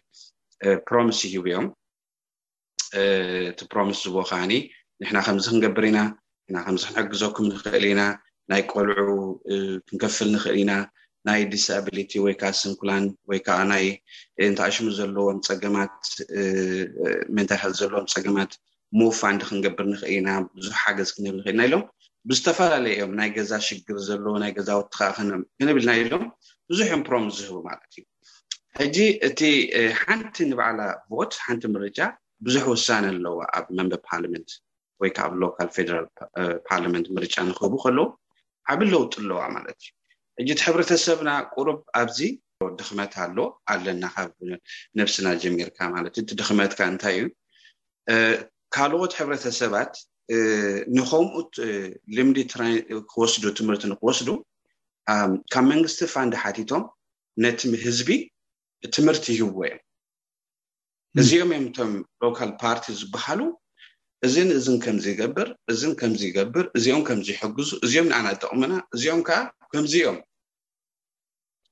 ፕሮሚስ 0.90 1.20
ይሂቡ 1.28 1.46
እዮም 1.52 1.68
እቲ 3.52 3.60
ፕሮሚስ 3.72 4.00
ዝ 4.16 4.24
ከዓኒ 4.30 4.54
ንሕና 5.02 5.18
ከምዚ 5.28 5.46
ክንገብር 5.54 5.86
ኢና 5.90 6.00
ከምዚ 6.66 6.84
ክንሕግዘኩም 6.96 7.46
ንክእል 7.52 7.84
ኢና 7.92 8.02
ናይ 8.52 8.62
ቆልዑ 8.74 9.08
ክንከፍል 9.88 10.28
ንክእል 10.36 10.56
ኢና 10.62 10.72
ናይ 11.28 11.42
ዲስብሊቲ 11.54 12.12
ወይከዓ 12.26 12.52
ስንኩላን 12.62 13.04
ወይ 13.30 13.40
ከዓ 13.48 13.58
ናይ 13.72 13.86
እንታኣሽሙ 14.46 14.88
ዘለዎም 15.00 15.40
ፀገማት 15.50 15.96
መንታይ 17.36 17.60
ል 17.72 17.76
ዘለዎም 17.82 18.08
ፀገማት 18.14 18.52
ምውፋንድ 19.00 19.42
ክንገብር 19.50 19.86
ንኽእል 19.92 20.12
ኢና 20.20 20.30
ብዙሕ 20.58 20.74
ሓገዝ 20.84 21.10
ክንብል 21.18 21.38
ንክእልኢና 21.40 21.62
ኢሎም 21.70 21.84
ብዝተፈላለየ 22.30 22.96
ዮም 23.02 23.14
ናይ 23.20 23.30
ገዛ 23.38 23.52
ሽግር 23.68 23.98
ዘለዎ 24.08 24.34
ናይ 24.44 24.52
ገዛ 24.58 24.70
ውትከ 24.80 25.00
ክንብልና 25.16 25.92
ኢሎም 26.04 26.26
ብዙሕ 26.70 26.86
እዮም 26.90 27.04
ፕሮሚስ 27.10 27.34
ዝህቡ 27.40 27.56
ማለት 27.70 27.86
እዩ 28.00 28.04
ሕጂ 28.80 28.98
እቲ 29.30 29.40
ሓንቲ 30.02 30.36
ንበዕላ 30.52 30.82
ቦት 31.14 31.32
ሓንቲ 31.46 31.64
ምርጃ 31.74 32.00
ብዙሕ 32.48 32.64
ውሳነ 32.74 33.04
ኣለዋ 33.16 33.38
ኣብ 33.58 33.66
መንበ 33.78 33.94
ፓርመንት 34.08 34.50
ወይ 35.02 35.10
ከዓ 35.18 35.26
ኣብ 35.28 35.34
ሎካል 35.42 35.68
ፌደራል 35.76 36.08
ፓርመንት 36.68 37.06
ምርጫ 37.16 37.36
ንክህቡ 37.50 37.74
ከለው 37.84 38.08
ዓብ 38.72 38.80
ለውጡ 38.94 39.14
ኣለዋ 39.22 39.42
ማለት 39.58 39.80
እዩ 39.88 40.42
እጂቲ 40.42 40.60
ሕብረተሰብና 40.68 41.30
ቁሩብ 41.56 41.80
ኣብዚ 42.00 42.20
ድኽመት 42.80 43.14
ኣሎ 43.26 43.38
ኣለና 43.74 44.04
ካብ 44.16 44.32
ንብስና 44.98 45.28
ጀሚርካ 45.44 45.80
ማለት 45.96 46.14
እ 46.20 46.22
እቲ 46.24 46.30
ድክመትካ 46.40 46.80
እንታይ 46.92 47.18
እዩ 47.22 47.28
ካልዎት 48.76 49.14
ሕብረተሰባት 49.20 49.94
ንከምኡ 50.98 51.36
ልምዲክወስዱ 52.18 53.44
ትምህርቲ 53.60 53.84
ንክወስዱ 53.94 54.30
ካብ 55.54 55.66
መንግስቲ 55.72 56.00
ፋንድ 56.14 56.34
ሓቲቶም 56.44 56.84
ነቲ 57.46 57.62
ህዝቢ 57.88 58.10
ትምህርቲ 58.96 59.26
ይህብዎ 59.38 59.64
እዮም 59.74 59.82
እዚኦም 61.22 61.50
እዮም 61.56 61.66
እቶም 61.68 61.92
ሎካል 62.24 62.52
ፓርቲ 62.62 62.86
ዝበሃሉ 63.00 63.42
እዚን 64.26 64.50
እዝን 64.58 64.78
ከምዝ 64.84 65.06
ገብር 65.20 65.48
እን 65.72 65.92
ከምገብር 66.00 66.66
እዚኦም 66.78 67.02
ከምዝይሕግዙ 67.08 67.70
እዚኦም 67.86 68.08
ንኣናጠቅምና 68.12 68.74
እዚኦም 68.96 69.22
ከዓ 69.28 69.38
ከምዚኦም 69.74 70.18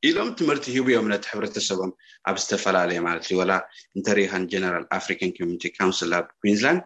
ኢሎም 0.08 0.30
ትምህርቲ 0.38 0.66
ሂቡእዮም 0.76 1.08
ነት 1.14 1.24
ሕብረተሰቦም 1.32 1.92
ኣብ 2.30 2.38
ዝተፈላለየ 2.44 3.00
ማለት 3.08 3.26
እዩ 3.30 3.40
ላ 3.52 3.54
እንተሪካን 3.98 4.46
ጀነራል 4.52 4.86
ኣፍሪካን 4.98 5.32
ኮሚኒቲ 5.38 5.64
ካውንስል 5.78 6.14
ኣብ 6.20 6.28
ኩንዚላንድ 6.44 6.82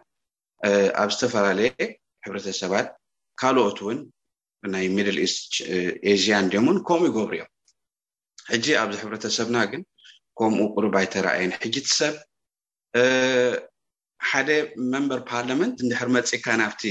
ኣብ 1.02 1.10
ዝተፈላለየ 1.14 1.70
ሕብረተሰባት 2.26 2.88
ካልኦት 3.42 3.78
እውን 3.84 4.00
ናይ 4.74 4.86
ሚድል 4.96 5.18
ኢስት 5.26 5.42
ኤዥያን 6.12 6.48
ድኦም 6.54 6.68
ውን 6.72 6.78
ከምኡ 6.88 7.04
ይገብሩ 7.10 7.34
እዮም 7.38 7.50
ሕጂ 8.52 8.66
ኣብዚ 8.84 8.96
ሕብረተሰብና 9.04 9.56
ግን 9.72 9.84
ከምኡ 10.40 10.62
ቅሩብ 10.76 10.94
ይተረኣየን 11.04 11.52
ሕጅትሰብ 11.62 12.16
ሓደ 14.30 14.48
መንበር 14.92 15.20
ፓርላመንት 15.30 15.76
እንድሕር 15.84 16.08
መፂካ 16.16 16.46
ናብቲ 16.62 16.82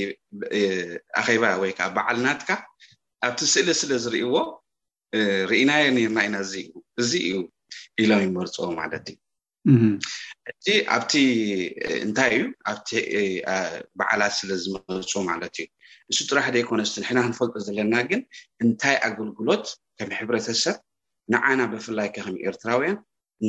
ኣኼባ 1.22 1.44
ወይከዓ 1.62 1.88
በዓልናትካ 1.98 2.50
ኣብቲ 3.28 3.40
ስእሊ 3.54 3.70
ስለ 3.82 3.92
ዝርእዎ 4.04 4.36
ርእና 5.52 5.72
ኒርና 5.98 6.18
ኢና 6.28 6.36
እእዚ 6.44 6.54
እዩ 7.30 7.36
ኢሎም 8.04 8.22
ይመርፅ 8.26 8.56
ማለት 8.82 9.06
እዩ 9.14 9.18
እዚ 10.52 10.68
ኣቲ 10.98 11.12
እንታይ 12.06 12.32
እዩ 12.38 12.44
ኣብቲ 12.72 12.90
በዓላት 14.00 14.34
ስለ 14.40 14.50
ዝመርፁ 14.64 15.14
ማለት 15.32 15.56
እዩ 15.64 15.68
ንሱ 16.12 16.20
ጥራሕደይኮነስቲ 16.32 16.96
ንሕና 17.04 17.20
ክንፈልጡ 17.26 17.56
ዘለና 17.68 17.96
ግን 18.12 18.22
እንታይ 18.64 18.98
ኣገልግሎት 19.08 19.66
ከም 19.98 20.10
ሕብረተሰብ 20.20 20.78
ንዓና 21.34 21.60
ብፍላይ 21.74 22.10
ከ 22.16 22.18
ከም 22.26 22.36
ኤርትራውያን 22.50 22.98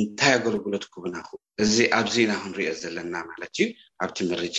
እንታይ 0.01 0.31
ኣገልግሎት 0.37 0.83
ክቡናኩ 0.93 1.29
እዚ 1.63 1.75
ኣብዚኢና 1.99 2.31
ክንሪኦ 2.41 2.69
ዘለና 2.81 3.13
ማለት 3.29 3.51
እዩ 3.63 3.67
ኣብቲ 4.03 4.17
ምርጫ 4.31 4.57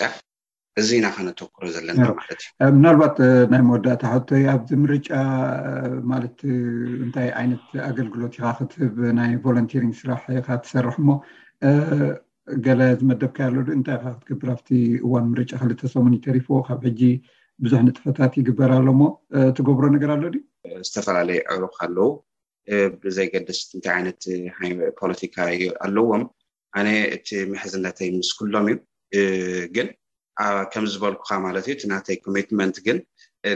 እዚኢና 0.80 1.06
ክነተክሮ 1.16 1.64
ዘለና 1.76 2.02
ማለት 2.18 2.40
እዩ 2.46 2.70
ምናልባት 2.76 3.16
ናይ 3.52 3.62
መወዳእታ 3.68 4.02
ሓቶይ 4.12 4.44
ኣብዚ 4.54 4.70
ምርጫ 4.84 5.08
ማለት 6.12 6.38
እንታይ 7.04 7.28
ዓይነት 7.40 7.64
ኣገልግሎት 7.88 8.32
ኢካ 8.38 8.44
ክትህብ 8.58 8.96
ናይ 9.18 9.32
ቮለንቲሪንግ 9.46 9.92
ስራሕ 10.00 10.24
ካ 10.46 10.56
ትሰርሕ 10.64 10.96
እሞ 11.02 11.08
ገለ 12.66 12.80
ዝመደብካይ 13.00 13.46
ኣሎ 13.48 13.56
ዶ 13.66 13.70
እንታይ 13.78 13.98
ካ 14.04 14.14
ክትገብር 14.20 14.50
ኣብቲ 14.56 14.68
እዋን 15.06 15.26
ምርጫ 15.32 15.50
ክልተ 15.62 15.82
ሰሙን 15.94 16.14
ተሪፎ 16.26 16.46
ካብ 16.68 16.82
ሕጂ 16.90 17.00
ብዙሕ 17.64 17.80
ንጥፈታት 17.88 18.32
ይግበር 18.40 18.72
ኣሎሞ 18.78 19.00
ትገብሮ 19.58 19.84
ነገር 19.96 20.10
ኣሎ 20.16 20.24
ድዩ 20.34 20.42
ዝተፈላለዩ 20.88 21.38
ዕሩካ 21.54 21.78
ኣለው 21.86 22.08
ብዘይገድስ 23.02 23.60
እንታይ 23.76 23.92
ዓይነት 23.96 24.22
ፖለቲካ 25.00 25.36
እዩ 25.54 25.62
ኣለዎም 25.86 26.24
ኣነ 26.78 26.88
እቲ 27.16 27.28
ምሕዝነትይ 27.52 28.10
ምስ 28.18 28.30
ኩሎም 28.38 28.66
እዩ 28.74 28.78
ግን 29.76 29.88
ከም 30.72 30.84
ዝበልኩካ 30.92 31.30
ማለት 31.46 31.64
እዩ 31.66 31.72
እቲ 31.76 31.82
ናተይ 31.92 32.16
ኮሚትመንት 32.26 32.76
ግን 32.88 32.98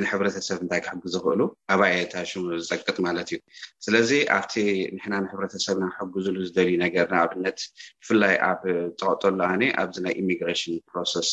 ንሕብረተሰብ 0.03 0.59
እንታይ 0.65 0.81
ክሕግ 0.85 1.03
ዝኽእሉ 1.13 1.41
ኣባየታ 1.75 2.15
ሽሙ 2.31 2.43
ዝፀቅጥ 2.71 2.97
ማለት 3.07 3.29
እዩ 3.33 3.39
ስለዚ 3.85 4.11
ኣብቲ 4.39 4.55
ንሕና 4.97 5.15
ንሕብረተሰብናሕግዝሉ 5.25 6.37
ዝደልዩ 6.49 6.75
ነገር 6.85 7.07
ንኣብነት 7.15 7.59
ብፍላይ 8.03 8.35
ኣብ 8.51 8.63
ጠቀጠሉ 9.01 9.39
ኣኒ 9.53 9.63
ኣብዚ 9.83 9.97
ናይ 10.07 10.15
ኢሚግራሽን 10.23 10.77
ፕሮስ 10.91 11.31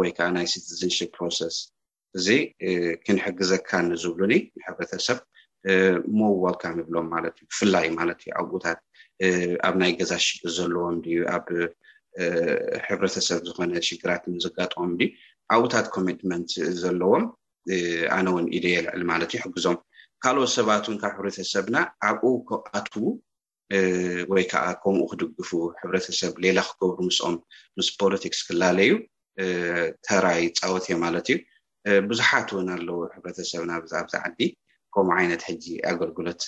ወይ 0.00 0.10
ከዓ 0.18 0.28
ናይ 0.38 0.46
ሲትዝንሽፕ 0.52 1.10
ፕሮስ 1.16 1.38
እዚ 2.18 2.26
ክንሕግዘካ 3.06 3.70
ንዝብሉኒ 3.88 4.34
ንሕብረተሰብ 4.58 5.18
ሞዋልካም 6.20 6.74
ይብሎም 6.80 7.06
ማለት 7.14 7.34
እዩ 7.40 7.46
ብፍላይ 7.50 7.86
ማለት 7.98 8.18
እዩ 8.24 8.30
ኣብኡታት 8.42 8.78
ኣብ 9.66 9.74
ናይ 9.80 9.92
ገዛ 10.00 10.12
ሽግር 10.26 10.50
ዘለዎም 10.58 10.96
ኣብ 11.34 11.46
ሕብረተሰብ 12.86 13.40
ዝኮነ 13.48 13.72
ሽግራት 13.88 14.22
ንዘጋጠኦም 14.34 14.92
ዓብታት 15.54 15.86
ኮሚትመንት 15.96 16.50
ዘለዎም 16.82 17.24
ኣነ 18.16 18.26
ውን 18.34 18.46
ኢደ 18.56 18.64
የልዕል 18.76 19.02
ማለት 19.12 19.30
እዩ 19.34 19.38
ሕግዞም 19.44 19.78
ካልኦት 20.24 20.52
ሰባት 20.58 20.84
ውን 20.88 20.96
ካብ 21.02 21.12
ሕብረተሰብና 21.16 21.76
ኣብኡ 22.08 22.46
ኣትዉ 22.78 23.04
ወይ 24.32 24.44
ከዓ 24.50 24.64
ከምኡ 24.82 25.00
ክድግፉ 25.10 25.50
ሕረተሰብ 25.80 26.32
ሌላ 26.44 26.58
ክገብሩ 26.68 26.98
ምስኦም 27.08 27.36
ምስ 27.78 27.88
ፖለቲክስ 28.00 28.40
ክላለዩ 28.48 28.92
ተራይ 30.06 30.42
ፃወት 30.60 30.86
ማለት 31.04 31.26
እዩ 31.32 31.36
ብዙሓት 32.10 32.48
እውን 32.54 32.68
ኣለው 32.76 32.96
ሕብረተሰብና 33.14 33.70
ብዝዓዲ 33.82 34.38
ከምኡ 34.94 35.16
ዓይነት 35.20 35.42
ሕጂ 35.48 35.64
ኣገልግሎት 35.90 36.42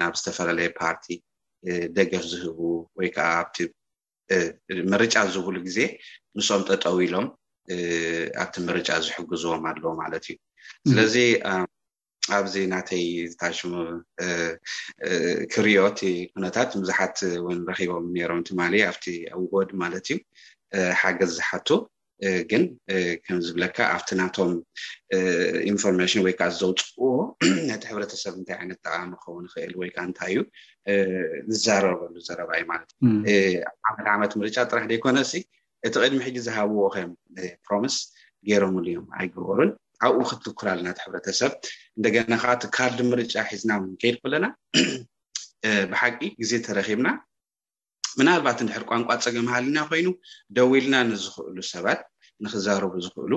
ናብ 0.00 0.12
ዝተፈላለዩ 0.18 0.68
ፓርቲ 0.80 1.06
ደገፍ 1.96 2.24
ዝህቡ 2.32 2.58
ወይ 2.98 3.08
ከዓ 3.14 3.28
ኣቲ 3.42 3.56
ምርጫ 4.92 5.14
ዝህብሉ 5.34 5.56
ግዜ 5.68 5.78
ንስኦም 6.36 6.62
ጠጠው 6.68 6.96
ኢሎም 7.06 7.26
ኣብቲ 8.42 8.54
ምርጫ 8.68 8.88
ዝሕግዝዎም 9.06 9.64
ኣለዎ 9.70 9.90
ማለት 10.02 10.24
እዩ 10.32 10.36
ስለዚ 10.90 11.14
ኣብዚ 12.36 12.54
እናተይ 12.66 13.04
ዝታሽሙ 13.32 13.72
ክሪኦቲ 15.52 16.00
ኩነታት 16.36 16.70
ብብዛሓት 16.78 17.16
ን 17.56 17.60
ረኪቦም 17.70 18.06
ነሮም 18.16 18.40
ትማ 18.48 18.60
ኣብቲ 18.90 19.04
ኣውወድ 19.34 19.70
ማለት 19.82 20.06
እዩ 20.14 20.18
ሓገዝ 21.00 21.30
ዝሓቱ 21.38 21.68
ግን 22.50 22.62
ከምዝብለካ 23.24 23.78
ኣብቲ 23.94 24.08
ናቶም 24.20 24.52
ኢንፎርሜሽን 25.70 26.22
ወይከዓ 26.26 26.46
ዝዘውፅዎ 26.54 27.02
ነቲ 27.70 27.82
ሕብረተሰብ 27.90 28.32
እንታይ 28.38 28.56
ዓይነት 28.60 28.78
ጠቃሚ 28.84 29.10
ክኸውን 29.22 29.44
ይክእል 29.48 29.72
ወይከዓ 29.80 30.02
እንታይ 30.08 30.34
እዩ 30.36 30.44
ዝዘረበሉ 31.54 32.14
ዘረባ 32.28 32.50
እዩ 32.58 32.64
ማለት 32.72 32.90
ዩ 33.34 33.58
ኣዓመድ 33.88 34.06
ዓመት 34.14 34.32
ምርጫ 34.42 34.56
ጥራሕ 34.70 34.86
ደይኮነ 34.92 35.18
እቲ 35.24 35.42
ቅድሚ 36.02 36.20
ሕጂ 36.28 36.36
ዝሃብዎ 36.46 36.80
ከም 36.94 37.10
ፕሮሚስ 37.66 37.96
ገይሮምን 38.48 38.86
እዮም 38.90 39.06
ኣይገበሩን 39.18 39.70
ኣብኡ 40.06 40.22
ክትትኩር 40.30 40.68
ልናቲ 40.78 40.98
ሕብረተሰብ 41.06 41.52
እንደገና 41.98 42.32
ከዓ 42.42 42.52
እቲ 42.58 42.64
ካርዲ 42.76 42.98
ምርጫ 43.12 43.34
ሒዝና 43.50 43.70
ምንከይድ 43.84 44.16
ከለና 44.22 44.46
ብሓቂ 45.92 46.18
ግዜ 46.42 46.52
ተረኪብና 46.66 47.08
ምናልባት 48.20 48.58
እንድሕር 48.64 48.84
ቋንቋ 48.90 49.08
ፀገም 49.24 49.46
ሃልና 49.54 49.78
ኮይኑ 49.88 50.08
ደዊ 50.56 50.70
ኢልና 50.80 50.96
ንዝኽእሉ 51.10 51.56
ሰባት 51.72 52.00
ንክዛረቡ 52.44 52.92
ዝክእሉ 53.04 53.32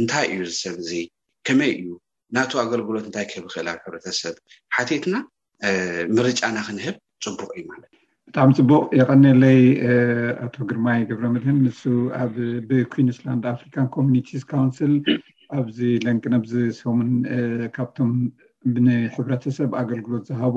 እንታይ 0.00 0.26
እዩ 0.32 0.40
ዝሰብ 0.50 0.74
እዚ 0.82 0.90
ከመይ 1.46 1.72
እዩ 1.80 1.88
ናቱ 2.36 2.50
ኣገልግሎት 2.64 3.04
እንታይ 3.08 3.26
ክህብ 3.30 3.44
ይክእል 3.48 3.68
ሕብረተሰብ 3.74 4.34
ሓቲትና 4.76 5.14
ምርጫና 6.16 6.56
ክንህብ 6.66 6.96
ፅቡቅ 7.26 7.50
እዩ 7.58 7.64
ማለት 7.72 7.90
ብጣዕሚ 8.28 8.50
ፅቡቅ 8.58 8.82
የቀኒለይ 9.00 9.60
ኣቶ 10.44 10.54
ግርማይ 10.70 11.00
ግብረምድህን 11.10 11.58
ንሱ 11.66 11.82
ኣብ 12.22 12.34
ብኩንስላንድ 12.68 13.44
ኣፍሪካን 13.54 13.86
ኮሚኒቲ 13.96 14.30
ካውንስል 14.52 14.94
ኣብዚ 15.58 15.78
ለንቅ 16.04 16.24
ነብዚሰሙን 16.36 17.10
ካብቶም 17.76 18.12
ንሕብረተሰብ 18.86 19.70
ኣገልግሎት 19.82 20.24
ዝሃቡ 20.30 20.56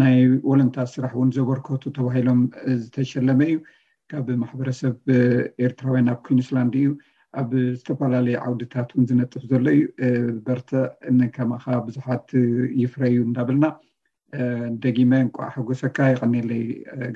ናይ 0.00 0.18
ወለንታ 0.50 0.78
ስራሕ 0.94 1.12
እውን 1.18 1.30
ዘበርከቱ 1.36 1.82
ተባሂሎም 1.98 2.40
ዝተሸለመ 2.82 3.40
እዩ 3.50 3.58
ካብ 4.10 4.26
ማሕበረሰብ 4.42 4.96
ኤርትራውያን 5.66 6.10
ኣብ 6.12 6.20
ኩንስላንድ 6.28 6.74
እዩ 6.80 6.88
ኣብ 7.40 7.50
ዝተፈላለዩ 7.78 8.36
ዓውድታት 8.46 8.90
እውን 8.92 9.06
ዝነጥፍ 9.10 9.42
ዘሎ 9.50 9.66
እዩ 9.76 9.86
በርተ 10.46 10.70
እንከማካ 11.10 11.66
ብዙሓት 11.88 12.28
ይፍረ 12.82 13.02
እዩ 13.12 13.20
እናብልና 13.28 13.64
ደጊመይ 14.84 15.22
ንቋዓሓጎሶካ 15.28 15.98
ይቀኒየለይ 16.14 16.62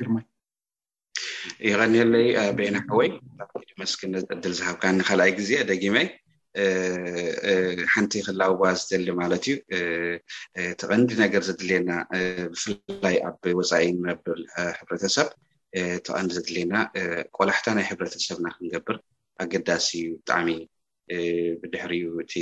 ግርማይ 0.01 0.25
ይቀኒአለይ 1.71 2.27
ቤናወይ 2.59 3.11
መስኪ 3.83 4.01
ነዝዕድል 4.15 4.53
ዝሃብካ 4.61 4.85
ንካልኣይ 4.99 5.33
ግዜ 5.39 5.51
ደጊመይ 5.71 6.07
ሓንቲ 7.93 8.13
ክላዋ 8.27 8.63
ዝደሊ 8.81 9.09
ማለት 9.21 9.45
እዩ 9.51 9.55
ቲ 10.81 10.85
ቐንዲ 10.91 11.09
ነገር 11.23 11.43
ዘድልየና 11.49 11.91
ብፍላይ 12.53 13.17
ኣብ 13.29 13.41
ወፃኢ 13.59 13.87
ንነብር 13.97 14.39
ሕብረተሰብ 14.79 15.29
ቲ 16.05 16.07
ቀንዲ 16.17 16.31
ዘድልየና 16.37 16.75
ቆላሕታ 17.37 17.67
ናይ 17.79 17.87
ሕብረተሰብና 17.91 18.47
ክንገብር 18.57 18.99
ኣገዳሲ 19.45 19.89
እዩ 20.03 20.07
ብጣዕሚ 20.21 20.49
ብድሕሪእዩ 21.63 22.07
እቲ 22.25 22.35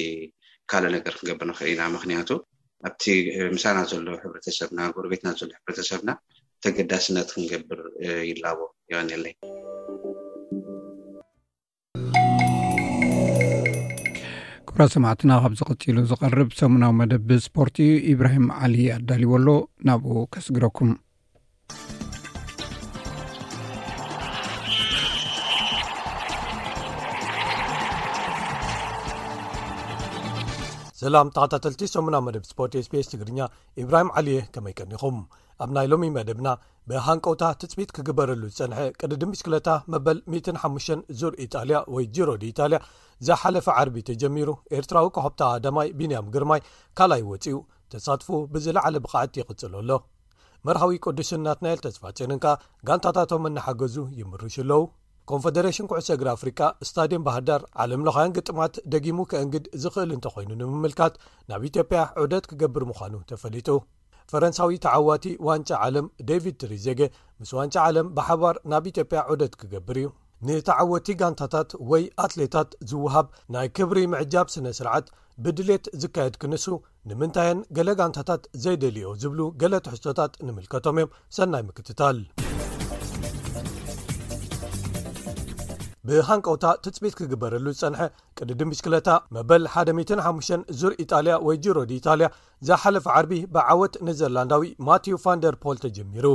ካልእ 0.71 0.93
ነገር 0.97 1.13
ክንገብር 1.21 1.47
ንክእል 1.51 1.71
ኢና 1.75 1.83
ምክንያቱ 1.97 2.31
ኣብቲ 2.89 3.05
ምሳና 3.57 3.79
ዘሎ 3.93 4.09
ሕሰብና 4.49 4.81
ጎርቤትና 4.97 5.29
ዘሎ 5.43 5.51
ሕተሰብና 5.71 6.11
ተገዳስነት 6.65 7.29
ክንገብር 7.37 7.81
ይላዎ 8.31 8.59
ይቀኒለይ 8.93 9.35
ኩራ 14.75 14.83
ሰማዕትና 14.95 15.33
ካብ 15.43 15.53
ዝቕፂሉ 15.59 15.95
ዝቐርብ 16.11 16.51
ሰሙናዊ 16.59 16.91
መደብ 16.99 17.23
ብስፖርቲ 17.29 17.77
እዩ 17.85 17.95
ኢብራሂም 18.13 18.45
ዓሊዪ 18.67 18.85
ኣዳሊዎ 18.97 19.31
ኣሎ 19.39 19.49
ናብኡ 19.89 20.15
ከስግረኩም 20.35 20.91
ዘላም 31.01 31.31
ተኸታተልቲ 31.39 31.83
ሰሙናዊ 31.97 32.23
መደብ 32.29 32.45
ስፖርት 32.53 32.77
ስፒስ 32.89 33.07
ትግርኛ 33.15 33.39
ኢብራሂም 33.85 34.13
ዓልየ 34.21 34.39
ከመይ 34.57 34.75
ቀኒኹም 34.81 35.19
ኣብ 35.65 35.71
ናይ 35.77 35.87
ሎሚ 35.93 36.05
መደብና 36.17 36.49
ብሃንቆውታ 36.91 37.43
ትፅቢት 37.61 37.91
ክግበረሉ 37.97 38.43
ዝጸንሐ 38.53 38.79
ቅድድምሽክለታ 39.01 39.69
መበል 39.93 40.19
15 40.63 41.03
ዙር 41.21 41.35
ኢጣልያ 41.45 41.79
ወይ 41.95 42.05
ጅሮ 42.19 42.29
ድ 42.43 42.47
ኢጣልያ 42.53 42.79
ዘሓለፈ 43.29 43.67
ዓርቢ 43.81 43.97
ተጀሚሩ 44.09 44.51
ኤርትራዊ 44.79 45.09
ኮኾብታ 45.17 45.43
ዳማይ 45.67 45.89
ቢንያም 45.99 46.31
ግርማይ 46.37 46.63
ካልኣይ 47.01 47.25
ወፂኡ 47.33 47.59
ተሳትፉ 47.95 48.29
ብዝለዕለ 48.55 48.95
ብቕዕት 49.05 49.39
ይቕጽለኣሎ 49.41 49.91
መርሃዊ 50.67 50.95
ቅዱስን 51.05 51.39
እናትናኤል 51.43 51.81
ተስፋፅርንካ 51.87 52.47
ጋንታታቶም 52.89 53.45
እናሓገዙ 53.51 53.97
ይምርሽ 54.21 54.57
ኣለዉ 54.65 54.83
ኮንፈደሬሽን 55.31 55.89
ኩዕሰእግሪ 55.91 56.29
ኣፍሪካ 56.37 56.61
ስታድን 56.89 57.25
ባህር 57.27 57.43
ዳር 57.51 57.63
ዓለምለኻያን 57.83 58.35
ግጥማት 58.39 58.75
ደጊሙ 58.95 59.19
ክእንግድ 59.33 59.67
ዝኽእል 59.85 60.13
እንተኮይኑ 60.17 60.51
ንምምልካት 60.63 61.17
ናብ 61.53 61.65
ኢትዮጵያ 61.71 62.03
ዑደት 62.25 62.49
ክገብር 62.53 62.85
ምዃኑ 62.91 63.15
ተፈሊጡ 63.33 63.69
ፈረንሳዊ 64.33 64.75
ተዓዋቲ 64.85 65.25
ዋንጫ 65.49 65.71
ዓለም 65.87 66.07
ደቪድ 66.29 66.57
ትሪዜጌ 66.63 67.01
ምስ 67.41 67.51
ዋንጫ 67.59 67.75
ዓለም 67.89 68.09
ብሓባር 68.17 68.57
ናብ 68.73 68.85
ኢትዮጵያ 68.93 69.21
ዑደት 69.33 69.55
ክገብር 69.61 69.99
እዩ 70.03 70.09
ንተዓወቲ 70.49 71.09
ጋንታታት 71.21 71.71
ወይ 71.91 72.05
ኣትሌታት 72.25 72.71
ዝውሃብ 72.91 73.27
ናይ 73.55 73.69
ክብሪ 73.79 73.99
ምዕጃብ 74.13 74.47
ስነ 74.55 74.67
ስርዓት 74.79 75.09
ብድሌት 75.45 75.85
ዝካየድ 76.03 76.37
ክንሱ 76.43 76.67
ንምንታይን 77.11 77.61
ገሌ 77.79 77.89
ጋንታታት 78.03 78.45
ዘይደልዮ 78.67 79.09
ዝብሉ 79.25 79.41
ገለትሕዝቶታት 79.63 80.33
ንምልከቶም 80.49 80.99
እዮም 81.03 81.13
ሰናይ 81.39 81.63
ምክትታል 81.71 82.19
ብሃንቆታ 86.09 86.67
ትፅቢት 86.85 87.15
ክግበረሉ 87.19 87.67
ዝጸንሐ 87.79 88.03
ቅድዲምሽክለታ 88.39 89.09
መበል 89.37 89.65
105 89.99 90.71
ዙር 90.81 90.93
ኢጣልያ 91.05 91.35
ወይ 91.47 91.57
ጅሮ 91.65 91.79
ዲኢታልያ 91.91 92.29
ዝሓለፈ 92.69 93.07
ዓርቢ 93.17 93.33
ብዓወት 93.55 93.95
ንዘላንዳዊ 94.07 94.65
ማቴው 94.87 95.19
ቫንደርፖል 95.25 95.77
ተጀሚሩ 95.85 96.27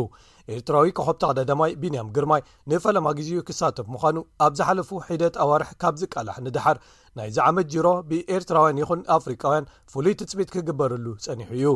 ኤርትራዊ 0.55 0.87
ኮኸብታቅዳዳማይ 0.99 1.71
ቢንያም 1.81 2.11
ግርማይ 2.17 2.41
ንፈለማ 2.71 3.07
ግዜኡ 3.19 3.39
ክሳተፍ 3.47 3.87
ምዃኑ 3.95 4.17
ኣብ 4.45 4.53
ዝሓለፉ 4.59 4.91
ሒደት 5.09 5.35
ኣዋርሕ 5.45 5.71
ካብ 5.83 5.95
ዝቃላሕ 6.01 6.37
ንድሓር 6.47 6.79
ናይ 7.17 7.29
ዝዓመት 7.37 7.67
ጅሮ 7.75 7.87
ብኤርትራውያን 8.11 8.81
ይኹን 8.83 9.01
ኣፍሪካውያን 9.19 9.69
ፍሉይ 9.93 10.15
ትፅቢት 10.21 10.51
ክግበረሉ 10.55 11.05
ጸኒሑ 11.27 11.51
እዩ 11.59 11.67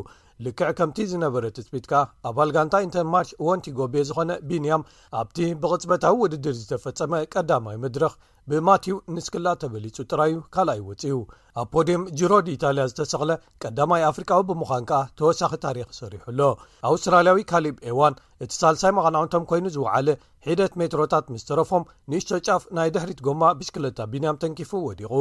ልክዕ 0.46 0.68
ከምቲ 0.80 0.98
ዝነበረ 1.12 1.46
ትፅቢትከኣ 1.56 2.02
ኣባል 2.30 2.50
ጋንታ 2.56 2.76
ኢንተርማርች 2.86 3.30
ወንቲ 3.48 3.66
ጎቤ 3.80 3.96
ዝኾነ 4.10 4.32
ቢንያም 4.50 4.86
ኣብቲ 5.20 5.38
ብቕፅበታዊ 5.64 6.14
ውድድር 6.22 6.54
ዝተፈፀመ 6.60 7.14
ቀዳማይ 7.34 7.78
ምድረኽ 7.84 8.14
ብማቲው 8.52 8.98
ንስክላ 9.16 9.48
ተበሊጹ 9.62 9.98
ጥራይእዩ 10.12 10.38
ካልኣይ 10.56 10.80
ወፅኡ 10.90 11.18
ኣብ 11.62 11.68
ፖዲዮም 11.74 12.06
ጅሮድ 12.20 12.48
ኢታልያ 12.56 12.86
ዝተሰቕለ 12.92 13.32
ቀዳማይ 13.64 14.06
ኣፍሪካዊ 14.12 14.42
ብምዃን 14.52 14.88
ከኣ 14.92 15.02
ተወሳኺ 15.22 15.52
ታሪክ 15.66 15.92
ሰሪሑሎ 16.00 16.40
ኣውስትራልያዊ 16.92 17.40
ካሊብ 17.52 17.76
ኤዋን 17.92 18.16
እቲ 18.46 18.52
ሳልሳይ 18.62 18.94
መቐናኦንቶም 19.00 19.46
ኮይኑ 19.52 19.66
ዝውዓለ 19.76 20.08
ሒደት 20.48 20.74
ሜትሮታት 20.80 21.26
ምስ 21.34 21.44
ተረፎም 21.48 21.84
ንእቶ 22.12 22.30
ጫፍ 22.48 22.64
ናይ 22.78 22.90
ድሕሪት 22.96 23.20
ጎማ 23.26 23.42
ብሽክለጣ 23.60 23.98
ቢንያም 24.12 24.40
ተንኪፉ 24.44 24.72
ወዲቑ 24.86 25.12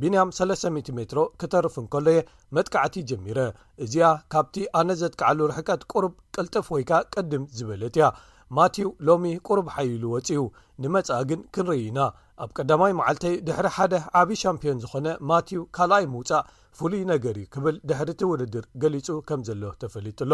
ቢንያም 0.00 0.34
3000 0.38 0.90
ሜትሮ 0.98 1.18
ክተርፍ 1.40 1.74
እንከሎ 1.82 2.06
የ 2.16 2.26
መጥቃዕቲ 2.58 2.94
ጀሚረ 3.10 3.38
እዚኣ 3.86 4.10
ካብቲ 4.34 4.56
ኣነ 4.80 4.88
ዘጥቀዓሉ 5.02 5.38
ርሕቀት 5.52 5.82
ቁርብ 5.92 6.14
ቅልጥፍ 6.36 6.66
ወይ 6.76 6.84
ከ 6.90 7.02
ቀድም 7.14 7.44
ዝበለት 7.58 7.98
ያ 8.02 8.10
ማቲው 8.56 8.90
ሎሚ 9.06 9.24
ቁርብ 9.46 9.66
ሓልሉ 9.76 10.02
ወፅኡ 10.14 10.42
ንመጻ 10.82 11.08
ግን 11.28 11.40
ክንርኢ 11.54 11.80
ኢና 11.88 11.98
ኣብ 12.44 12.50
ቀዳማይ 12.58 12.92
መዓልተይ 12.98 13.34
ድሕሪ 13.46 13.66
ሓደ 13.76 13.94
ዓብዪ 14.20 14.36
ሻምፒዮን 14.42 14.80
ዝኾነ 14.82 15.06
ማቲው 15.28 15.62
ካልኣይ 15.76 16.04
ምውፃእ 16.14 16.44
ፍሉይ 16.78 17.00
ነገር 17.12 17.36
ክብል 17.54 17.76
ድሕሪ 17.88 18.08
ቲ 18.20 18.26
ውድድር 18.30 18.64
ገሊጹ 18.82 19.08
ከም 19.28 19.40
ዘሎ 19.48 19.62
ተፈሊጡሎ 19.82 20.32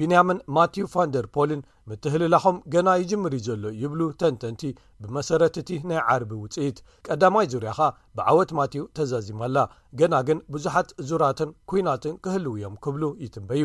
ቢንያምን 0.00 0.38
ማቲው 0.56 0.86
ፋንደርፖልን 0.94 1.62
ምትህልላኹም 1.90 2.58
ገና 2.74 2.88
ይጅምር 3.02 3.34
እዩ 3.38 3.44
ዘሎ 3.50 3.64
ይብሉ 3.82 4.00
ተንተንቲ 4.22 4.62
ብመሰረት 5.04 5.58
እቲ 5.62 5.70
ናይ 5.90 6.00
ዓርቢ 6.14 6.32
ውፅኢት 6.44 6.78
ቀዳማይ 7.08 7.48
ዙርያኻ 7.54 7.80
ብዓወት 8.18 8.50
ማትው 8.56 8.84
ተዛዚማኣላ 8.96 9.58
ገና 10.00 10.14
ግን 10.26 10.38
ብዙሓት 10.54 10.88
ዙራትን 11.08 11.50
ኩይናትን 11.70 12.14
ክህልው 12.24 12.54
እዮም 12.58 12.74
ክብሉ 12.84 13.02
ይጥንበዩ 13.24 13.62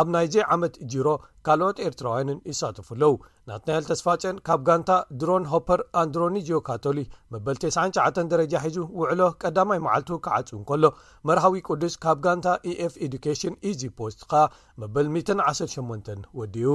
ኣብ 0.00 0.06
ናይዘይ 0.14 0.44
ዓመት 0.54 0.74
ጅሮ 0.92 1.08
ካልኦት 1.48 1.78
ኤርትራውያንን 1.88 2.38
ይሳተፉኣለዉ 2.50 3.12
ናት 3.50 3.64
ናኤል 3.68 3.84
ተስፋጨን 3.90 4.38
ካብ 4.48 4.60
ጋንታ 4.68 4.90
ድሮን 5.22 5.48
ሆፐር 5.52 5.82
ኣንድሮኒጆ 6.04 6.50
ካቶሊ 6.68 7.00
መበል 7.34 7.58
99 7.66 8.22
ደረጃ 8.34 8.54
ሒዙ 8.68 8.78
ውዕሎ 9.02 9.20
ቀዳማይ 9.44 9.80
መዓልቱ 9.88 10.10
ከዓፁኡ 10.26 10.60
ከሎ 10.70 10.84
መርሃዊ 11.30 11.60
ቅዱስ 11.70 11.96
ካብ 12.06 12.18
ጋንታ 12.26 12.48
ኢኤፍ 12.72 12.96
ኤዱኬሽን 13.08 13.56
ኢዚ 13.72 13.82
ፖስት 14.00 14.22
ከ 14.32 14.48
መበል 14.82 15.08
118 15.20 16.34
ወድዩ 16.40 16.66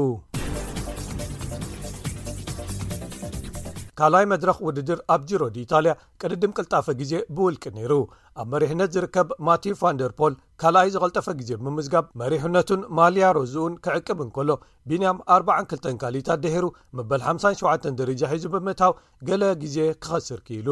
ካልኣይ 4.00 4.26
መድረኽ 4.34 4.58
ውድድር 4.68 5.00
ኣብ 5.14 5.22
ጀሮ 5.30 5.42
ዲኢታልያ 5.56 5.94
ቅድድም 6.22 6.56
ቅልጣፈ 6.58 6.86
ጊዜ 7.02 7.14
ብውልቅ 7.36 7.64
ነይሩ 7.78 7.94
ኣብ 8.42 8.48
መሪሕነት 8.54 8.94
ዝርከብ 8.96 9.28
ማቲን 9.48 9.76
ቫንደርፖል 9.82 10.34
ካልኣይ 10.62 10.88
ዝቐልጠፈ 10.94 11.28
ግዜ 11.40 11.50
ብምዝጋብ 11.64 12.06
መሪሕነቱን 12.22 12.82
ማልያ 12.98 13.26
ሮዝኡን 13.38 13.74
ክዕቅብ 13.86 14.20
እንከሎ 14.26 14.50
ቢንያም 14.90 15.18
42 15.36 16.00
ካሊታት 16.04 16.40
ደሂሩ 16.46 16.66
ምበል 16.98 17.22
57 17.32 17.88
ደረጃ 18.00 18.22
ሒዙ 18.34 18.46
ብምትው 18.54 18.94
ገሌ 19.30 19.44
ግዜ 19.64 19.78
ክኸስር 20.06 20.40
ኪኢሉ 20.48 20.70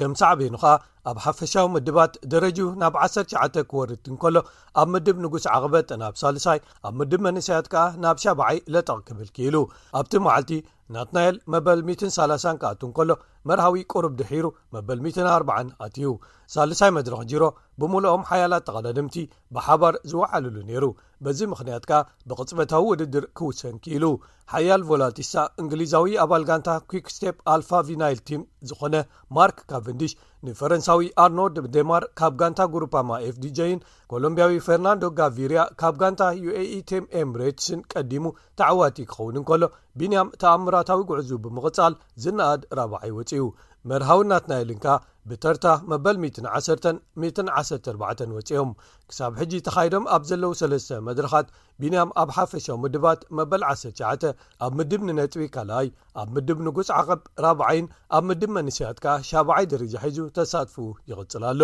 ከም 0.00 0.12
ሳዕበኑ 0.20 0.54
ኸኣ 0.64 0.74
ኣብ 1.10 1.18
ሓፈሻዊ 1.26 1.66
ምድባት 1.76 2.12
ደረጁ 2.32 2.58
ናብ 2.82 2.94
19 3.06 3.60
ክወርድቲ 3.70 4.04
እንከሎ 4.12 4.36
ኣብ 4.82 4.88
ምድብ 4.94 5.18
ንጉስ 5.26 5.46
ዓቕበት 5.56 5.90
ናብ 6.02 6.14
ሳልሳይ 6.22 6.60
ኣብ 6.88 6.94
ምድብ 7.00 7.22
መንሰያት 7.28 7.68
ከኣ 7.74 7.84
ናብ 8.06 8.18
ሻባዓይ 8.24 8.58
ለጠቕ 8.74 8.98
ክብል 9.10 9.30
ኪኢሉ 9.36 9.56
ኣብቲ 10.00 10.12
መዓልቲ 10.26 10.52
ናት 10.96 11.12
ናኤል 11.18 11.38
መበል 11.54 11.80
130 11.92 12.58
ከኣት 12.62 12.82
ንከሎ 12.90 13.10
መርሃዊ 13.48 13.76
ቁርብ 13.92 14.12
ድሒሩ 14.18 14.46
መበል 14.74 14.98
14 15.30 15.72
ኣትዩ 15.86 16.10
ሳልሳይ 16.54 16.90
መድረኽ 16.98 17.20
ጅሮ 17.32 17.44
ብምሉኦም 17.80 18.22
ሓያላት 18.30 18.64
ተቐዳድምቲ 18.68 19.16
ብሓባር 19.54 19.94
ዝወዓልሉ 20.10 20.56
ነይሩ 20.68 20.84
በዚ 21.24 21.38
ምኽንያት 21.52 21.84
ከ 21.90 22.00
ብቕጽበታዊ 22.30 22.84
ውድድር 22.90 23.26
ክውሰን 23.38 23.76
ክኢሉ 23.84 24.04
ሓያል 24.52 24.82
ቮላቲስታ 24.88 25.42
እንግሊዛዊ 25.60 26.10
ኣባል 26.24 26.42
ጋንታ 26.48 26.70
ኩክ 26.90 27.06
ስቴፕ 27.14 27.36
ኣልፋ 27.52 27.70
ቪናይል 27.88 28.18
ቲም 28.28 28.42
ዝኾነ 28.68 28.96
ማርክ 29.36 29.58
ካቨንድሽ 29.72 30.12
ንፈረንሳዊ 30.46 31.02
ኣርኖርድ 31.22 31.56
ዴማር 31.74 32.04
ካብ 32.20 32.34
ጋንታ 32.40 32.60
ጉሩፓማ 32.74 33.10
ኤፍ 33.28 33.36
ዲጀን 33.44 33.78
ኮሎምብያዊ 34.12 34.54
ፈርናንዶ 34.66 35.04
ጋቪርያ 35.20 35.60
ካብ 35.82 35.94
ጋንታ 36.02 36.22
ዩኤeቴም 36.44 37.04
ኤም 37.20 37.30
ሬትስን 37.42 37.82
ቀዲሙ 37.94 38.24
ተዓዋቲ 38.60 38.98
ክኸውን 39.12 39.36
ንከሎ 39.42 39.62
ቢንያም 40.00 40.32
ተኣምራታዊ 40.42 41.00
ጉዕዙ 41.12 41.30
ብምቕጻል 41.46 41.94
ዝነኣድ 42.24 42.62
ራብዓይ 42.80 43.08
ይወፂኡ 43.12 43.46
መርሃውናት 43.90 44.44
ናኢልንካ 44.50 44.84
ብተርታ 45.30 45.66
መበል1 45.90 46.38
14 46.50 48.22
ወፂኦም 48.36 48.70
ክሳብ 49.10 49.32
ሕጂ 49.40 49.52
ተኻይዶም 49.66 50.04
ኣብ 50.14 50.22
ዘለዉ 50.30 50.52
ሰለስ 50.60 50.86
መድረኻት 51.08 51.48
ቢንያም 51.82 52.10
ኣብ 52.22 52.30
ሓፈሻዊ 52.38 52.76
ምድባት 52.84 53.20
መበል 53.38 53.62
19 53.72 54.33
ኣብ 54.66 54.72
ምድብ 54.78 55.00
ንነጥቢ 55.08 55.42
ካልኣይ 55.54 55.88
ኣብ 56.20 56.28
ምድብ 56.34 56.58
ንጉፅ 56.66 56.88
ዓቐብ 56.98 57.20
4ብ0ይን 57.44 57.86
ኣብ 58.16 58.22
ምድብ 58.28 58.50
መንስያት 58.56 58.98
ከ 59.04 59.16
7ብ0ይ 59.30 59.66
ድርጃ 59.72 59.94
ሒዙ 60.06 60.18
ተሳትፉ 60.38 60.74
ይቕፅል 61.10 61.44
ኣሎ 61.50 61.62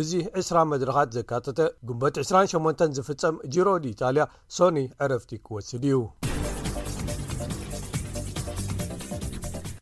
እዚ 0.00 0.10
20ራ 0.44 0.56
መድረኻት 0.72 1.10
ዘካተተ 1.18 1.60
ጉንበት 1.88 2.16
28 2.24 2.86
ዝፍፀም 2.98 3.36
ጅሮ 3.56 3.66
ድ 3.84 3.94
ኢታልያ 3.94 4.26
ሶኒ 4.58 4.76
ዕረፍቲ 5.06 5.30
ክወስድ 5.46 5.84
እዩ 5.90 5.96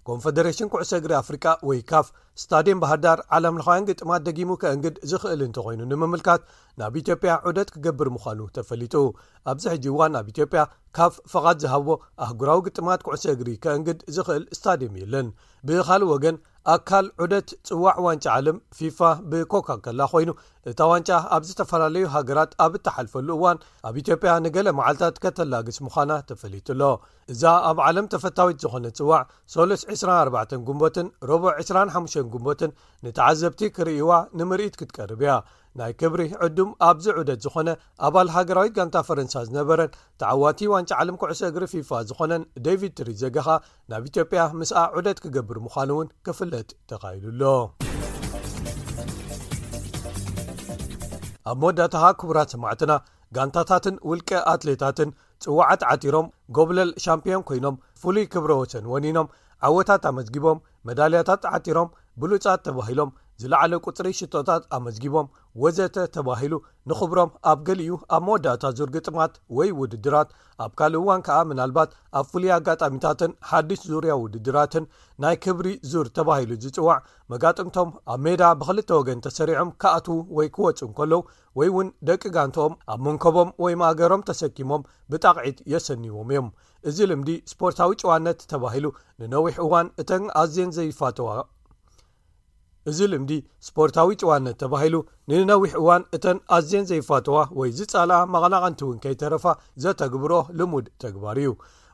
ኮንፈደሬሽን 0.09 0.71
ኩዕሶ 0.73 0.91
እግሪ 1.01 1.13
ኣፍሪቃ 1.21 1.45
ወይ 1.69 1.79
ካፍ 1.91 2.07
ስታድየም 2.43 2.81
ባህር 2.83 2.99
ዳር 3.05 3.19
ዓለም 3.37 3.59
ለኻውያን 3.59 3.87
ግጥማት 3.91 4.23
ደጊሙ 4.27 4.51
ከእንግድ 4.63 4.97
ዝኽእል 5.11 5.43
እንተኮይኑ 5.47 5.81
ንምምልካት 5.91 6.43
ናብ 6.81 6.95
ኢትዮጵያ 7.03 7.35
ዑደት 7.49 7.69
ክገብር 7.75 8.09
ምዃኑ 8.17 8.41
ተፈሊጡ 8.57 8.95
ኣብዚ 9.53 9.65
ሕጂ 9.75 9.85
እዋን 9.93 10.19
ኣብ 10.21 10.27
ኢትዮጵያ 10.33 10.63
ካፍ 10.99 11.15
ፈቓት 11.35 11.59
ዝሃቦ 11.65 11.89
ኣህጉራዊ 12.27 12.61
ግጥማት 12.67 13.03
ኩዕሶ 13.09 13.25
እግሪ 13.37 13.51
ከእንግድ 13.67 14.01
ዝኽእል 14.17 14.45
ስታድም 14.59 14.97
የለን 15.03 15.29
ብካልእ 15.69 16.11
ወገን 16.15 16.39
ኣካል 16.73 17.07
ዑደት 17.23 17.49
ጽዋዕ 17.69 17.97
ዋንጫ 18.05 18.25
ዓለም 18.37 18.59
ፊፋ 18.77 18.99
ብኮካ 19.31 19.69
ከላ 19.85 20.01
ዀይኑ 20.13 20.31
እታ 20.71 20.79
ዋንጫ 20.91 21.11
ኣብ 21.37 21.43
ዝተፈላለዩ 21.49 22.05
ሃገራት 22.15 22.53
ኣብ 22.65 22.73
እተሓልፈሉ 22.79 23.29
እዋን 23.39 23.59
ኣብ 23.89 23.95
ኢትዮጵያ 24.03 24.33
ንገሌ 24.45 24.69
መዓልትታት 24.79 25.17
ከተላግስ 25.25 25.79
ምዃና 25.87 26.13
ተፈሊቱ 26.31 26.69
ኣሎ 26.77 26.83
እዛ 27.35 27.43
ኣብ 27.71 27.81
ዓለም 27.89 28.07
ተፈታዊት 28.15 28.59
ዝኾነ 28.65 28.87
ጽዋዕ 29.01 29.21
3ስ24 29.55 30.55
ጉንቦትን 30.69 31.09
ሮቦ 31.33 31.45
25 31.61 32.25
ጉንበትን 32.37 32.73
ንተዓዘብቲ 33.07 33.61
ክርእይዋ 33.79 34.11
ንምርኢት 34.39 34.79
ክትቀርብ 34.83 35.23
ያ 35.29 35.35
ናይ 35.79 35.93
ክብሪ 36.01 36.23
ዕዱም 36.47 36.69
ኣብዚ 36.89 37.05
ዑደት 37.21 37.41
ዝኾነ 37.45 37.69
ኣባል 38.07 38.29
ሃገራዊት 38.35 38.75
ጋንታ 38.77 38.97
ፈረንሳ 39.07 39.35
ዝነበረን 39.49 39.95
ተዓዋቲ 40.23 40.59
ዋንጫ 40.73 40.91
ዓልም 41.03 41.17
ኩዕሶ 41.23 41.41
እግሪ 41.49 41.65
ፊፋ 41.73 41.91
ዝኾነን 42.11 42.43
ደቪድ 42.67 42.93
ትር 42.99 43.09
ዘጋኻ 43.23 43.49
ናብ 43.93 44.05
ኢትዮጵያ 44.11 44.43
ምስኣ 44.61 44.77
ዑደት 44.99 45.19
ክገብር 45.25 45.59
ምዃኑ 45.65 45.91
እውን 45.97 46.09
ክፍለጥ 46.27 46.69
ተኻይዱሎ 46.91 47.43
ኣብ 51.51 51.57
መወዳእታኻ 51.63 52.05
ክቡራት 52.21 52.53
ሰማዕትና 52.55 52.93
ጋንታታትን 53.37 53.97
ውልቀ 54.09 54.31
ኣትሌታትን 54.53 55.11
ጽዋዓት 55.45 55.83
ዓጢሮም 55.93 56.27
ጎብለል 56.57 56.91
ሻምፒዮን 57.05 57.43
ኮይኖም 57.49 57.77
ፍሉይ 58.03 58.25
ክብረ 58.35 58.51
ወሰን 58.61 58.87
ወኒኖም 58.93 59.29
ዓወታት 59.67 60.03
ኣመዝጊቦም 60.11 60.59
መዳልያታት 60.89 61.43
ዓጢሮም 61.55 61.91
ብሉጻት 62.23 62.61
ተባሂሎም 62.67 63.11
ዝለዕለ 63.43 63.73
ቁፅሪ 63.89 64.09
ሽጦታት 64.19 64.65
ኣመዝጊቦም 64.77 65.31
ወዘተ 65.63 65.97
ተባሂሉ 66.17 66.55
ንኽብሮም 66.89 67.31
ኣብ 67.51 67.59
ገሊኡ 67.69 67.95
ኣብ 68.17 68.23
መወዳእታ 68.27 68.63
ዙር 68.79 68.91
ግጥማት 68.97 69.33
ወይ 69.59 69.71
ውድድራት 69.79 70.29
ኣብ 70.65 70.73
ካልእ 70.79 71.01
እዋን 71.03 71.25
ከኣ 71.27 71.39
ምናልባት 71.51 71.91
ኣብ 72.19 72.27
ፍሉይ 72.33 72.53
ኣጋጣሚታትን 72.57 73.33
ሓድሽ 73.49 73.81
ዙርያ 73.93 74.13
ውድድራትን 74.25 74.85
ናይ 75.25 75.37
ክብሪ 75.47 75.67
ዙር 75.93 76.07
ተባሂሉ 76.19 76.51
ዝፅዋዕ 76.65 76.99
መጋጥምቶም 77.35 77.91
ኣብ 78.15 78.21
ሜዳ 78.27 78.43
ብክልተ 78.61 78.89
ወገን 79.01 79.25
ተሰሪዖም 79.27 79.73
ክኣትዉ 79.85 80.17
ወይ 80.39 80.51
ክወፁን 80.59 80.93
ከለው 81.01 81.23
ወይ 81.61 81.71
እውን 81.73 81.91
ደቂ 82.11 82.23
ጋንቶኦም 82.37 82.77
ኣብ 82.95 83.01
መንከቦም 83.09 83.51
ወይ 83.65 83.77
ማእገሮም 83.83 84.25
ተሰኪሞም 84.31 84.87
ብጣቕዒት 85.13 85.59
የሰኒዎም 85.75 86.31
እዮም 86.35 86.49
እዚ 86.91 86.97
ልምዲ 87.11 87.31
ስፖርታዊ 87.55 87.91
ጭዋነት 88.05 88.39
ተባሂሉ 88.55 88.87
ንነዊሕ 89.23 89.57
እዋን 89.67 89.87
እተን 90.05 90.25
ኣዝን 90.43 90.73
ዘይፋትዋ 90.79 91.29
እዚ 92.91 92.99
ልምዲ 93.13 93.33
ስፖርታዊ 93.67 94.09
ጭዋነት 94.23 94.57
ተባሂሉ 94.63 94.97
ንነዊሕ 95.31 95.71
እዋን 95.81 96.03
እተን 96.17 96.39
ኣዝየን 96.57 96.87
ዘይፋትዋ 96.91 97.37
ወይ 97.59 97.71
ዝጻላ 97.79 98.13
መቐናቐንቲ 98.35 98.81
እውን 98.87 98.99
ከይተረፋ 99.05 99.45
ዘተግብሮ 99.85 100.33
ልሙድ 100.59 100.87
ተግባር 101.05 101.39
እዩ 101.43 101.53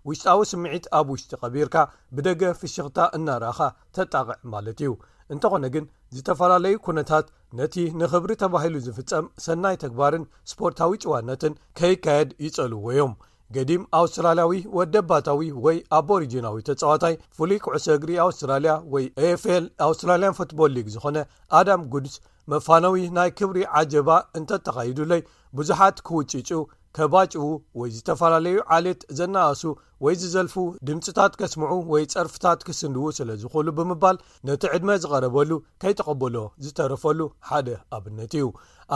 ውሽጣዊ 0.09 0.41
ስምዒት 0.53 0.85
ኣብ 0.99 1.07
ውሽጢ 1.15 1.31
ቀቢርካ 1.43 1.77
ብደገ 2.17 2.43
ፍሽኽታ 2.61 2.99
እናርአኻ 3.19 3.59
ተጣቅዕ 3.97 4.37
ማለት 4.55 4.79
እዩ 4.85 4.93
እንተኾነ 5.35 5.65
ግን 5.75 5.85
ዝተፈላለዩ 6.17 6.77
ኩነታት 6.87 7.27
ነቲ 7.59 7.75
ንኽብሪ 8.01 8.31
ተባሂሉ 8.45 8.77
ዝፍጸም 8.87 9.27
ሰናይ 9.47 9.77
ተግባርን 9.85 10.25
ስፖርታዊ 10.53 10.95
ጭዋነትን 11.05 11.55
ከይካየድ 11.81 12.31
ይጸልዎ 12.47 12.87
ዮም 13.01 13.13
ገዲም 13.55 13.83
ኣውስትራልያዊ 13.99 14.51
ወደባታዊ 14.79 15.41
ወይ 15.65 15.77
ኣብ 15.99 16.09
ሪጅናዊ 16.23 16.57
ተጻዋታይ 16.69 17.15
ፍሉይ 17.37 17.59
ኩዕሶ 17.65 17.87
እግሪ 17.99 18.11
ኣውስትራልያ 18.27 18.73
ወይ 18.95 19.05
ኤፍኤል 19.31 19.65
ኣውስትራልያን 19.89 20.37
ፉትቦል 20.39 20.73
ሊግ 20.79 20.89
ዝኾነ 20.95 21.17
ኣዳም 21.61 21.83
ጉዱስ 21.95 22.15
መፋነዊ 22.53 22.99
ናይ 23.17 23.31
ክብሪ 23.39 23.59
ዓጀባ 23.81 24.11
እንተተኻይዱለይ 24.41 25.23
ብዙሓት 25.59 25.97
ክውጭጩ 26.09 26.51
ከባጭው 26.97 27.49
ወይ 27.81 27.91
ዝተፈላለዩ 27.97 28.57
ዓሌት 28.77 29.01
ዘናኣሱ 29.19 29.61
ወይ 30.05 30.15
ዝዘልፉ 30.21 30.55
ድምፅታት 30.89 31.33
ከስምዑ 31.41 31.73
ወይ 31.93 32.05
ጸርፍታት 32.15 32.61
ክስድዉ 32.67 33.05
ስለ 33.19 33.29
ዝኽእሉ 33.43 33.69
ብምባል 33.79 34.17
ነቲ 34.49 34.63
ዕድመ 34.77 34.91
ዝቐረበሉ 35.03 35.51
ከይተቐበሎ 35.83 36.37
ዝተረፈሉ 36.67 37.21
ሓደ 37.51 37.69
ኣብነት 37.99 38.33
እዩ 38.39 38.47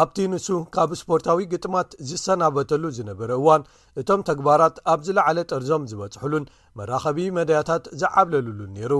ኣብቲ 0.02 0.16
ንሱ 0.30 0.46
ካብ 0.74 0.90
ስፖርታዊ 1.00 1.40
ግጥማት 1.52 1.90
ዝሰናበተሉ 2.10 2.84
ዝነበረ 2.96 3.30
እዋን 3.40 3.62
እቶም 4.00 4.20
ተግባራት 4.30 4.76
ኣብ 4.92 5.00
ዝለዕለ 5.06 5.38
ጠርዞም 5.50 5.84
ዝበጽሕሉን 5.90 6.48
መራኸቢ 6.78 7.18
መድያታት 7.38 7.84
ዝዓብለሉሉን 8.00 8.72
ነይሩ 8.78 8.92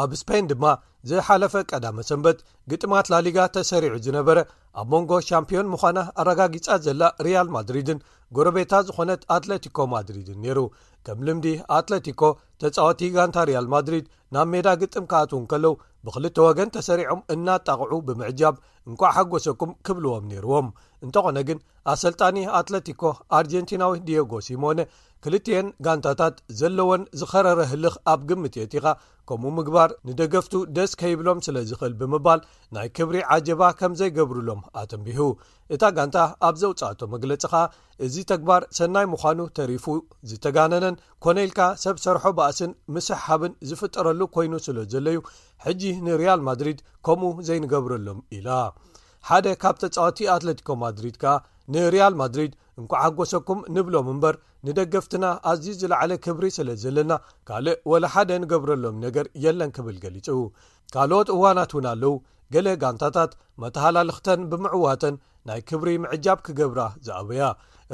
ኣብ 0.00 0.10
ስፔን 0.20 0.44
ድማ 0.50 0.64
ዘሓለፈ 1.10 1.54
ቀዳመ 1.70 1.96
ሰንበት 2.08 2.38
ግጥማት 2.72 3.06
ላሊጋ 3.12 3.38
ተሰሪዑ 3.54 3.94
ዝነበረ 4.06 4.38
ኣብ 4.80 4.86
መንጎ 4.94 5.10
ሻምፒዮን 5.28 5.70
ምዃና 5.72 5.98
ኣረጋጊፃ 6.22 6.68
ዘላ 6.86 7.02
ሪያል 7.26 7.48
ማድሪድን 7.56 7.98
ጐረቤታ 8.36 8.72
ዝኾነት 8.88 9.22
ኣትለቲኮ 9.36 9.78
ማድሪድን 9.94 10.38
ነይሩ 10.44 10.60
ከም 11.06 11.18
ልምዲ 11.28 11.46
ኣትለቲኮ 11.78 12.22
ተፃወቲ 12.62 13.02
ጋንታ 13.16 13.38
ሪያል 13.50 13.68
ማድሪድ 13.74 14.06
ናብ 14.36 14.48
ሜዳ 14.54 14.68
ግጥም 14.82 15.06
ክኣትውን 15.12 15.46
ከለው 15.52 15.74
ብኽልቶ 16.06 16.36
ወገን 16.46 16.68
ተሰሪዖም 16.74 17.20
እናጠቕዑ 17.34 17.92
ብምዕጃብ 18.06 18.54
እንኳዕ 18.88 19.10
ሓጐሰኩም 19.16 19.72
ክብልዎም 19.86 20.24
ነይርዎም 20.30 20.68
እንተኾነ 21.06 21.38
ግን 21.48 21.58
ኣሰልጣኒ 21.92 22.36
ኣትለቲኮ 22.58 23.02
ኣርጀንቲናዊ 23.38 23.94
ዲየጎ 24.08 24.32
ሲሞነ 24.48 24.78
ክልትኤን 25.24 25.66
ጋንታታት 25.86 26.36
ዘለዎን 26.60 27.02
ዝኸረረህልኽ 27.20 27.94
ኣብ 28.12 28.20
ግምት 28.28 28.54
የቲኻ 28.60 28.86
ከምኡ 29.28 29.50
ምግባር 29.58 29.90
ንደገፍቱ 30.08 30.54
ደስ 30.76 30.92
ከይብሎም 31.00 31.40
ስለ 31.46 31.56
ዝኽእል 31.70 31.92
ብምባል 32.00 32.40
ናይ 32.74 32.88
ክብሪ 32.96 33.16
ዓጀባ 33.36 33.62
ከም 33.80 33.92
ዘይገብርሎም 34.00 34.60
ኣተንቢሁ 34.82 35.20
እታ 35.76 35.82
ጋንታ 35.98 36.18
ኣብ 36.48 36.54
ዘውፅአቶ 36.62 37.00
መግለፂ 37.14 37.42
ኸኣ 37.52 37.62
እዚ 38.06 38.14
ተግባር 38.32 38.64
ሰናይ 38.78 39.06
ምዃኑ 39.12 39.40
ተሪፉ 39.58 39.86
ዝተጋነነን 40.30 40.96
ኮነኢልካ 41.26 41.60
ሰብ 41.84 41.98
ሰርሖ 42.06 42.24
ባእስን 42.40 42.72
ምስሕ 42.96 43.20
ሃብን 43.26 43.54
ዝፍጠረሉ 43.70 44.20
ኮይኑ 44.36 44.54
ስለ 44.66 44.78
ዘለዩ 44.94 45.18
ሕጂ 45.66 45.82
ንሪያል 46.08 46.42
ማድሪድ 46.48 46.80
ከምኡ 47.08 47.32
ዘይንገብረሎም 47.50 48.20
ኢላ 48.38 48.48
ሓደ 49.28 49.48
ካብ 49.62 49.76
ተጻወቲ 49.82 50.18
ኣትለቲኮ 50.34 50.68
ማድሪድ 50.84 51.16
ከኣ 51.22 51.32
ንሪያል 51.74 52.14
ማድሪድ 52.20 52.52
እንኩ 52.80 52.92
ጐሰኩም 53.18 53.58
ንብሎም 53.74 54.06
እምበር 54.12 54.34
ንደገፍትና 54.66 55.24
ኣዝዩ 55.50 55.72
ዝለዕለ 55.80 56.12
ክብሪ 56.24 56.44
ስለ 56.56 56.68
ዘለና 56.82 57.12
ካልእ 57.48 57.76
ወላሓደ 57.90 58.30
ንገብረሎም 58.42 58.96
ነገር 59.04 59.26
የለን 59.44 59.70
ክብል 59.76 59.96
ገሊጹ 60.04 60.28
ካልኦት 60.94 61.28
እዋናት 61.34 61.72
እውን 61.76 61.86
ኣለው 61.92 62.14
ገሌ 62.56 62.66
ጋንታታት 62.84 63.32
መተሃላልኽተን 63.64 64.40
ብምዕዋተን 64.50 65.14
ናይ 65.50 65.60
ክብሪ 65.68 65.88
ምዕጃብ 66.04 66.40
ክገብራ 66.48 66.80
ዝኣበያ 67.06 67.44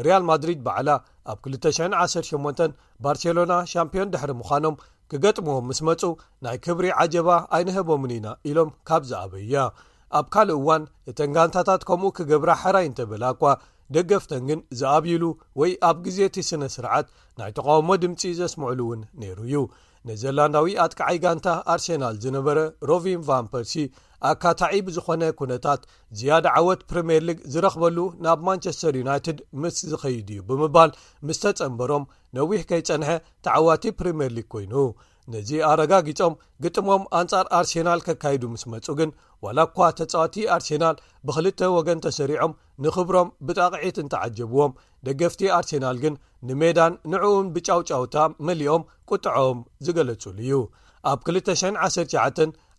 ሪያል 0.07 0.25
ማድሪድ 0.31 0.63
በዕላ 0.69 0.89
ኣብ 1.33 1.39
218 1.51 2.81
ባርሴሎና 3.05 3.53
ሻምፒዮን 3.75 4.13
ድሕሪ 4.15 4.33
ምዃኖም 4.41 4.79
ክገጥሞዎም 5.13 5.69
ምስ 5.73 5.81
መፁ 5.89 6.03
ናይ 6.47 6.57
ክብሪ 6.65 6.87
ዓጀባ 7.05 7.31
ኣይንህቦምን 7.59 8.15
ኢና 8.19 8.29
ኢሎም 8.49 8.73
ካብ 8.89 9.05
ዝኣበይያ 9.13 9.61
ኣብ 10.17 10.27
ካልእ 10.35 10.57
እዋን 10.61 10.83
እተን 11.11 11.31
ጋንታታት 11.37 11.83
ከምኡ 11.89 12.11
ክገብራ 12.19 12.51
ሕራይ 12.63 12.85
እንተበላእኳ 12.89 13.43
ደገፍተን 13.95 14.43
ግን 14.49 14.61
ዝኣብሉ 14.79 15.23
ወይ 15.61 15.71
ኣብ 15.89 15.97
ግዜእቲ 16.07 16.37
ስነ 16.51 16.63
ስርዓት 16.75 17.07
ናይ 17.39 17.51
ተቃውሞ 17.59 17.89
ድምፂ 18.03 18.21
ዘስምዕሉ 18.41 18.81
እውን 18.89 19.03
ነይሩ 19.21 19.39
እዩ 19.49 19.57
ነዜላንዳዊ 20.09 20.67
ኣጥክዓይ 20.85 21.17
ጋንታ 21.25 21.47
ኣርሴናል 21.73 22.17
ዝነበረ 22.25 22.59
ሮቪን 22.91 23.23
ቫንፐርሲ 23.29 23.73
ኣካታዒብ 24.31 24.87
ዝኾነ 24.97 25.23
ኩነታት 25.39 25.81
ዝያደ 26.19 26.47
ዓወት 26.59 26.81
ፕሪምየር 26.91 27.23
ሊግ 27.29 27.39
ዝረኽበሉ 27.55 27.99
ናብ 28.27 28.41
ማንቸስተር 28.49 28.95
ዩናይትድ 29.01 29.39
ምስ 29.65 29.77
ዝኸይድ 29.93 30.29
እዩ 30.35 30.41
ብምባል 30.49 30.91
ምስ 31.29 31.41
ተጸንበሮም 31.45 32.09
ነዊሕ 32.39 32.63
ከይጸንሐ 32.71 33.11
ተዓዋቲ 33.47 33.85
ፕሪምየርሊግ 34.01 34.49
ኮይኑ 34.55 34.75
ነዚ 35.33 35.51
ኣረጋጊፆም 35.71 36.35
ግጥሞም 36.65 37.03
ኣንጻር 37.19 37.47
ኣርሴናል 37.59 38.01
ከካይዱ 38.07 38.43
ምስ 38.53 38.63
መፁ 38.73 38.87
ግን 38.99 39.11
ዋላ 39.45 39.59
እኳ 39.69 39.79
ተጻዋቲ 39.99 40.37
ኣርሴናል 40.57 40.97
ብክልተ 41.27 41.61
ወገን 41.77 42.03
ተሰሪዖም 42.07 42.53
ንኽብሮም 42.85 43.29
ብጣቕዒት 43.49 43.99
እንተዓጀብዎም 44.05 44.73
ደገፍቲ 45.09 45.43
ኣርሴናል 45.59 45.99
ግን 46.05 46.15
ንሜዳን 46.51 46.95
ንዕኡን 47.13 47.49
ብጫውጫውታ 47.57 48.17
መሊኦም 48.49 48.83
ቁጥዖም 49.13 49.61
ዝገለጹሉ 49.87 50.39
እዩ 50.47 50.55
ኣብ 51.13 51.21
219 51.29 52.19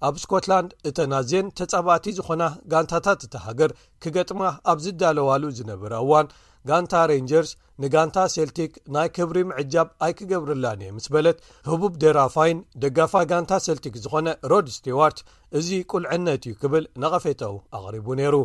ኣብ 0.07 0.15
ስኮትላንድ 0.23 0.71
እተናዝን 0.89 1.45
ተጻባቲ 1.59 2.05
ዝኾና 2.17 2.43
ጋንታታት 2.71 3.21
እቲ 3.25 3.33
ሃገር 3.47 3.71
ክገጥማ 4.03 4.41
ኣብ 4.71 4.77
ዝዳለዋሉ 4.85 5.43
ዝነበረ 5.57 5.91
እዋን 6.03 6.27
ጋንታ 6.69 6.93
ሬንጀርስ 7.11 7.51
ንጋንታ 7.83 8.17
ሴልቲክ 8.35 8.71
ናይ 8.95 9.07
ክብሪ 9.15 9.37
ምዕጃብ 9.49 9.87
ኣይክገብርላን 10.05 10.81
እየ 10.85 10.93
ምስ 10.95 11.05
በለት 11.13 11.37
ህቡብ 11.69 11.93
ደራፋይን 12.03 12.57
ደጋፋ 12.83 13.13
ጋንታ 13.31 13.51
ሴልቲክ 13.67 13.93
ዝኾነ 14.03 14.27
ሮድ 14.51 14.67
ስቲዋርት 14.77 15.19
እዚ 15.59 15.69
ቁልዕነት 15.91 16.41
እዩ 16.49 16.55
ክብል 16.63 16.83
ነቐፈተው 17.03 17.55
ኣቕሪቡ 17.77 18.07
ነይሩ 18.21 18.35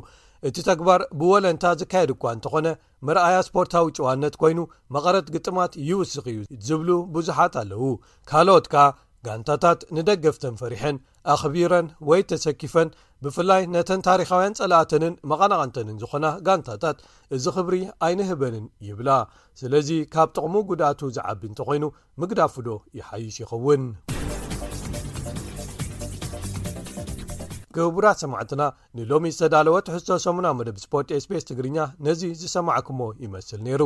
እቲ 0.49 0.57
ተግባር 0.68 1.01
ብወለንታ 1.18 1.64
ዝካየድ 1.80 2.11
እኳ 2.14 2.22
እንተኾነ 2.37 2.68
መርኣያ 3.09 3.37
ስፖርታዊ 3.49 3.87
ጭዋነት 3.99 4.35
ኮይኑ 4.43 4.61
መቐረት 4.97 5.26
ግጥማት 5.37 5.72
ይውስኽ 5.89 6.24
እዩ 6.35 6.41
ዝብሉ 6.68 6.89
ብዙሓት 7.14 7.55
ኣለው 7.62 7.85
ካልኦት 8.30 8.66
ከኣ 8.74 8.87
ጋንታታት 9.26 9.80
ንደገፍተን 9.97 10.57
ፈሪሐን 10.62 10.97
ኣኽቢረን 11.32 11.87
ወይ 12.09 12.22
ተሰኪፈን 12.30 12.89
ብፍላይ 13.24 13.62
ነተን 13.74 14.00
ታሪኻውያን 14.06 14.56
ጸላእተንን 14.58 15.14
መቐናቐንተንን 15.30 16.00
ዝኾና 16.02 16.26
ጋንታታት 16.46 16.96
እዚ 17.36 17.44
ክብሪ 17.56 17.76
ኣይንህበንን 18.06 18.66
ይብላ 18.88 19.10
ስለዚ 19.60 19.88
ካብ 20.14 20.28
ጥቕሙ 20.36 20.54
ጉድኣቱ 20.70 21.00
ዝዓቢ 21.16 21.40
እንተኮይኑ 21.50 21.84
ምግዳፍዶ 22.22 22.68
ይሓይሽ 22.98 23.36
ይኸውን 23.44 23.84
ክህቡራት 27.76 28.18
8ማዕትና 28.24 28.62
ንሎሚ 28.96 29.24
ዝተዳለወ 29.36 29.76
ትሕቶ 29.88 30.08
ሰሙና 30.24 30.48
መደብ 30.58 30.76
ስፖርት 30.84 31.08
ኤስፔስ 31.18 31.46
ትግርኛ 31.50 31.78
ነዚ 32.08 32.20
ዝሰማዕክሞ 32.42 33.00
ይመስል 33.24 33.62
ነይሩ 33.68 33.84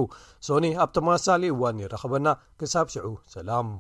ሶኒ 0.49 0.67
ኣብቶመሳሊ 0.87 1.45
እዋን 1.55 1.79
ይረኸበና 1.85 2.27
ክሳብ 2.63 2.89
ሽዑ 2.97 3.07
ሰላም 3.37 3.71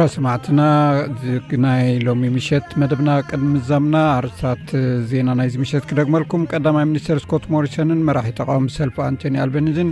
ራ 0.00 0.04
ሰማዕትና 0.14 0.62
ናይ 1.64 1.82
ሎሚ 2.06 2.20
ምሸት 2.34 2.68
መደብና 2.80 3.08
ቅድምዛምና 3.28 3.96
ኣርስታት 4.18 4.68
ዜና 5.10 5.28
ናይዚ 5.38 5.54
ምሸት 5.62 5.84
ክደግመልኩም 5.90 6.42
ቀዳማይ 6.52 6.84
ሚኒስተር 6.90 7.18
ስኮት 7.24 7.44
ሞሪሰንን 7.54 8.00
መራሒ 8.08 8.28
ተቃወሚ 8.38 8.66
ሰልፊ 8.76 8.96
ኣንቶኒ 9.06 9.34
ኣልበኒድን 9.44 9.90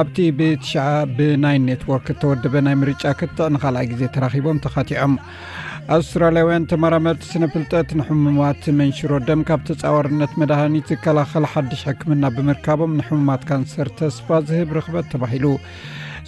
ኣብቲ 0.00 0.16
ብትሽ 0.38 0.72
ብናይ 1.18 1.58
ነትወርክ 1.66 2.08
ተወደበ 2.22 2.54
ናይ 2.68 2.76
ምርጫ 2.82 3.04
ክትዕ 3.20 3.48
ንካልኣይ 3.56 3.86
ግዜ 3.92 4.02
ተራኺቦም 4.16 4.62
ተካቲዖም 4.66 5.14
ኣውስትራልያውያን 5.98 6.68
ተመራመርቲ 6.72 7.24
ስነ 7.34 7.44
ፍልጠት 7.54 7.92
ንሕሙማት 8.00 8.64
መንሽሮ 8.80 9.12
ደም 9.28 9.42
ካብ 9.50 9.62
ተፃወርነት 9.70 10.34
መድሃኒት 10.42 10.90
ዝከላኸል 10.94 11.46
ሓድሽ 11.54 11.82
ሕክምና 11.92 12.24
ብምርካቦም 12.38 12.96
ንሕሙማት 13.00 13.44
ካንሰር 13.52 13.90
ተስፋ 14.02 14.28
ዝህብ 14.50 14.72
ርክበት 14.78 15.08
ተባሂሉ 15.14 15.46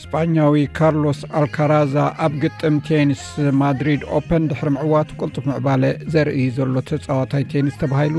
እስጳኛዊ 0.01 0.55
ካርሎስ 0.77 1.19
ኣልካራዛ 1.39 1.95
ኣብ 2.27 2.35
ግጥም 2.43 2.77
ቴኒስ 2.89 3.23
ማድሪድ 3.63 4.03
ኦፐን 4.17 4.45
ድሕሪ 4.51 4.69
ምዕዋት 4.77 5.11
ቆልጡፍ 5.19 5.45
ምዕባለ 5.51 5.83
ዘርእዩ 6.13 6.45
ዘሎ 6.59 6.75
ተፃዋታይ 6.91 7.45
ቴኒስ 7.53 7.75
ተባሂሉ 7.83 8.17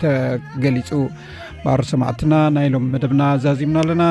ተገሊፁ 0.00 0.90
ባር 1.64 1.80
ሰማዕትና 1.92 2.34
ናይሎም 2.56 2.86
መደብና 2.94 3.22
ዛዚምና 3.44 3.76
ኣለና 3.84 4.04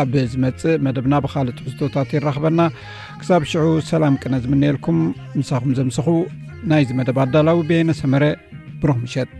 ኣብ 0.00 0.12
ዝመፅእ 0.32 0.78
መደብና 0.86 1.14
ብካልጥ 1.26 1.58
ውስቶታት 1.68 2.12
ይራክበና 2.18 2.60
ክሳብ 3.20 3.42
ሽዑ 3.52 3.66
ሰላም 3.92 4.16
ቅነ 4.24 4.34
ዝምነኤልኩም 4.46 4.98
ንሳኹም 5.42 5.74
ዘምሰኹ 5.80 6.08
ናይዚ 6.72 6.90
መደብ 7.02 7.18
ኣዳላዊ 7.26 7.60
ቤነ 7.70 7.98
ሰመረ 8.02 8.24
ብሮክ 8.84 9.02
ሸጥ 9.14 9.30